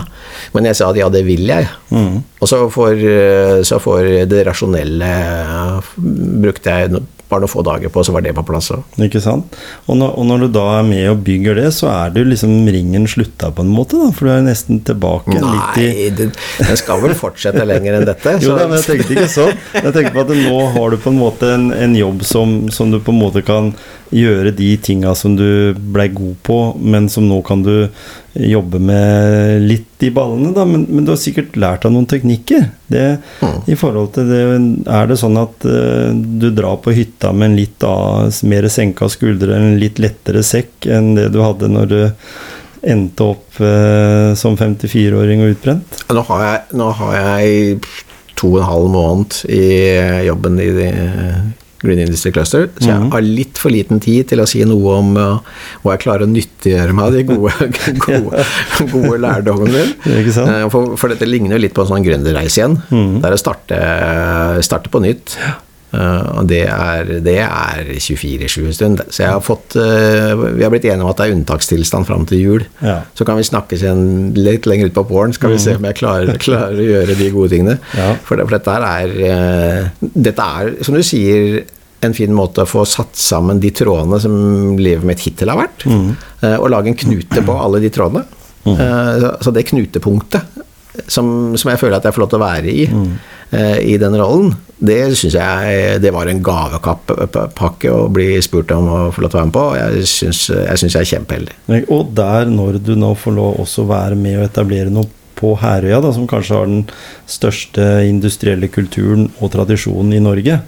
Men 0.58 0.68
jeg 0.72 0.80
sa 0.82 0.90
at 0.92 1.00
ja, 1.00 1.08
det 1.14 1.24
vil 1.28 1.46
jeg. 1.48 1.70
Og 1.96 2.50
så 2.52 2.64
for, 2.74 2.92
eh, 2.92 3.62
så 3.66 3.80
for 3.84 4.04
det 4.04 4.44
rasjonelle 4.48 5.12
eh, 5.16 5.94
brukte 6.44 6.76
jeg 6.82 6.92
no- 6.96 7.06
bare 7.30 7.44
noen 7.44 7.52
få 7.52 7.64
dager 7.66 7.92
på, 7.94 8.04
så 8.06 8.14
var 8.16 8.22
det 8.26 8.36
på 8.38 8.44
plass. 8.46 8.70
også. 8.72 9.04
Ikke 9.06 9.22
sant? 9.24 9.58
Og 9.90 9.98
når, 10.00 10.14
og 10.20 10.28
når 10.30 10.46
du 10.46 10.48
da 10.60 10.66
er 10.80 10.86
med 10.88 11.10
og 11.12 11.24
bygger 11.26 11.58
det, 11.60 11.68
så 11.74 11.90
er 11.92 12.20
jo 12.20 12.26
liksom 12.30 12.54
ringen 12.72 13.08
slutta 13.10 13.52
på 13.56 13.66
en 13.66 13.72
måte, 13.74 13.98
da. 14.02 14.12
For 14.16 14.30
du 14.30 14.34
er 14.36 14.46
nesten 14.46 14.82
tilbake 14.86 15.34
litt 15.34 15.42
i 15.82 15.88
Nei, 15.90 16.10
den, 16.18 16.34
den 16.62 16.80
skal 16.80 17.02
vel 17.04 17.16
fortsette 17.18 17.66
lenger 17.68 18.00
enn 18.00 18.08
dette. 18.10 18.38
Jo 18.46 18.58
da, 18.60 18.68
men 18.70 18.82
jeg 18.82 18.90
tenkte 18.92 19.16
ikke 19.16 19.32
sånn. 19.32 19.54
Jeg 19.74 19.96
tenkte 19.96 20.14
på 20.16 20.26
at 20.26 20.34
nå 20.38 20.60
har 20.76 20.94
du 20.94 21.00
på 21.02 21.14
en 21.14 21.22
måte 21.22 21.54
en, 21.56 21.70
en 21.74 21.96
jobb 21.98 22.26
som, 22.28 22.58
som 22.74 22.92
du 22.94 23.00
på 23.02 23.14
en 23.16 23.22
måte 23.24 23.42
kan 23.46 23.72
gjøre 24.16 24.52
de 24.56 24.70
tinga 24.78 25.16
som 25.18 25.34
du 25.38 25.74
blei 25.76 26.08
god 26.14 26.36
på, 26.46 26.60
men 26.80 27.10
som 27.12 27.26
nå 27.28 27.40
kan 27.48 27.64
du 27.66 27.88
jobbe 28.36 28.80
med 28.80 29.62
litt 29.64 30.04
i 30.04 30.12
ballene, 30.12 30.52
da. 30.56 30.66
Men, 30.68 30.86
men 30.90 31.06
du 31.06 31.14
har 31.14 31.20
sikkert 31.20 31.56
lært 31.60 31.86
av 31.88 31.94
noen 31.96 32.08
teknikker. 32.10 32.68
Det, 32.92 33.06
I 33.72 33.78
forhold 33.80 34.12
til 34.14 34.28
det 34.30 34.42
Er 34.92 35.08
det 35.10 35.18
sånn 35.18 35.40
at 35.42 35.66
uh, 35.66 36.12
du 36.12 36.50
drar 36.54 36.78
på 36.84 36.94
hytta 36.96 37.32
med 37.34 37.52
en 37.52 37.58
litt 37.58 37.86
av, 37.88 38.30
mer 38.46 38.68
senka 38.72 39.10
skuldre, 39.12 39.56
en 39.56 39.80
litt 39.82 40.02
lettere 40.04 40.44
sekk 40.46 40.90
enn 40.92 41.16
det 41.18 41.32
du 41.34 41.42
hadde 41.44 41.72
når 41.72 41.92
du 41.92 42.00
endte 42.86 43.32
opp 43.32 43.62
uh, 43.64 44.36
som 44.38 44.60
54-åring 44.60 45.46
og 45.46 45.56
utbrent? 45.56 46.02
Nå 46.14 46.26
har 46.30 46.46
jeg, 46.46 46.64
nå 46.78 46.92
har 47.00 47.20
jeg 47.22 47.80
to 48.36 48.52
og 48.52 48.62
en 48.62 48.68
halv 48.68 48.90
måned 48.92 49.38
i 49.48 49.68
jobben 50.28 50.60
i 50.60 50.72
det 50.76 50.92
Green 51.86 52.02
Industry 52.04 52.32
Cluster, 52.36 52.68
så 52.80 52.88
jeg 52.90 53.00
Mhm. 53.06 53.12
har 53.14 53.22
litt 53.26 53.58
for 53.62 53.70
liten 53.74 54.00
tid 54.04 54.28
til 54.32 54.42
å 54.44 54.48
si 54.50 54.64
noe 54.68 54.96
om 54.98 55.16
uh, 55.18 55.40
hva 55.84 55.94
jeg 55.96 56.04
klarer 56.06 56.26
å 56.26 56.32
nyttiggjøre 56.32 56.94
meg 56.98 57.06
av 57.06 57.14
de 57.14 57.24
gode, 57.24 57.54
gode, 58.08 58.46
gode 58.92 59.20
lærdommene 59.22 59.72
mine. 59.72 60.24
Eh, 60.46 60.70
For, 60.74 60.96
for 61.00 61.14
dette 61.14 61.28
ligner 61.30 61.56
jo 61.58 61.62
litt 61.66 61.74
på 61.78 61.86
en 61.86 61.92
sånn 61.94 62.06
gründerreise 62.06 62.60
igjen. 62.62 62.76
der 63.22 63.36
jeg 63.36 63.40
starter, 63.46 63.78
starter 63.86 64.62
starte, 64.62 64.64
starte 64.66 64.90
på 64.94 65.02
nytt. 65.04 65.38
Eh, 65.96 66.30
og 66.40 66.48
det 66.50 66.64
er, 66.68 67.10
det 67.24 67.38
er 67.46 67.88
24-7 67.96 68.66
en 68.66 68.74
stund. 68.76 69.04
Så 69.10 69.24
jeg 69.24 69.32
har 69.32 69.44
fått 69.46 69.78
eh, 69.80 70.34
Vi 70.58 70.64
har 70.66 70.74
blitt 70.74 70.88
enige 70.90 71.06
om 71.06 71.12
at 71.14 71.22
det 71.22 71.28
er 71.30 71.36
unntakstilstand 71.38 72.08
fram 72.10 72.26
til 72.30 72.42
jul. 72.42 72.66
Ja. 72.84 72.98
Så 73.16 73.28
kan 73.28 73.40
vi 73.40 73.46
snakkes 73.48 73.86
igjen 73.86 74.04
litt 74.36 74.68
lenger 74.68 74.92
ut 74.92 74.98
på 74.98 75.06
våren, 75.14 75.34
skal 75.38 75.54
vi 75.56 75.62
se 75.64 75.78
om 75.80 75.88
jeg 75.88 76.00
klarer, 76.02 76.36
klarer 76.42 76.82
å 76.84 76.90
gjøre 76.90 77.16
de 77.22 77.30
gode 77.34 77.54
tingene. 77.56 77.78
Ja. 77.96 78.12
For, 78.28 78.36
det, 78.42 78.50
for 78.50 78.58
dette 78.58 78.76
er 78.92 79.16
eh, 79.32 80.10
Dette 80.30 80.50
er, 80.60 80.74
som 80.86 80.98
du 80.98 81.04
sier, 81.06 81.62
en 82.06 82.14
fin 82.14 82.34
måte 82.36 82.62
å 82.62 82.70
få 82.70 82.84
satt 82.86 83.16
sammen 83.18 83.58
de 83.64 83.72
trådene 83.74 84.20
som 84.22 84.36
livet 84.78 85.08
mitt 85.08 85.24
hittil 85.26 85.50
har 85.50 85.58
vært. 85.64 85.86
eh, 86.44 86.58
Og 86.60 86.68
lage 86.70 86.92
en 86.92 87.00
knute 87.00 87.42
på 87.48 87.56
alle 87.58 87.80
de 87.82 87.90
trådene. 87.96 88.26
Eh, 88.66 89.26
Så, 89.42 89.54
det 89.56 89.64
knutepunktet 89.72 90.62
som, 91.12 91.56
som 91.60 91.70
jeg 91.72 91.80
føler 91.82 91.98
at 91.98 92.06
jeg 92.08 92.16
får 92.16 92.24
lov 92.24 92.30
til 92.32 92.40
å 92.40 92.46
være 92.46 92.72
i, 92.72 92.86
eh, 92.88 93.34
i 93.54 93.98
den 94.02 94.16
rollen, 94.18 94.56
det 94.76 95.16
syns 95.16 95.38
jeg 95.38 96.00
det 96.04 96.12
var 96.12 96.28
en 96.28 96.42
gavepakke 96.44 97.92
å 97.94 98.08
bli 98.12 98.34
spurt 98.44 98.74
om 98.76 98.90
å 98.92 98.98
få 99.16 99.24
lov 99.24 99.32
til 99.32 99.38
å 99.38 99.42
være 99.42 99.50
med 99.50 99.56
på. 99.56 99.66
Jeg 99.80 100.08
syns 100.12 100.42
jeg, 100.52 100.80
synes 100.82 100.98
jeg 100.98 101.06
er 101.06 101.12
kjempeheldig. 101.14 101.86
Og 101.96 102.10
der, 102.18 102.50
når 102.52 102.82
du 102.84 102.96
nå 103.00 103.14
får 103.20 103.38
lov 103.38 103.62
også 103.64 103.86
være 103.88 104.18
med 104.20 104.40
å 104.40 104.48
etablere 104.50 104.92
noe 104.92 105.08
på 105.36 105.54
Herøya, 105.60 106.02
da, 106.04 106.12
som 106.16 106.28
kanskje 106.32 106.60
har 106.60 106.70
den 106.70 106.86
største 107.30 107.88
industrielle 108.08 108.70
kulturen 108.72 109.30
og 109.40 109.52
tradisjonen 109.56 110.16
i 110.16 110.24
Norge. 110.24 110.60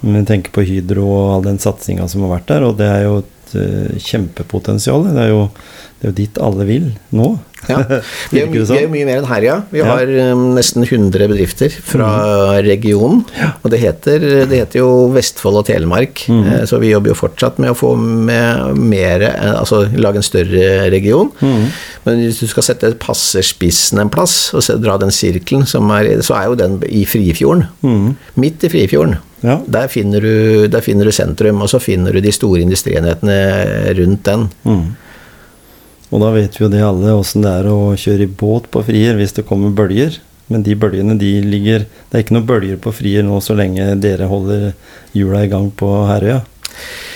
Vi 0.00 0.24
tenker 0.26 0.54
på 0.54 0.64
Hydro 0.66 1.04
og 1.10 1.34
all 1.34 1.46
den 1.50 1.60
satsinga 1.62 2.08
som 2.10 2.24
har 2.26 2.38
vært 2.38 2.48
der, 2.50 2.66
og 2.66 2.78
det 2.80 2.88
er 2.88 3.04
jo 3.04 3.20
et 3.20 3.54
eh, 3.60 4.00
kjempepotensial. 4.00 5.10
Det 5.10 5.26
er 5.26 5.32
jo, 5.34 5.44
det 5.98 6.06
er 6.06 6.12
jo 6.12 6.18
dit 6.22 6.40
alle 6.42 6.66
vil 6.68 6.90
nå. 7.16 7.30
Ja. 7.68 7.76
Vi 8.32 8.40
er, 8.40 8.46
vi 8.48 8.58
er 8.60 8.64
sånn? 8.68 8.86
mye 8.92 9.04
mer 9.08 9.18
enn 9.20 9.26
Herja. 9.28 9.58
Vi 9.70 9.80
Ja. 9.80 9.84
Vi 9.84 9.90
har 9.90 10.10
ja. 10.14 10.28
nesten 10.56 10.84
100 10.86 11.26
bedrifter 11.28 11.68
fra 11.84 12.08
regionen. 12.64 13.24
Og 13.62 13.70
det 13.72 13.80
heter, 13.82 14.22
det 14.48 14.60
heter 14.62 14.80
jo 14.80 14.90
Vestfold 15.14 15.60
og 15.60 15.66
Telemark, 15.68 16.24
Mm. 16.30 16.42
eh, 16.46 16.64
så 16.68 16.78
vi 16.80 16.90
jobber 16.92 17.10
jo 17.12 17.18
fortsatt 17.18 17.58
med 17.58 17.70
å 17.72 17.76
få 17.76 17.94
med 17.98 18.76
mer 18.78 19.22
eh, 19.28 19.54
Altså 19.60 19.82
lage 19.98 20.20
en 20.20 20.26
større 20.26 20.90
region. 20.92 21.30
Mm. 21.40 21.64
Men 22.06 22.22
hvis 22.24 22.40
du 22.40 22.46
skal 22.50 22.62
sette 22.66 22.92
passerspissen 23.02 23.98
en 24.00 24.10
plass, 24.12 24.52
og 24.56 24.62
dra 24.80 24.96
den 25.00 25.10
sirkelen, 25.12 25.66
som 25.68 25.90
er, 25.94 26.08
så 26.24 26.36
er 26.38 26.48
jo 26.50 26.54
den 26.60 26.78
i 26.88 27.04
Frifjorden. 27.08 27.66
Midt 28.40 28.64
i 28.64 28.70
Frifjorden. 28.72 29.18
Mm. 29.20 29.26
Ja. 29.42 29.58
Der, 29.66 29.88
finner 29.88 30.20
du, 30.20 30.66
der 30.68 30.82
finner 30.84 31.08
du 31.08 31.12
sentrum, 31.16 31.62
og 31.64 31.70
så 31.72 31.78
finner 31.80 32.12
du 32.12 32.20
de 32.20 32.32
store 32.32 32.60
industrienhetene 32.64 33.38
rundt 33.96 34.24
den. 34.28 34.48
Mm. 36.10 36.16
Og 36.16 36.24
da 36.24 36.32
vet 36.34 36.58
vi 36.58 36.64
jo 36.64 36.70
det 36.72 36.82
alle 36.82 37.14
åssen 37.14 37.44
det 37.46 37.52
er 37.60 37.70
å 37.70 37.94
kjøre 37.98 38.26
i 38.26 38.34
båt 38.42 38.66
på 38.74 38.82
Frier 38.86 39.18
hvis 39.18 39.36
det 39.36 39.46
kommer 39.48 39.74
bølger. 39.74 40.18
Men 40.50 40.64
de 40.66 40.74
bølgene 40.74 41.14
de 41.14 41.36
ligger 41.46 41.84
Det 41.86 42.16
er 42.16 42.24
ikke 42.24 42.34
noen 42.34 42.48
bølger 42.48 42.78
på 42.82 42.90
Frier 42.90 43.22
nå 43.22 43.36
så 43.44 43.54
lenge 43.54 43.92
dere 44.02 44.26
holder 44.26 44.72
hjula 45.14 45.44
i 45.46 45.52
gang 45.52 45.70
på 45.70 45.90
Herøya. 46.08 46.40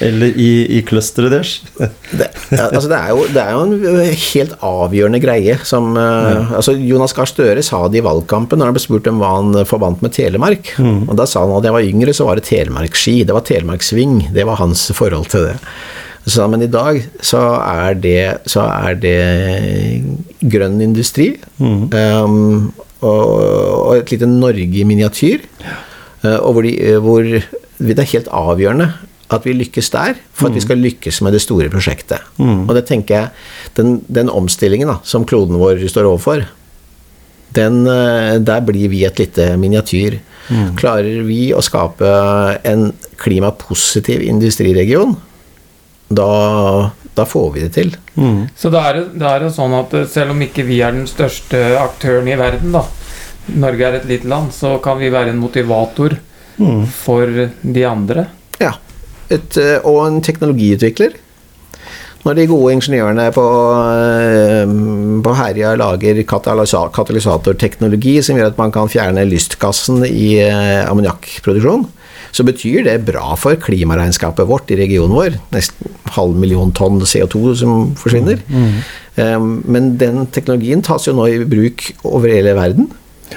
Eller 0.04 0.35
i, 0.38 0.78
i 0.78 0.80
clusteret 0.87 1.33
deres. 1.33 1.54
Det, 2.14 2.28
altså 2.61 2.87
det, 2.90 2.98
er 2.98 3.11
jo, 3.11 3.22
det 3.33 3.40
er 3.40 3.54
jo 3.57 3.62
en 3.64 4.11
helt 4.14 4.52
avgjørende 4.62 5.18
greie 5.22 5.54
som 5.66 5.96
eh, 5.98 6.52
altså 6.54 6.74
Jonas 6.76 7.14
Gahr 7.16 7.26
Støre 7.26 7.64
sa 7.64 7.80
det 7.90 7.98
i 7.98 8.04
valgkampen 8.04 8.61
når 8.61 8.70
han 8.70 8.76
ble 8.76 8.83
spurt 8.85 9.09
om 9.11 9.18
hva 9.22 9.30
han 9.38 9.57
forbandt 9.66 10.04
med 10.04 10.14
Telemark. 10.14 10.74
Og 11.09 11.14
Da 11.18 11.26
sa 11.26 11.42
han 11.42 11.57
at 11.57 11.64
da 11.64 11.72
jeg 11.72 11.78
var 11.78 11.88
yngre, 11.88 12.14
så 12.14 12.28
var 12.28 12.38
det 12.38 12.46
telemarksski. 12.50 13.16
Det 13.26 13.35
var 13.35 13.46
telemarksving. 13.48 14.18
Det 14.37 14.46
var 14.46 14.61
hans 14.61 14.87
forhold 14.94 15.33
til 15.33 15.48
det. 15.48 15.57
Så, 16.24 16.46
men 16.48 16.62
i 16.64 16.70
dag 16.72 17.02
så 17.20 17.40
er 17.60 17.98
det, 18.00 18.20
så 18.48 18.64
er 18.64 18.96
det 18.96 19.18
grønn 20.40 20.80
industri. 20.80 21.34
um, 21.92 22.72
og, 23.04 23.32
og 23.90 23.98
et 23.98 24.14
lite 24.14 24.28
Norge 24.30 24.80
i 24.80 24.87
miniatyr. 24.88 25.44
Eh, 26.24 26.38
og 26.38 26.56
hvor, 26.56 26.64
de, 26.64 26.72
eh, 26.80 27.00
hvor 27.02 27.24
det 27.24 27.98
er 27.98 28.12
helt 28.14 28.30
avgjørende 28.32 28.88
at 29.34 29.46
vi 29.48 29.54
lykkes 29.56 29.88
der, 29.90 30.18
for 30.37 30.46
at 30.46 30.54
vi 30.54 30.62
skal 30.62 30.78
lykkes 30.78 31.22
med 31.24 31.32
det 31.34 31.40
store 31.42 31.70
prosjektet. 31.72 32.22
Og 32.68 32.74
det 32.76 32.84
tenker 32.87 33.14
jeg, 33.16 33.30
den, 33.76 33.96
den 34.06 34.30
omstillingen 34.30 34.90
da, 34.92 34.98
som 35.02 35.24
kloden 35.26 35.58
vår 35.58 35.80
står 35.90 36.06
overfor, 36.06 36.44
den, 37.56 37.80
eh, 37.88 38.37
der 38.44 38.60
blir 38.66 38.92
vi 38.92 39.04
et 39.08 39.18
lite 39.18 39.54
miniatyr. 39.60 40.20
Klarer 40.76 41.22
vi 41.24 41.54
å 41.56 41.62
skape 41.64 42.08
en 42.68 42.90
klimapositiv 43.16 44.20
industriregion, 44.22 45.16
da, 46.09 46.90
da 47.14 47.25
får 47.27 47.51
vi 47.55 47.64
det 47.64 47.73
til. 47.75 47.95
Så 48.57 48.71
det 48.73 48.81
er, 48.81 49.01
det 49.14 49.27
er 49.31 49.47
jo 49.47 49.51
sånn 49.55 49.75
at 49.79 49.95
eh, 49.97 50.07
selv 50.11 50.35
om 50.35 50.43
ikke 50.45 50.67
vi 50.69 50.81
er 50.85 50.95
den 50.95 51.09
største 51.11 51.61
aktøren 51.81 52.29
i 52.31 52.37
verden, 52.38 52.75
da 52.75 52.85
Norge 53.61 53.85
er 53.85 53.99
et 53.99 54.07
lite 54.09 54.29
land, 54.31 54.53
så 54.57 54.79
kan 54.85 54.97
vi 55.01 55.11
være 55.12 55.35
en 55.35 55.40
motivator 55.43 56.17
for 57.03 57.27
de 57.27 57.83
andre. 57.88 58.29
Ja. 58.61 58.77
Et, 59.29 59.57
eh, 59.59 59.79
og 59.85 60.07
en 60.07 60.21
teknologiutvikler. 60.25 61.17
Når 62.25 62.38
de 62.38 62.47
gode 62.49 62.73
ingeniørene 62.73 63.27
på, 63.37 63.44
eh, 63.92 64.65
på 65.27 65.35
Herja 65.37 65.75
lager 65.77 66.23
katalysa- 66.25 66.87
katalysatorteknologi 66.94 68.23
som 68.25 68.38
gjør 68.38 68.55
at 68.55 68.61
man 68.63 68.73
kan 68.73 68.88
fjerne 68.88 69.27
lystgassen 69.29 70.07
i 70.09 70.38
ammoniakkproduksjon, 70.88 71.85
så 72.35 72.42
betyr 72.46 72.82
det 72.82 72.96
bra 73.06 73.37
for 73.38 73.54
klimaregnskapet 73.62 74.48
vårt 74.50 74.72
i 74.74 74.78
regionen 74.80 75.14
vår. 75.14 75.37
Nesten 75.54 75.94
halv 76.16 76.35
million 76.38 76.72
tonn 76.74 76.98
CO2 77.06 77.54
som 77.60 77.94
forsvinner. 77.98 78.42
Eh, 79.14 79.38
Men 79.38 79.94
den 80.00 80.26
teknologien 80.35 80.82
tas 80.82 81.06
jo 81.06 81.14
nå 81.14 81.28
i 81.30 81.44
bruk 81.46 81.92
over 82.02 82.32
hele 82.35 82.56
verden. 82.58 82.90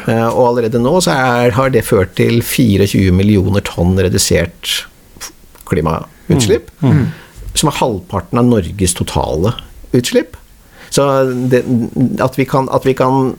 Uh, 0.04 0.28
Og 0.28 0.44
allerede 0.50 0.82
nå 0.82 0.98
så 1.02 1.14
er, 1.16 1.54
har 1.56 1.72
det 1.74 1.86
ført 1.88 2.16
til 2.18 2.42
24 2.44 3.14
millioner 3.16 3.64
tonn 3.66 3.96
redusert 3.98 4.84
klimautslipp. 5.70 6.70
Som 7.58 7.72
er 7.72 7.80
halvparten 7.80 8.42
av 8.42 8.50
Norges 8.50 8.94
totale 8.98 9.54
utslipp. 9.98 10.36
Så 10.90 11.06
det, 11.52 11.64
at, 12.24 12.38
vi 12.38 12.46
kan, 12.50 12.70
at 12.74 12.86
vi 12.86 12.94
kan 12.98 13.36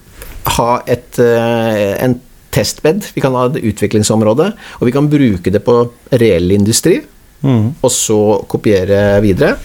ha 0.59 0.71
et, 0.87 1.19
eh, 1.19 1.95
en 2.05 2.19
testbed, 2.59 3.07
vi 3.15 3.23
kan 3.25 3.37
ha 3.39 3.47
et 3.49 3.63
utviklingsområde, 3.71 4.51
og 4.79 4.89
vi 4.89 4.95
kan 4.95 5.09
bruke 5.11 5.55
det 5.55 5.63
på 5.65 5.79
reell 6.11 6.53
industri, 6.59 6.99
og 7.47 7.93
så 7.95 8.21
kopiere 8.51 9.21
videre. 9.23 9.57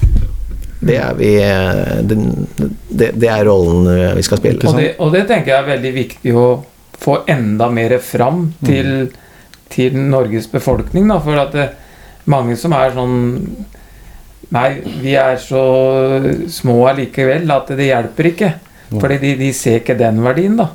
Det 0.83 0.97
er, 0.99 1.13
vi, 1.15 1.29
eh, 1.39 1.99
det, 2.03 3.11
det 3.15 3.29
er 3.31 3.45
rollen 3.47 3.87
eh, 3.87 4.15
vi 4.17 4.23
skal 4.25 4.41
spille. 4.41 4.67
Og 4.67 4.79
det, 4.79 4.89
og 4.99 5.13
det 5.15 5.21
tenker 5.29 5.53
jeg 5.53 5.61
er 5.61 5.69
veldig 5.69 5.91
viktig 5.95 6.33
å 6.35 6.47
få 7.03 7.21
enda 7.31 7.69
mer 7.71 7.95
fram 8.03 8.49
til, 8.65 9.07
til 9.71 9.95
Norges 9.95 10.49
befolkning. 10.51 11.07
Da, 11.07 11.21
for 11.23 11.39
at 11.39 11.55
det, 11.55 11.69
mange 12.31 12.57
som 12.59 12.75
er 12.77 12.93
sånn 12.95 13.15
Nei, 14.53 14.67
vi 15.01 15.15
er 15.17 15.39
så 15.41 15.63
små 16.51 16.75
allikevel 16.91 17.49
at 17.55 17.71
det 17.73 17.87
hjelper 17.87 18.27
ikke. 18.29 18.49
Fordi 18.91 19.15
de, 19.23 19.31
de 19.39 19.47
ser 19.57 19.79
ikke 19.79 19.95
den 19.97 20.19
verdien, 20.21 20.59
da. 20.59 20.67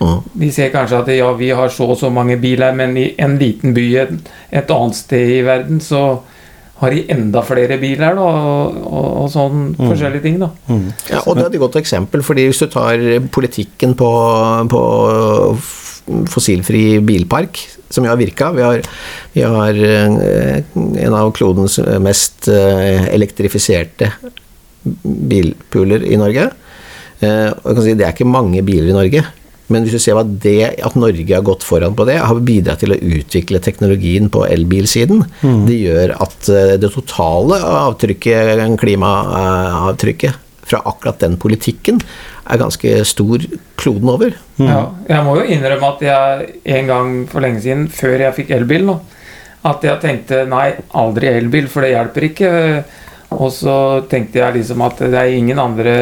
Mm. 0.00 0.20
De 0.42 0.50
ser 0.52 0.72
kanskje 0.74 1.00
at 1.00 1.10
ja, 1.14 1.28
vi 1.38 1.50
har 1.54 1.70
så 1.72 1.86
og 1.94 1.98
så 2.00 2.10
mange 2.12 2.36
biler, 2.42 2.74
men 2.76 2.96
i 2.98 3.08
en 3.22 3.36
liten 3.40 3.74
by 3.76 3.84
et, 4.02 4.30
et 4.50 4.72
annet 4.74 4.98
sted 4.98 5.36
i 5.38 5.42
verden 5.46 5.80
så 5.84 6.04
har 6.80 6.90
de 6.90 7.04
enda 7.14 7.40
flere 7.46 7.78
biler, 7.78 8.16
da, 8.18 8.24
og, 8.26 8.78
og, 8.82 9.06
og 9.22 9.28
sånn 9.30 9.68
forskjellige 9.78 10.24
ting, 10.26 10.40
da. 10.42 10.50
Mm. 10.66 10.88
Ja, 11.12 11.22
og 11.22 11.38
det 11.38 11.44
er 11.46 11.54
et 11.54 11.62
godt 11.62 11.78
eksempel, 11.78 12.24
fordi 12.26 12.48
hvis 12.48 12.64
du 12.64 12.66
tar 12.72 13.04
politikken 13.32 13.94
på, 13.98 14.10
på 14.72 14.82
fossilfri 16.34 16.98
bilpark, 17.06 17.60
som 17.94 18.04
jo 18.04 18.10
har 18.10 18.18
virka 18.18 18.50
Vi 18.52 18.62
har, 18.64 18.82
vi 19.32 19.44
har 19.46 19.78
eh, 19.78 20.64
en 20.74 21.14
av 21.14 21.30
klodens 21.36 21.78
mest 22.02 22.48
eh, 22.50 23.06
elektrifiserte 23.14 24.10
bilpooler 25.04 26.04
i 26.10 26.18
Norge. 26.20 26.48
Eh, 27.20 27.48
Og 27.54 27.70
jeg 27.70 27.76
kan 27.76 27.84
si 27.86 27.94
Det 27.94 28.06
er 28.08 28.16
ikke 28.16 28.28
mange 28.28 28.64
biler 28.66 28.90
i 28.90 28.96
Norge. 28.96 29.24
Men 29.72 29.84
hvis 29.84 29.96
du 29.96 30.02
ser 30.02 30.18
at, 30.20 30.30
det 30.44 30.74
at 30.84 30.96
Norge 30.98 31.24
har 31.30 31.44
gått 31.46 31.64
foran 31.64 31.96
på 31.96 32.04
det, 32.08 32.18
har 32.20 32.44
bidratt 32.44 32.82
til 32.84 32.92
å 32.92 33.00
utvikle 33.00 33.62
teknologien 33.64 34.28
på 34.32 34.44
elbilsiden. 34.44 35.24
Det 35.68 35.78
gjør 35.78 36.16
at 36.20 36.48
eh, 36.52 36.74
det 36.80 36.92
totale 36.92 37.60
avtrykket, 37.64 38.64
klimaavtrykket 38.82 40.40
fra 40.64 40.80
akkurat 40.88 41.20
den 41.20 41.36
politikken 41.40 42.00
er 42.48 42.60
ganske 42.60 42.92
stor 43.08 43.42
kloden 43.80 44.12
over. 44.12 44.36
Ja, 44.60 44.86
jeg 45.08 45.24
må 45.26 45.38
jo 45.40 45.48
innrømme 45.48 45.90
at 45.94 46.04
jeg 46.04 46.48
en 46.76 46.90
gang 46.90 47.14
for 47.30 47.44
lenge 47.44 47.64
siden, 47.64 47.86
før 47.92 48.26
jeg 48.26 48.36
fikk 48.38 48.52
elbil 48.56 48.86
nå, 48.88 48.98
at 49.64 49.84
jeg 49.84 50.00
tenkte 50.02 50.42
nei, 50.48 50.74
aldri 50.96 51.30
elbil, 51.32 51.68
for 51.72 51.84
det 51.84 51.94
hjelper 51.94 52.28
ikke. 52.28 52.52
Og 53.38 53.50
så 53.52 53.76
tenkte 54.10 54.40
jeg 54.40 54.60
liksom 54.60 54.84
at 54.86 55.02
det 55.02 55.18
er 55.20 55.34
ingen 55.34 55.58
andre 55.60 55.94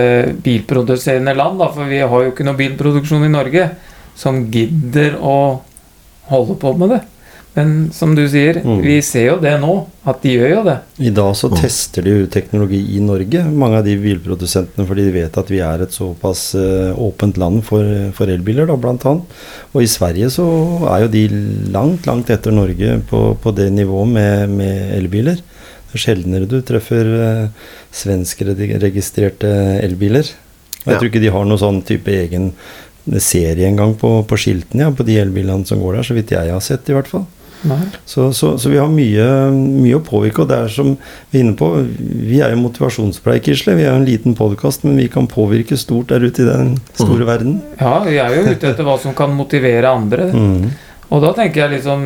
bilproduserende 0.45 1.35
land, 1.39 1.59
da, 1.63 1.71
for 1.73 1.89
vi 1.91 2.03
har 2.03 2.27
jo 2.27 2.33
ikke 2.33 2.47
noe 2.47 2.59
bilproduksjon 2.59 3.27
i 3.29 3.33
Norge 3.33 3.71
som 4.19 4.45
gidder 4.53 5.17
å 5.21 5.63
holde 6.31 6.59
på 6.61 6.77
med 6.79 6.97
det. 6.97 7.03
Men 7.53 7.91
som 7.93 8.15
du 8.17 8.23
sier, 8.33 8.63
Mm. 8.65 8.79
vi 8.81 8.95
ser 9.05 9.27
jo 9.27 9.37
det 9.37 9.61
nå, 9.61 9.87
at 10.09 10.23
de 10.23 10.31
gjør 10.39 10.51
jo 10.55 10.63
det. 10.65 10.77
I 11.05 11.11
dag 11.13 11.35
så 11.37 11.51
tester 11.53 12.03
de 12.03 12.15
jo 12.23 12.27
teknologi 12.27 12.97
i 12.97 13.01
Norge, 13.05 13.45
mange 13.45 13.77
av 13.77 13.85
de 13.85 13.97
bilprodusentene, 14.01 14.87
fordi 14.89 15.05
de 15.05 15.13
vet 15.19 15.37
at 15.37 15.51
vi 15.53 15.61
er 15.61 15.83
et 15.85 15.93
såpass 15.93 16.55
uh, 16.57 16.97
åpent 16.97 17.37
land 17.37 17.61
for, 17.63 17.85
for 18.17 18.33
elbiler, 18.33 18.67
da, 18.67 18.77
blant 18.81 19.05
annet. 19.05 19.37
Og 19.75 19.83
i 19.85 19.91
Sverige 19.91 20.31
så 20.33 20.47
er 20.95 21.05
jo 21.05 21.13
de 21.13 21.27
langt, 21.75 22.07
langt 22.09 22.33
etter 22.33 22.57
Norge 22.57 23.03
på, 23.11 23.37
på 23.37 23.53
det 23.53 23.69
nivået 23.77 24.09
med, 24.09 24.49
med 24.49 24.97
elbiler. 24.97 25.45
Er 25.93 26.01
sjeldnere 26.01 26.49
du 26.49 26.59
treffer 26.65 27.09
uh, 27.13 27.49
svenskregistrerte 27.93 29.51
elbiler. 29.83 30.25
Og 30.83 30.87
jeg 30.89 30.95
Ja. 30.95 30.99
tror 30.99 31.11
ikke 31.11 31.21
de 31.23 31.31
har 31.31 31.45
noen 31.45 31.59
sånn 31.61 31.83
type 31.87 32.09
egen 32.11 32.53
serie 33.19 33.67
engang 33.69 33.95
på, 33.99 34.23
på 34.27 34.37
skiltene 34.39 34.87
ja, 34.87 34.91
på 34.91 35.05
de 35.05 35.17
elbilene 35.19 35.67
som 35.67 35.81
går 35.83 35.97
der, 35.99 36.03
så 36.07 36.15
vidt 36.15 36.31
jeg 36.31 36.51
har 36.51 36.61
sett 36.61 36.89
i 36.89 36.95
hvert 36.97 37.09
fall. 37.11 37.27
Så, 38.07 38.33
så, 38.35 38.59
så 38.59 38.69
vi 38.73 38.79
har 38.81 38.89
mye, 38.91 39.25
mye 39.55 39.95
å 39.95 40.03
påvirke, 40.03 40.43
og 40.43 40.49
det 40.51 40.57
er 40.65 40.69
som 40.75 40.97
vi 41.31 41.39
er 41.39 41.45
inne 41.45 41.55
på 41.55 41.69
Vi 42.27 42.41
er 42.43 42.51
jo 42.51 42.59
motivasjonspleikersle 42.59 43.77
Vi 43.79 43.85
er 43.85 43.93
jo 43.93 44.01
en 44.01 44.07
liten 44.09 44.35
podkast, 44.35 44.83
men 44.83 44.97
vi 44.99 45.07
kan 45.07 45.29
påvirke 45.31 45.79
stort 45.79 46.11
der 46.11 46.27
ute 46.27 46.43
i 46.43 46.49
den 46.49 46.73
store 46.99 47.23
verden. 47.29 47.61
Ja, 47.79 48.01
vi 48.03 48.17
er 48.19 48.35
jo 48.35 48.49
ute 48.51 48.73
etter 48.73 48.83
hva 48.83 48.97
som 48.99 49.15
kan 49.15 49.31
motivere 49.39 49.87
andre. 49.95 50.27
Mm. 50.35 50.73
Og 51.13 51.23
da 51.23 51.31
tenker 51.39 51.63
jeg 51.63 51.77
liksom 51.77 52.03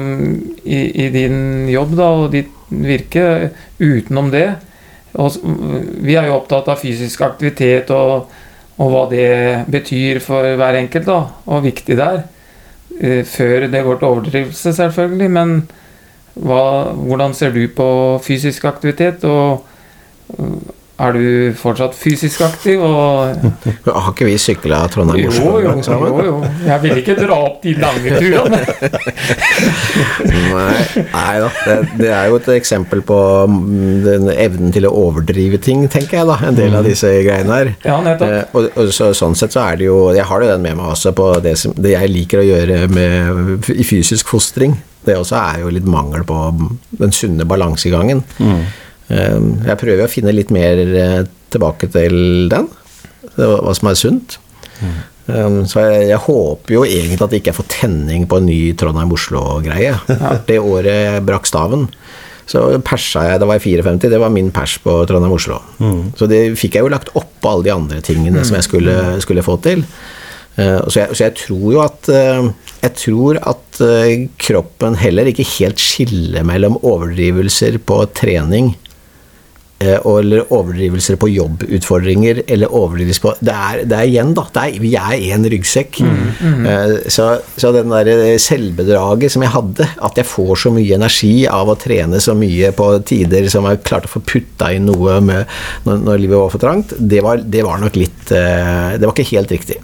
i, 0.67 0.83
i 1.07 1.09
din 1.15 1.69
jobb 1.73 1.97
da, 1.97 2.11
og 2.21 2.29
ditt 2.37 2.53
virke 2.71 3.53
utenom 3.79 4.31
det 4.33 4.49
og, 5.17 5.37
Vi 6.05 6.17
er 6.17 6.29
jo 6.29 6.37
opptatt 6.37 6.69
av 6.69 6.81
fysisk 6.81 7.23
aktivitet 7.25 7.91
og, 7.95 8.33
og 8.77 8.91
hva 8.93 9.05
det 9.11 9.29
betyr 9.73 10.21
for 10.21 10.45
hver 10.59 10.77
enkelt, 10.83 11.07
da, 11.09 11.21
og 11.49 11.65
viktig 11.65 11.97
det 11.97 12.05
er. 12.07 12.25
Eh, 13.01 13.23
Før 13.25 13.69
det 13.73 13.85
går 13.85 14.01
til 14.01 14.09
overdrivelse, 14.11 14.75
selvfølgelig. 14.77 15.31
Men 15.33 15.55
hva, 16.37 16.93
hvordan 16.93 17.33
ser 17.35 17.55
du 17.57 17.63
på 17.73 17.89
fysisk 18.25 18.67
aktivitet? 18.69 19.25
Og 19.25 19.65
er 20.97 21.13
du 21.13 21.53
fortsatt 21.61 21.93
fysisk 21.97 22.41
aktiv? 22.47 22.81
Og 22.81 23.37
Har 23.85 24.07
ikke 24.13 24.29
vi 24.31 24.37
sykla 24.41 24.79
Trondheim-Oslo 24.93 25.59
jo, 25.61 25.75
sammen? 25.85 26.15
jo, 26.15 26.25
jo. 26.25 26.37
Jeg 26.65 26.83
vil 26.87 27.01
ikke 27.03 27.17
dra 27.19 27.37
opp 27.51 27.59
de 27.65 27.75
lange 27.77 28.17
turene. 28.17 28.61
Nei, 30.57 31.05
nei 31.13 31.35
da. 31.43 31.51
Det, 31.67 31.77
det 32.01 32.11
er 32.17 32.31
jo 32.31 32.39
et 32.41 32.49
eksempel 32.57 33.03
på 33.07 33.19
mm, 33.51 33.93
den 34.07 34.31
evnen 34.33 34.73
til 34.73 34.89
å 34.89 34.95
overdrive 34.97 35.61
ting, 35.63 35.85
tenker 35.93 36.23
jeg, 36.23 36.31
da. 36.31 36.39
En 36.49 36.57
del 36.57 36.77
av 36.79 36.89
disse 36.89 37.11
greiene 37.27 37.61
her. 37.61 37.73
Ja, 37.85 37.99
nettopp. 38.05 38.33
Eh, 38.33 38.57
og, 38.57 38.71
og 38.73 38.93
så, 38.97 39.13
sånn 39.17 39.37
sett 39.37 39.57
så 39.57 39.67
er 39.67 39.81
det 39.81 39.91
jo 39.91 39.99
Jeg 40.17 40.25
har 40.29 40.43
jo 40.43 40.49
den 40.49 40.65
med 40.65 40.79
meg 40.81 40.95
også 40.95 41.13
på 41.17 41.29
det, 41.45 41.59
som, 41.61 41.77
det 41.77 41.93
jeg 41.93 42.13
liker 42.13 42.41
å 42.41 42.47
gjøre 42.47 42.81
med, 42.93 43.69
i 43.77 43.85
fysisk 43.87 44.33
fostring. 44.33 44.79
Det 45.07 45.15
også 45.21 45.37
er 45.39 45.63
jo 45.63 45.71
litt 45.77 45.87
mangel 45.87 46.25
på 46.27 46.41
den 46.99 47.15
sunne 47.15 47.45
balansegangen. 47.49 48.25
Eh, 48.41 48.83
jeg 49.09 49.79
prøver 49.79 50.05
å 50.07 50.11
finne 50.11 50.35
litt 50.35 50.51
mer 50.55 50.81
eh, 50.83 51.21
tilbake 51.55 51.89
til 51.95 52.49
den, 52.51 52.69
hva 53.37 53.75
som 53.77 53.91
er 53.91 53.99
sunt. 53.99 54.39
Mm. 54.77 55.65
så 55.65 55.81
jeg, 55.81 56.01
jeg 56.11 56.21
håper 56.27 56.75
jo 56.75 56.83
egentlig 56.85 57.25
at 57.25 57.33
jeg 57.33 57.41
ikke 57.41 57.55
får 57.57 57.69
tenning 57.73 58.27
på 58.29 58.37
en 58.39 58.47
ny 58.49 58.61
Trondheim-Oslo-greie. 58.79 59.95
Det 60.49 60.59
året 60.61 60.93
jeg 60.93 61.25
brakk 61.27 61.49
staven, 61.49 61.87
så 62.47 62.67
persa 62.87 63.25
jeg, 63.31 63.41
da 63.43 63.49
var 63.49 63.59
jeg 63.59 63.67
54, 63.81 64.11
det 64.13 64.21
var 64.23 64.31
min 64.35 64.53
pers 64.55 64.77
på 64.83 65.01
Trondheim-Oslo. 65.09 65.59
Så 66.19 66.29
det 66.31 66.43
fikk 66.61 66.79
jeg 66.79 66.87
jo 66.87 66.93
lagt 66.93 67.11
oppå 67.19 67.57
alle 67.57 67.67
de 67.67 67.75
andre 67.75 68.05
tingene 68.07 68.45
som 68.47 68.59
jeg 68.59 68.69
skulle, 68.69 68.95
skulle 69.25 69.47
få 69.47 69.59
til. 69.65 69.83
Eh, 70.57 70.79
så, 70.87 71.01
jeg, 71.03 71.17
så 71.17 71.27
jeg 71.27 71.37
tror 71.43 71.67
jo 71.75 71.81
at 71.85 72.07
eh, 72.09 72.47
Jeg 72.81 72.93
tror 72.97 73.37
at 73.45 73.81
kroppen 74.41 74.95
heller 74.97 75.29
ikke 75.29 75.45
helt 75.59 75.83
skiller 75.83 76.47
mellom 76.49 76.79
overdrivelser 76.81 77.77
på 77.85 77.99
trening 78.17 78.71
eller 79.79 80.47
overdrivelser 80.57 81.19
på 81.21 81.29
jobbutfordringer, 81.29 82.39
eller 82.49 82.73
overdrivelser 82.73 83.21
på 83.27 83.33
Det 83.45 83.53
er, 83.53 83.83
det 83.85 83.99
er 83.99 84.09
igjen, 84.09 84.31
da. 84.33 84.47
Det 84.55 84.63
er, 84.63 84.79
vi 84.81 84.95
er 84.97 85.17
én 85.37 85.45
ryggsekk. 85.53 85.99
Eh, 86.01 86.95
Så, 87.13 87.27
så 87.61 87.73
den 87.75 87.93
der 87.93 88.39
selvbedraget 88.41 89.33
som 89.35 89.45
jeg 89.45 89.53
hadde, 89.53 89.85
at 90.01 90.17
jeg 90.17 90.27
får 90.31 90.55
så 90.65 90.73
mye 90.73 90.97
energi 90.97 91.47
av 91.47 91.69
å 91.69 91.77
trene 91.77 92.21
så 92.25 92.33
mye 92.35 92.73
på 92.73 92.89
tider 93.05 93.49
som 93.53 93.69
jeg 93.69 93.83
klarte 93.85 94.09
å 94.09 94.15
få 94.17 94.25
putta 94.25 94.73
inn 94.73 94.89
noe 94.89 95.21
med 95.21 95.45
når, 95.85 96.01
når 96.09 96.23
livet 96.25 96.41
var 96.41 96.55
for 96.55 96.63
trangt, 96.63 96.95
det 96.97 97.21
var, 97.27 97.45
det 97.45 97.65
var 97.67 97.83
nok 97.83 97.97
litt 98.01 98.33
eh, 98.33 98.97
Det 98.97 99.05
var 99.05 99.13
ikke 99.13 99.37
helt 99.37 99.53
riktig. 99.53 99.77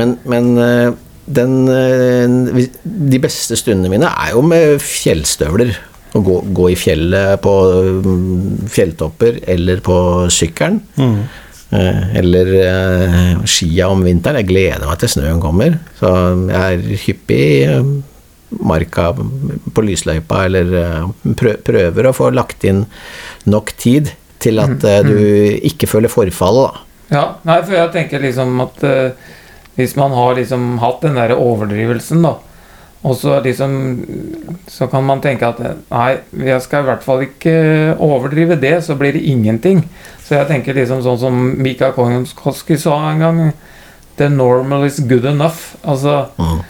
Men, 0.00 0.16
men 0.26 0.50
eh, 0.58 0.90
den, 1.28 1.68
eh, 1.68 2.66
de 2.82 3.20
beste 3.22 3.56
stundene 3.60 3.90
mine 3.92 4.08
er 4.10 4.34
jo 4.34 4.42
med 4.42 4.80
fjellstøvler. 4.82 5.76
Å 6.16 6.22
gå, 6.24 6.38
gå 6.56 6.70
i 6.72 6.76
fjellet 6.78 7.40
på 7.44 7.54
mm, 8.04 8.68
fjelltopper 8.72 9.42
eller 9.54 9.82
på 9.84 9.98
sykkelen. 10.32 10.80
Mm. 10.96 11.18
Eller 12.16 12.52
eh, 12.62 13.32
skia 13.44 13.90
om 13.92 14.00
vinteren. 14.06 14.40
Jeg 14.40 14.48
gleder 14.48 14.86
meg 14.88 15.02
til 15.02 15.12
snøen 15.12 15.42
kommer. 15.42 15.76
Så 15.98 16.12
jeg 16.48 16.78
er 16.78 17.02
hyppig 17.04 17.42
i 17.42 17.58
eh, 17.68 17.90
marka 18.48 19.10
på 19.74 19.84
lysløypa, 19.84 20.44
eller 20.48 20.72
eh, 20.80 21.34
prøver 21.36 22.08
å 22.08 22.16
få 22.16 22.30
lagt 22.32 22.64
inn 22.68 22.84
nok 23.48 23.74
tid 23.76 24.12
til 24.42 24.62
at 24.62 24.84
eh, 24.88 25.02
du 25.04 25.18
ikke 25.68 25.90
føler 25.90 26.12
forfallet, 26.12 26.68
da. 26.68 26.84
Ja, 27.08 27.24
nei, 27.48 27.62
for 27.64 27.72
jeg 27.72 27.92
tenker 27.94 28.20
liksom 28.20 28.58
at 28.64 28.82
eh, 28.84 29.28
hvis 29.78 29.94
man 29.96 30.12
har 30.16 30.36
liksom 30.36 30.76
hatt 30.82 31.04
den 31.04 31.16
der 31.16 31.36
overdrivelsen, 31.36 32.24
da, 32.24 32.36
og 33.08 33.16
så 33.16 33.38
liksom 33.44 33.72
Så 34.68 34.86
kan 34.92 35.04
man 35.08 35.20
tenke 35.24 35.46
at 35.48 35.58
nei, 35.90 36.18
jeg 36.44 36.60
skal 36.64 36.84
i 36.84 36.88
hvert 36.90 37.02
fall 37.06 37.22
ikke 37.24 37.54
overdrive 38.04 38.58
det, 38.60 38.74
så 38.84 38.94
blir 39.00 39.12
det 39.16 39.22
ingenting. 39.30 39.82
Så 40.24 40.36
jeg 40.36 40.48
tenker 40.50 40.76
liksom 40.76 41.00
sånn 41.06 41.18
som 41.18 41.38
Mika 41.62 41.90
Kongenskoski 41.96 42.76
sa 42.78 42.98
en 43.12 43.22
gang 43.24 43.40
The 44.18 44.28
normal 44.28 44.84
is 44.88 44.98
good 45.00 45.24
enough. 45.24 45.76
Altså, 45.84 46.26
Mm. 46.38 46.60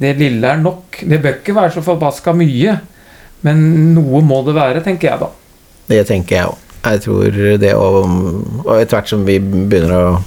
det 0.00 0.16
lille 0.18 0.46
er 0.46 0.56
nok. 0.60 0.98
Det 1.08 1.22
bør 1.22 1.38
ikke 1.40 1.54
være 1.56 1.72
så 1.72 1.82
forbaska 1.82 2.34
mye. 2.36 2.78
Men 3.42 3.94
noe 3.94 4.20
må 4.22 4.42
det 4.44 4.54
være, 4.54 4.82
tenker 4.84 5.08
jeg 5.10 5.20
da. 5.20 5.28
Det 5.88 6.06
tenker 6.06 6.36
jeg 6.36 6.46
òg. 6.46 6.58
Jeg 6.84 7.00
tror 7.00 7.58
det 7.62 7.72
å 7.74 7.88
Og 8.66 8.80
etter 8.80 8.96
hvert 8.98 9.08
som 9.08 9.24
vi 9.24 9.38
begynner 9.38 9.92
å 9.96 10.22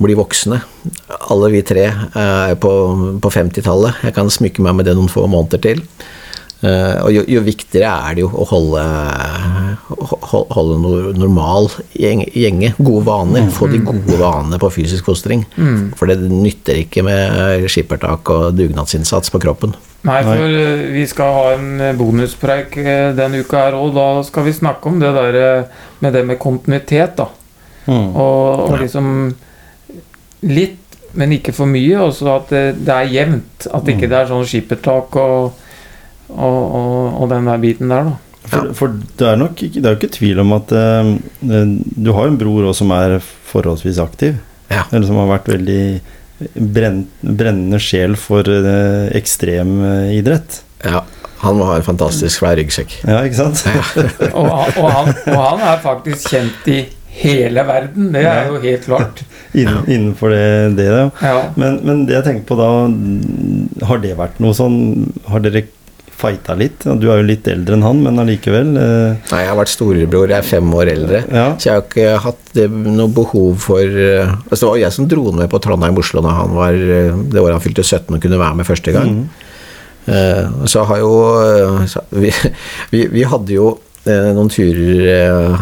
bli 0.00 0.16
voksne, 0.18 0.58
alle 1.30 1.50
vi 1.54 1.62
tre 1.66 1.86
er 1.86 2.56
på, 2.60 2.72
på 3.22 3.30
50-tallet 3.30 4.02
Jeg 4.08 4.16
kan 4.16 4.30
smykke 4.32 4.64
meg 4.64 4.78
med 4.78 4.88
det 4.88 4.96
noen 4.98 5.12
få 5.12 5.26
måneder 5.30 5.62
til. 5.62 5.82
Eh, 6.64 6.98
og 7.04 7.12
jo, 7.12 7.22
jo 7.28 7.42
viktigere 7.44 7.92
er 8.08 8.16
det 8.16 8.24
jo 8.24 8.30
å 8.30 8.46
holde, 8.48 8.82
holde 10.56 10.76
normal 11.20 11.68
gjenge, 11.94 12.72
gode 12.78 13.04
vaner. 13.06 13.50
Få 13.54 13.68
de 13.70 13.82
gode 13.84 14.18
vanene 14.20 14.60
på 14.62 14.72
fysisk 14.72 15.10
fostring. 15.10 15.44
For 15.98 16.10
det 16.10 16.22
nytter 16.30 16.84
ikke 16.84 17.04
med 17.06 17.68
skippertak 17.70 18.32
og 18.34 18.54
dugnadsinnsats 18.58 19.34
på 19.34 19.42
kroppen. 19.44 19.76
Nei, 20.04 20.20
for 20.20 20.42
eh, 20.44 20.82
vi 20.92 21.06
skal 21.08 21.32
ha 21.32 21.44
en 21.54 21.68
eh, 21.80 21.94
bonuspreik 21.96 22.76
eh, 22.82 23.14
denne 23.16 23.40
uka 23.40 23.62
her, 23.62 23.76
og 23.78 23.94
da 23.96 24.08
skal 24.26 24.44
vi 24.44 24.52
snakke 24.52 24.90
om 24.90 24.98
det 25.00 25.12
der 25.16 25.38
eh, 25.40 25.86
med 26.04 26.12
det 26.12 26.26
med 26.28 26.36
kontinuitet, 26.42 27.14
da. 27.16 27.30
Mm. 27.86 28.10
Og, 28.12 28.64
og 28.66 28.76
liksom 28.82 29.06
litt, 30.44 30.80
men 31.14 31.32
ikke 31.36 31.52
for 31.54 31.70
mye. 31.70 31.98
Og 32.04 32.12
så 32.16 32.28
at 32.36 32.50
det, 32.52 32.62
det 32.86 32.94
er 32.94 33.12
jevnt. 33.12 33.68
At 33.70 33.88
ikke 33.88 34.06
Mm. 34.08 34.10
det 34.12 34.18
er 34.20 34.30
sånn 34.32 34.46
skippertak 34.50 35.16
og, 35.20 35.52
og, 36.28 36.60
og, 36.80 37.22
og 37.22 37.28
den 37.32 37.46
der 37.50 37.60
biten 37.62 37.92
der, 37.92 38.10
da. 38.12 38.20
For, 38.44 38.72
for 38.76 38.92
det 39.16 39.24
er 39.30 39.38
nok 39.40 39.56
ikke, 39.64 39.80
det 39.80 39.88
er 39.88 39.94
jo 39.94 39.98
ikke 40.02 40.16
tvil 40.18 40.40
om 40.42 40.50
at 40.52 40.72
uh, 40.76 41.14
du 41.40 42.10
har 42.12 42.26
en 42.28 42.36
bror 42.36 42.66
òg 42.68 42.74
som 42.76 42.90
er 42.92 43.14
forholdsvis 43.48 44.00
aktiv. 44.02 44.34
Ja. 44.68 44.82
Eller 44.92 45.06
som 45.08 45.16
har 45.22 45.30
vært 45.30 45.48
veldig 45.54 45.78
brenn, 46.74 47.04
brennende 47.24 47.78
sjel 47.80 48.18
for 48.20 48.44
uh, 48.44 49.06
ekstrem 49.16 49.78
uh, 49.80 50.10
idrett. 50.12 50.58
Ja, 50.84 51.00
han 51.40 51.56
må 51.56 51.70
ha 51.70 51.78
en 51.80 51.86
fantastisk 51.86 52.36
svær 52.42 52.58
ryggsekk. 52.60 52.98
Ja, 53.08 53.22
ikke 53.24 53.38
sant? 53.38 53.64
Og, 54.36 54.50
han- 54.50 54.76
og, 54.82 54.90
han, 54.92 55.10
og 55.32 55.40
han 55.40 55.64
er 55.70 55.80
faktisk 55.84 56.28
kjent 56.34 56.68
i 56.74 56.82
hele 57.20 57.62
verden. 57.68 58.10
Det 58.14 58.24
er 58.26 58.48
jo 58.50 58.58
helt 58.64 58.84
klart. 58.88 59.22
Innen, 59.54 59.84
innenfor 59.86 60.32
det, 60.34 60.76
det 60.80 60.88
ja. 60.90 61.04
Ja. 61.22 61.36
Men, 61.60 61.76
men 61.86 62.00
det 62.08 62.16
jeg 62.16 62.24
tenker 62.26 62.48
på 62.48 62.56
da 62.58 62.68
Har 63.86 64.00
det 64.02 64.16
vært 64.18 64.40
noe 64.42 64.50
sånn 64.56 64.78
Har 65.30 65.44
dere 65.44 65.62
fighta 66.14 66.56
litt? 66.58 66.82
Du 66.98 67.06
er 67.10 67.20
jo 67.20 67.26
litt 67.28 67.46
eldre 67.50 67.76
enn 67.76 67.84
han, 67.86 68.00
men 68.02 68.18
allikevel. 68.22 68.72
eh, 68.78 69.16
Nei, 69.30 69.40
jeg 69.44 69.50
har 69.50 69.58
vært 69.58 69.70
storebror, 69.72 70.30
jeg 70.30 70.38
er 70.40 70.46
fem 70.46 70.68
år 70.78 70.90
eldre. 70.92 71.20
ja. 71.30 71.46
Så 71.58 71.68
jeg 71.68 71.74
har 71.74 71.86
ikke 71.86 72.18
hatt 72.26 72.60
eh, 72.64 72.76
noe 72.98 73.10
behov 73.14 73.56
for 73.62 73.82
eh, 73.82 74.30
altså 74.48 74.60
Det 74.64 74.70
var 74.72 74.80
jeg 74.82 74.96
som 74.98 75.08
dro 75.10 75.24
ned 75.30 75.40
med 75.44 75.50
på 75.54 75.60
Trondheim-Oslo 75.66 76.22
da 76.24 76.34
han 76.38 76.54
var 76.58 76.78
eh, 76.78 77.14
det 77.34 77.42
året 77.42 77.56
han 77.58 77.64
fylte 77.66 77.82
17 77.86 78.14
og 78.14 78.22
kunne 78.22 78.38
være 78.42 78.58
med 78.62 78.68
første 78.70 78.94
gang. 78.94 79.16
Eh, 80.06 80.44
så 80.70 80.84
har 80.90 81.02
jo 81.02 81.12
så, 81.90 82.02
vi, 82.14 82.30
vi, 82.94 83.04
vi 83.18 83.26
hadde 83.34 83.54
jo 83.58 83.70
eh, 84.06 84.30
noen 84.36 84.50
turer 84.54 85.58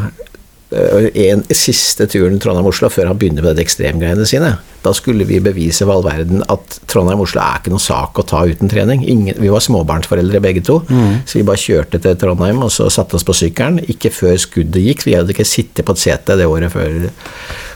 En 0.72 1.42
siste 1.52 2.06
turen 2.08 2.38
Trondheim-Oslo 2.40 2.88
før 2.92 3.10
han 3.10 3.18
begynner 3.20 3.44
med 3.44 3.58
de 3.58 3.64
ekstremgreiene 3.64 4.24
sine. 4.28 4.54
Da 4.82 4.94
skulle 4.96 5.26
vi 5.28 5.38
bevise 5.44 5.84
for 5.84 5.94
all 5.94 6.06
verden 6.06 6.42
at 6.50 6.78
Trondheim-Oslo 6.90 7.42
er 7.42 7.60
ikke 7.60 7.74
noen 7.74 7.84
sak 7.84 8.18
å 8.18 8.24
ta 8.26 8.40
uten 8.48 8.72
trening. 8.72 9.04
Ingen, 9.04 9.36
vi 9.42 9.50
var 9.52 9.62
småbarnsforeldre 9.62 10.40
begge 10.42 10.64
to, 10.66 10.80
så 10.88 11.38
vi 11.38 11.44
bare 11.46 11.60
kjørte 11.60 12.00
til 12.02 12.16
Trondheim 12.18 12.64
og 12.64 12.72
så 12.74 12.88
satte 12.92 13.18
oss 13.18 13.26
på 13.28 13.36
sykkelen. 13.36 13.82
Ikke 13.92 14.10
før 14.14 14.38
skuddet 14.40 14.82
gikk, 14.86 15.06
vi 15.06 15.18
hadde 15.18 15.36
ikke 15.36 15.46
sittet 15.46 15.86
på 15.86 15.94
et 15.94 16.02
sete 16.02 16.38
det 16.40 16.48
året 16.50 16.72
før. 16.72 17.12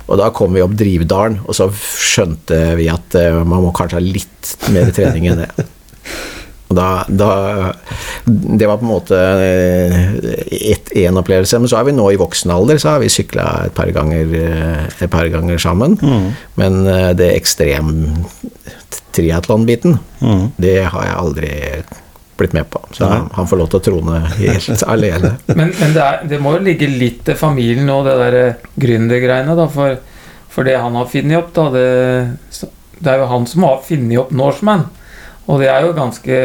Og 0.07 0.21
da 0.21 0.31
kom 0.35 0.55
vi 0.55 0.63
opp 0.63 0.75
Drivdalen, 0.79 1.41
og 1.47 1.57
så 1.59 1.67
skjønte 1.75 2.61
vi 2.79 2.89
at 2.93 3.17
eh, 3.19 3.39
man 3.43 3.65
må 3.65 3.73
kanskje 3.75 3.99
ha 3.99 4.05
litt 4.05 4.53
mer 4.75 4.93
trening 4.95 5.31
enn 5.33 5.43
det. 5.45 5.51
Og 6.67 6.75
da, 6.75 7.05
da 7.07 7.73
Det 8.27 8.67
var 8.67 8.81
på 8.81 8.87
en 8.87 8.91
måte 8.91 9.19
én 10.97 11.19
opplevelse. 11.21 11.61
Men 11.63 11.71
så 11.71 11.79
er 11.81 11.87
vi 11.89 11.95
nå 11.95 12.09
i 12.13 12.19
voksen 12.21 12.51
alder, 12.55 12.81
så 12.83 12.95
har 12.95 13.05
vi 13.05 13.11
sykla 13.13 13.45
et 13.69 13.79
eh, 13.79 14.87
et 15.05 15.11
par 15.11 15.29
ganger 15.31 15.59
sammen. 15.63 15.99
Men 16.57 16.87
eh, 16.87 17.13
det 17.15 17.35
ekstrem 17.37 18.25
triatlon-biten, 19.17 19.99
Mm. 20.21 20.51
det 20.57 20.85
har 20.89 21.05
jeg 21.05 21.17
aldri 21.17 21.51
blitt 22.37 22.53
med 22.53 22.69
på. 22.71 22.81
Så 22.93 23.05
han, 23.09 23.31
han 23.33 23.47
får 23.49 23.59
lov 23.59 23.69
til 23.71 23.79
å 23.79 23.85
trone 23.85 24.21
helt 24.37 24.83
alene. 24.95 25.37
Men, 25.47 25.73
men 25.79 25.95
det, 25.95 26.03
er, 26.03 26.21
det 26.29 26.41
må 26.43 26.53
jo 26.57 26.65
ligge 26.65 26.89
litt 26.89 27.23
til 27.25 27.37
familien 27.39 27.89
og 27.93 28.05
det 28.09 28.17
der 28.21 28.37
gründergreiene, 28.81 29.57
da. 29.57 29.69
For, 29.73 29.97
for 30.53 30.69
det 30.69 30.77
han 30.81 30.97
har 30.99 31.09
funnet 31.13 31.39
opp, 31.39 31.53
da 31.57 31.69
det, 31.73 31.87
det 32.99 33.13
er 33.13 33.23
jo 33.23 33.31
han 33.33 33.47
som 33.49 33.65
har 33.69 33.81
funnet 33.87 34.21
opp 34.21 34.33
Norseman. 34.37 34.87
Og 35.47 35.61
det 35.63 35.69
er 35.71 35.85
jo 35.87 35.93
ganske 35.95 36.37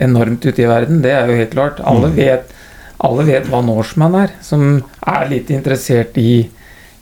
enormt 0.00 0.44
ute 0.46 0.62
i 0.62 0.68
verden. 0.70 1.02
Det 1.04 1.12
er 1.12 1.28
jo 1.28 1.36
helt 1.36 1.52
klart. 1.52 1.80
Alle 1.84 2.08
Mm. 2.08 2.16
vet, 2.16 2.52
alle 3.00 3.24
vet 3.28 3.46
hva 3.50 3.60
Norseman 3.64 4.14
er, 4.14 4.30
som 4.40 4.82
er 5.06 5.28
litt 5.28 5.50
interessert 5.50 6.16
i, 6.16 6.48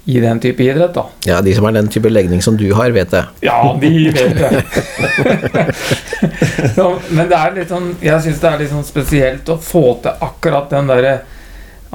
i 0.07 0.19
den 0.21 0.41
type 0.41 0.59
idrett, 0.65 0.95
da. 0.97 1.05
Ja, 1.29 1.41
de 1.41 1.55
som 1.55 1.65
har 1.69 1.73
den 1.77 1.89
type 1.89 2.11
legning 2.11 2.43
som 2.43 2.57
du 2.57 2.73
har, 2.75 2.91
vet 2.91 3.11
det. 3.11 3.25
Ja, 3.47 3.77
de 3.79 4.11
vet 4.11 4.37
det. 4.41 5.75
så, 6.75 6.89
men 7.11 7.29
det 7.31 7.37
er 7.39 7.55
litt 7.57 7.71
sånn 7.71 7.93
Jeg 8.03 8.21
syns 8.25 8.41
det 8.43 8.49
er 8.51 8.59
litt 8.61 8.73
sånn 8.73 8.85
spesielt 8.85 9.49
å 9.49 9.57
få 9.63 9.83
til 10.03 10.13
akkurat 10.27 10.71
den 10.73 10.91
derre 10.91 11.15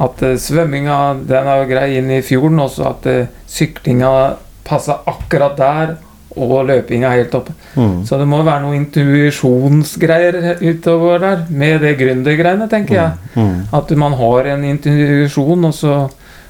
At 0.01 0.22
eh, 0.26 0.38
svømminga 0.41 0.97
den 1.28 1.47
er 1.51 1.61
jo 1.61 1.68
grei 1.70 1.86
inn 1.99 2.09
i 2.11 2.22
fjorden, 2.26 2.59
også 2.59 2.88
at 2.89 3.05
eh, 3.11 3.28
syklinga 3.47 4.09
passer 4.66 5.03
akkurat 5.07 5.55
der, 5.59 5.93
og 6.36 6.66
løpinga 6.68 7.10
helt 7.16 7.34
oppe. 7.38 7.54
Mm. 7.76 8.04
Så 8.08 8.18
det 8.20 8.28
må 8.28 8.42
være 8.44 8.62
noe 8.66 8.76
intuisjonsgreier 8.80 10.58
utover 10.62 11.20
der, 11.24 11.46
med 11.50 11.82
det 11.86 11.96
gründergreiene, 12.00 12.68
tenker 12.72 12.96
jeg. 12.96 13.12
Mm. 13.36 13.58
At 13.76 13.92
man 14.00 14.14
har 14.20 14.52
en 14.56 14.64
intuisjon 14.68 15.66
også, 15.72 15.98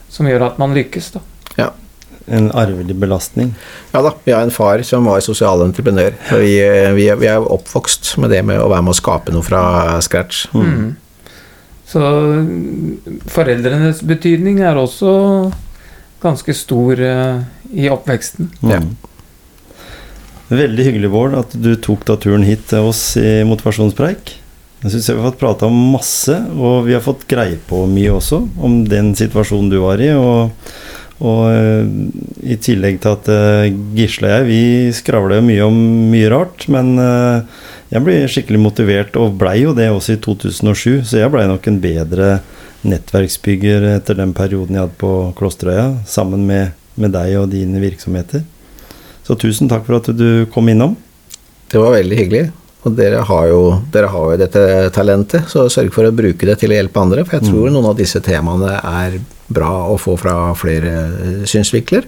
som 0.10 0.30
gjør 0.30 0.48
at 0.52 0.60
man 0.62 0.74
lykkes, 0.76 1.12
da. 1.16 1.24
Ja. 1.60 1.70
En 2.26 2.48
arvelig 2.58 2.96
belastning. 2.98 3.52
Ja 3.94 4.02
da, 4.02 4.12
vi 4.26 4.34
har 4.34 4.42
en 4.42 4.54
far 4.54 4.82
som 4.88 5.06
var 5.06 5.22
sosial 5.22 5.62
entreprenør. 5.68 6.16
Så 6.30 6.40
vi, 6.42 6.56
vi, 6.98 7.08
er- 7.14 7.20
vi 7.22 7.28
er 7.30 7.38
oppvokst 7.54 8.16
med 8.24 8.34
det 8.34 8.42
med 8.48 8.58
å 8.64 8.70
være 8.72 8.82
med 8.88 8.96
å 8.96 8.98
skape 8.98 9.34
noe 9.36 9.46
fra 9.46 9.62
scratch. 10.02 10.48
Mm. 10.58 10.96
Så 11.86 12.02
mm, 12.02 13.20
foreldrenes 13.30 14.02
betydning 14.10 14.64
er 14.66 14.74
også 14.82 15.12
ganske 16.24 16.56
stor 16.58 16.98
uh, 16.98 17.44
i 17.70 17.86
oppveksten. 17.94 18.50
Ja. 18.66 18.80
Veldig 20.46 20.84
hyggelig, 20.86 21.10
Bård, 21.10 21.34
at 21.40 21.54
du 21.58 21.72
tok 21.82 22.04
da 22.06 22.20
turen 22.22 22.44
hit 22.46 22.68
til 22.70 22.86
oss 22.92 23.16
i 23.18 23.42
Motivasjonspreik. 23.50 24.36
Jeg 24.84 24.92
syns 24.94 25.08
vi 25.10 25.16
har 25.18 25.26
fått 25.32 25.40
prata 25.42 25.66
om 25.66 25.78
masse, 25.96 26.36
og 26.54 26.84
vi 26.86 26.94
har 26.94 27.02
fått 27.02 27.26
greie 27.26 27.58
på 27.66 27.80
mye 27.90 28.12
også. 28.14 28.44
Om 28.62 28.84
den 28.86 29.16
situasjonen 29.18 29.72
du 29.72 29.80
var 29.82 30.04
i. 30.04 30.12
Og, 30.14 30.54
og 31.26 31.42
eh, 31.50 31.90
i 32.54 32.60
tillegg 32.62 33.02
til 33.02 33.16
at 33.16 33.32
eh, 33.34 33.74
Gisle 33.98 34.30
og 34.30 34.36
jeg, 34.36 34.48
vi 34.52 34.94
skravler 34.94 35.40
jo 35.42 35.48
mye 35.50 35.66
om 35.66 35.82
mye 36.14 36.30
rart. 36.30 36.68
Men 36.70 36.94
eh, 37.02 37.66
jeg 37.96 38.06
ble 38.06 38.22
skikkelig 38.30 38.62
motivert, 38.62 39.18
og 39.18 39.40
blei 39.42 39.64
jo 39.64 39.74
det 39.74 39.90
også 39.90 40.20
i 40.20 40.22
2007. 40.22 41.02
Så 41.10 41.24
jeg 41.24 41.34
blei 41.34 41.50
nok 41.50 41.66
en 41.72 41.82
bedre 41.82 42.36
nettverksbygger 42.86 43.96
etter 43.96 44.22
den 44.22 44.38
perioden 44.38 44.78
jeg 44.78 44.86
hadde 44.86 45.02
på 45.02 45.16
Klosterøya, 45.40 45.96
sammen 46.06 46.46
med, 46.46 46.78
med 47.02 47.18
deg 47.18 47.40
og 47.42 47.50
dine 47.58 47.82
virksomheter. 47.82 48.46
Så 49.26 49.38
tusen 49.42 49.70
takk 49.72 49.88
for 49.88 49.98
at 49.98 50.12
du 50.14 50.46
kom 50.54 50.70
innom. 50.70 50.96
Det 51.72 51.82
var 51.82 51.96
veldig 51.98 52.20
hyggelig. 52.20 52.44
Og 52.86 52.94
dere 52.94 53.24
har, 53.26 53.48
jo, 53.50 53.62
dere 53.94 54.12
har 54.14 54.28
jo 54.30 54.38
dette 54.38 54.66
talentet, 54.94 55.48
så 55.50 55.64
sørg 55.74 55.90
for 55.96 56.06
å 56.06 56.14
bruke 56.14 56.46
det 56.46 56.60
til 56.62 56.70
å 56.70 56.78
hjelpe 56.78 57.02
andre. 57.02 57.24
For 57.26 57.40
jeg 57.40 57.50
tror 57.50 57.74
noen 57.74 57.90
av 57.90 57.98
disse 57.98 58.22
temaene 58.22 58.76
er 58.78 59.18
bra 59.50 59.72
å 59.90 59.98
få 60.02 60.14
fra 60.22 60.54
flere 60.58 60.94
synsvikler. 61.50 62.06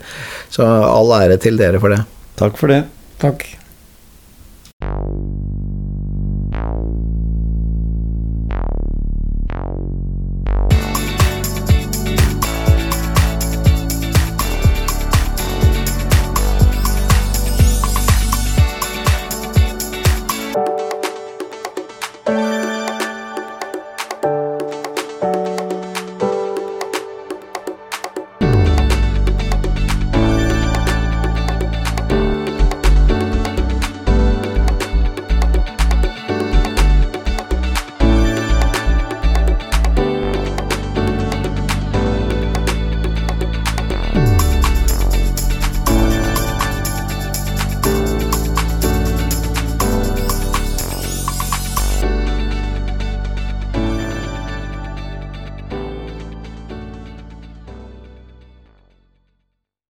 Så 0.54 0.62
all 0.68 1.16
ære 1.18 1.42
til 1.42 1.58
dere 1.58 1.82
for 1.82 1.98
det. 1.98 2.04
Takk 2.38 2.62
for 2.62 2.70
det. 2.76 2.84
Takk. 3.18 3.48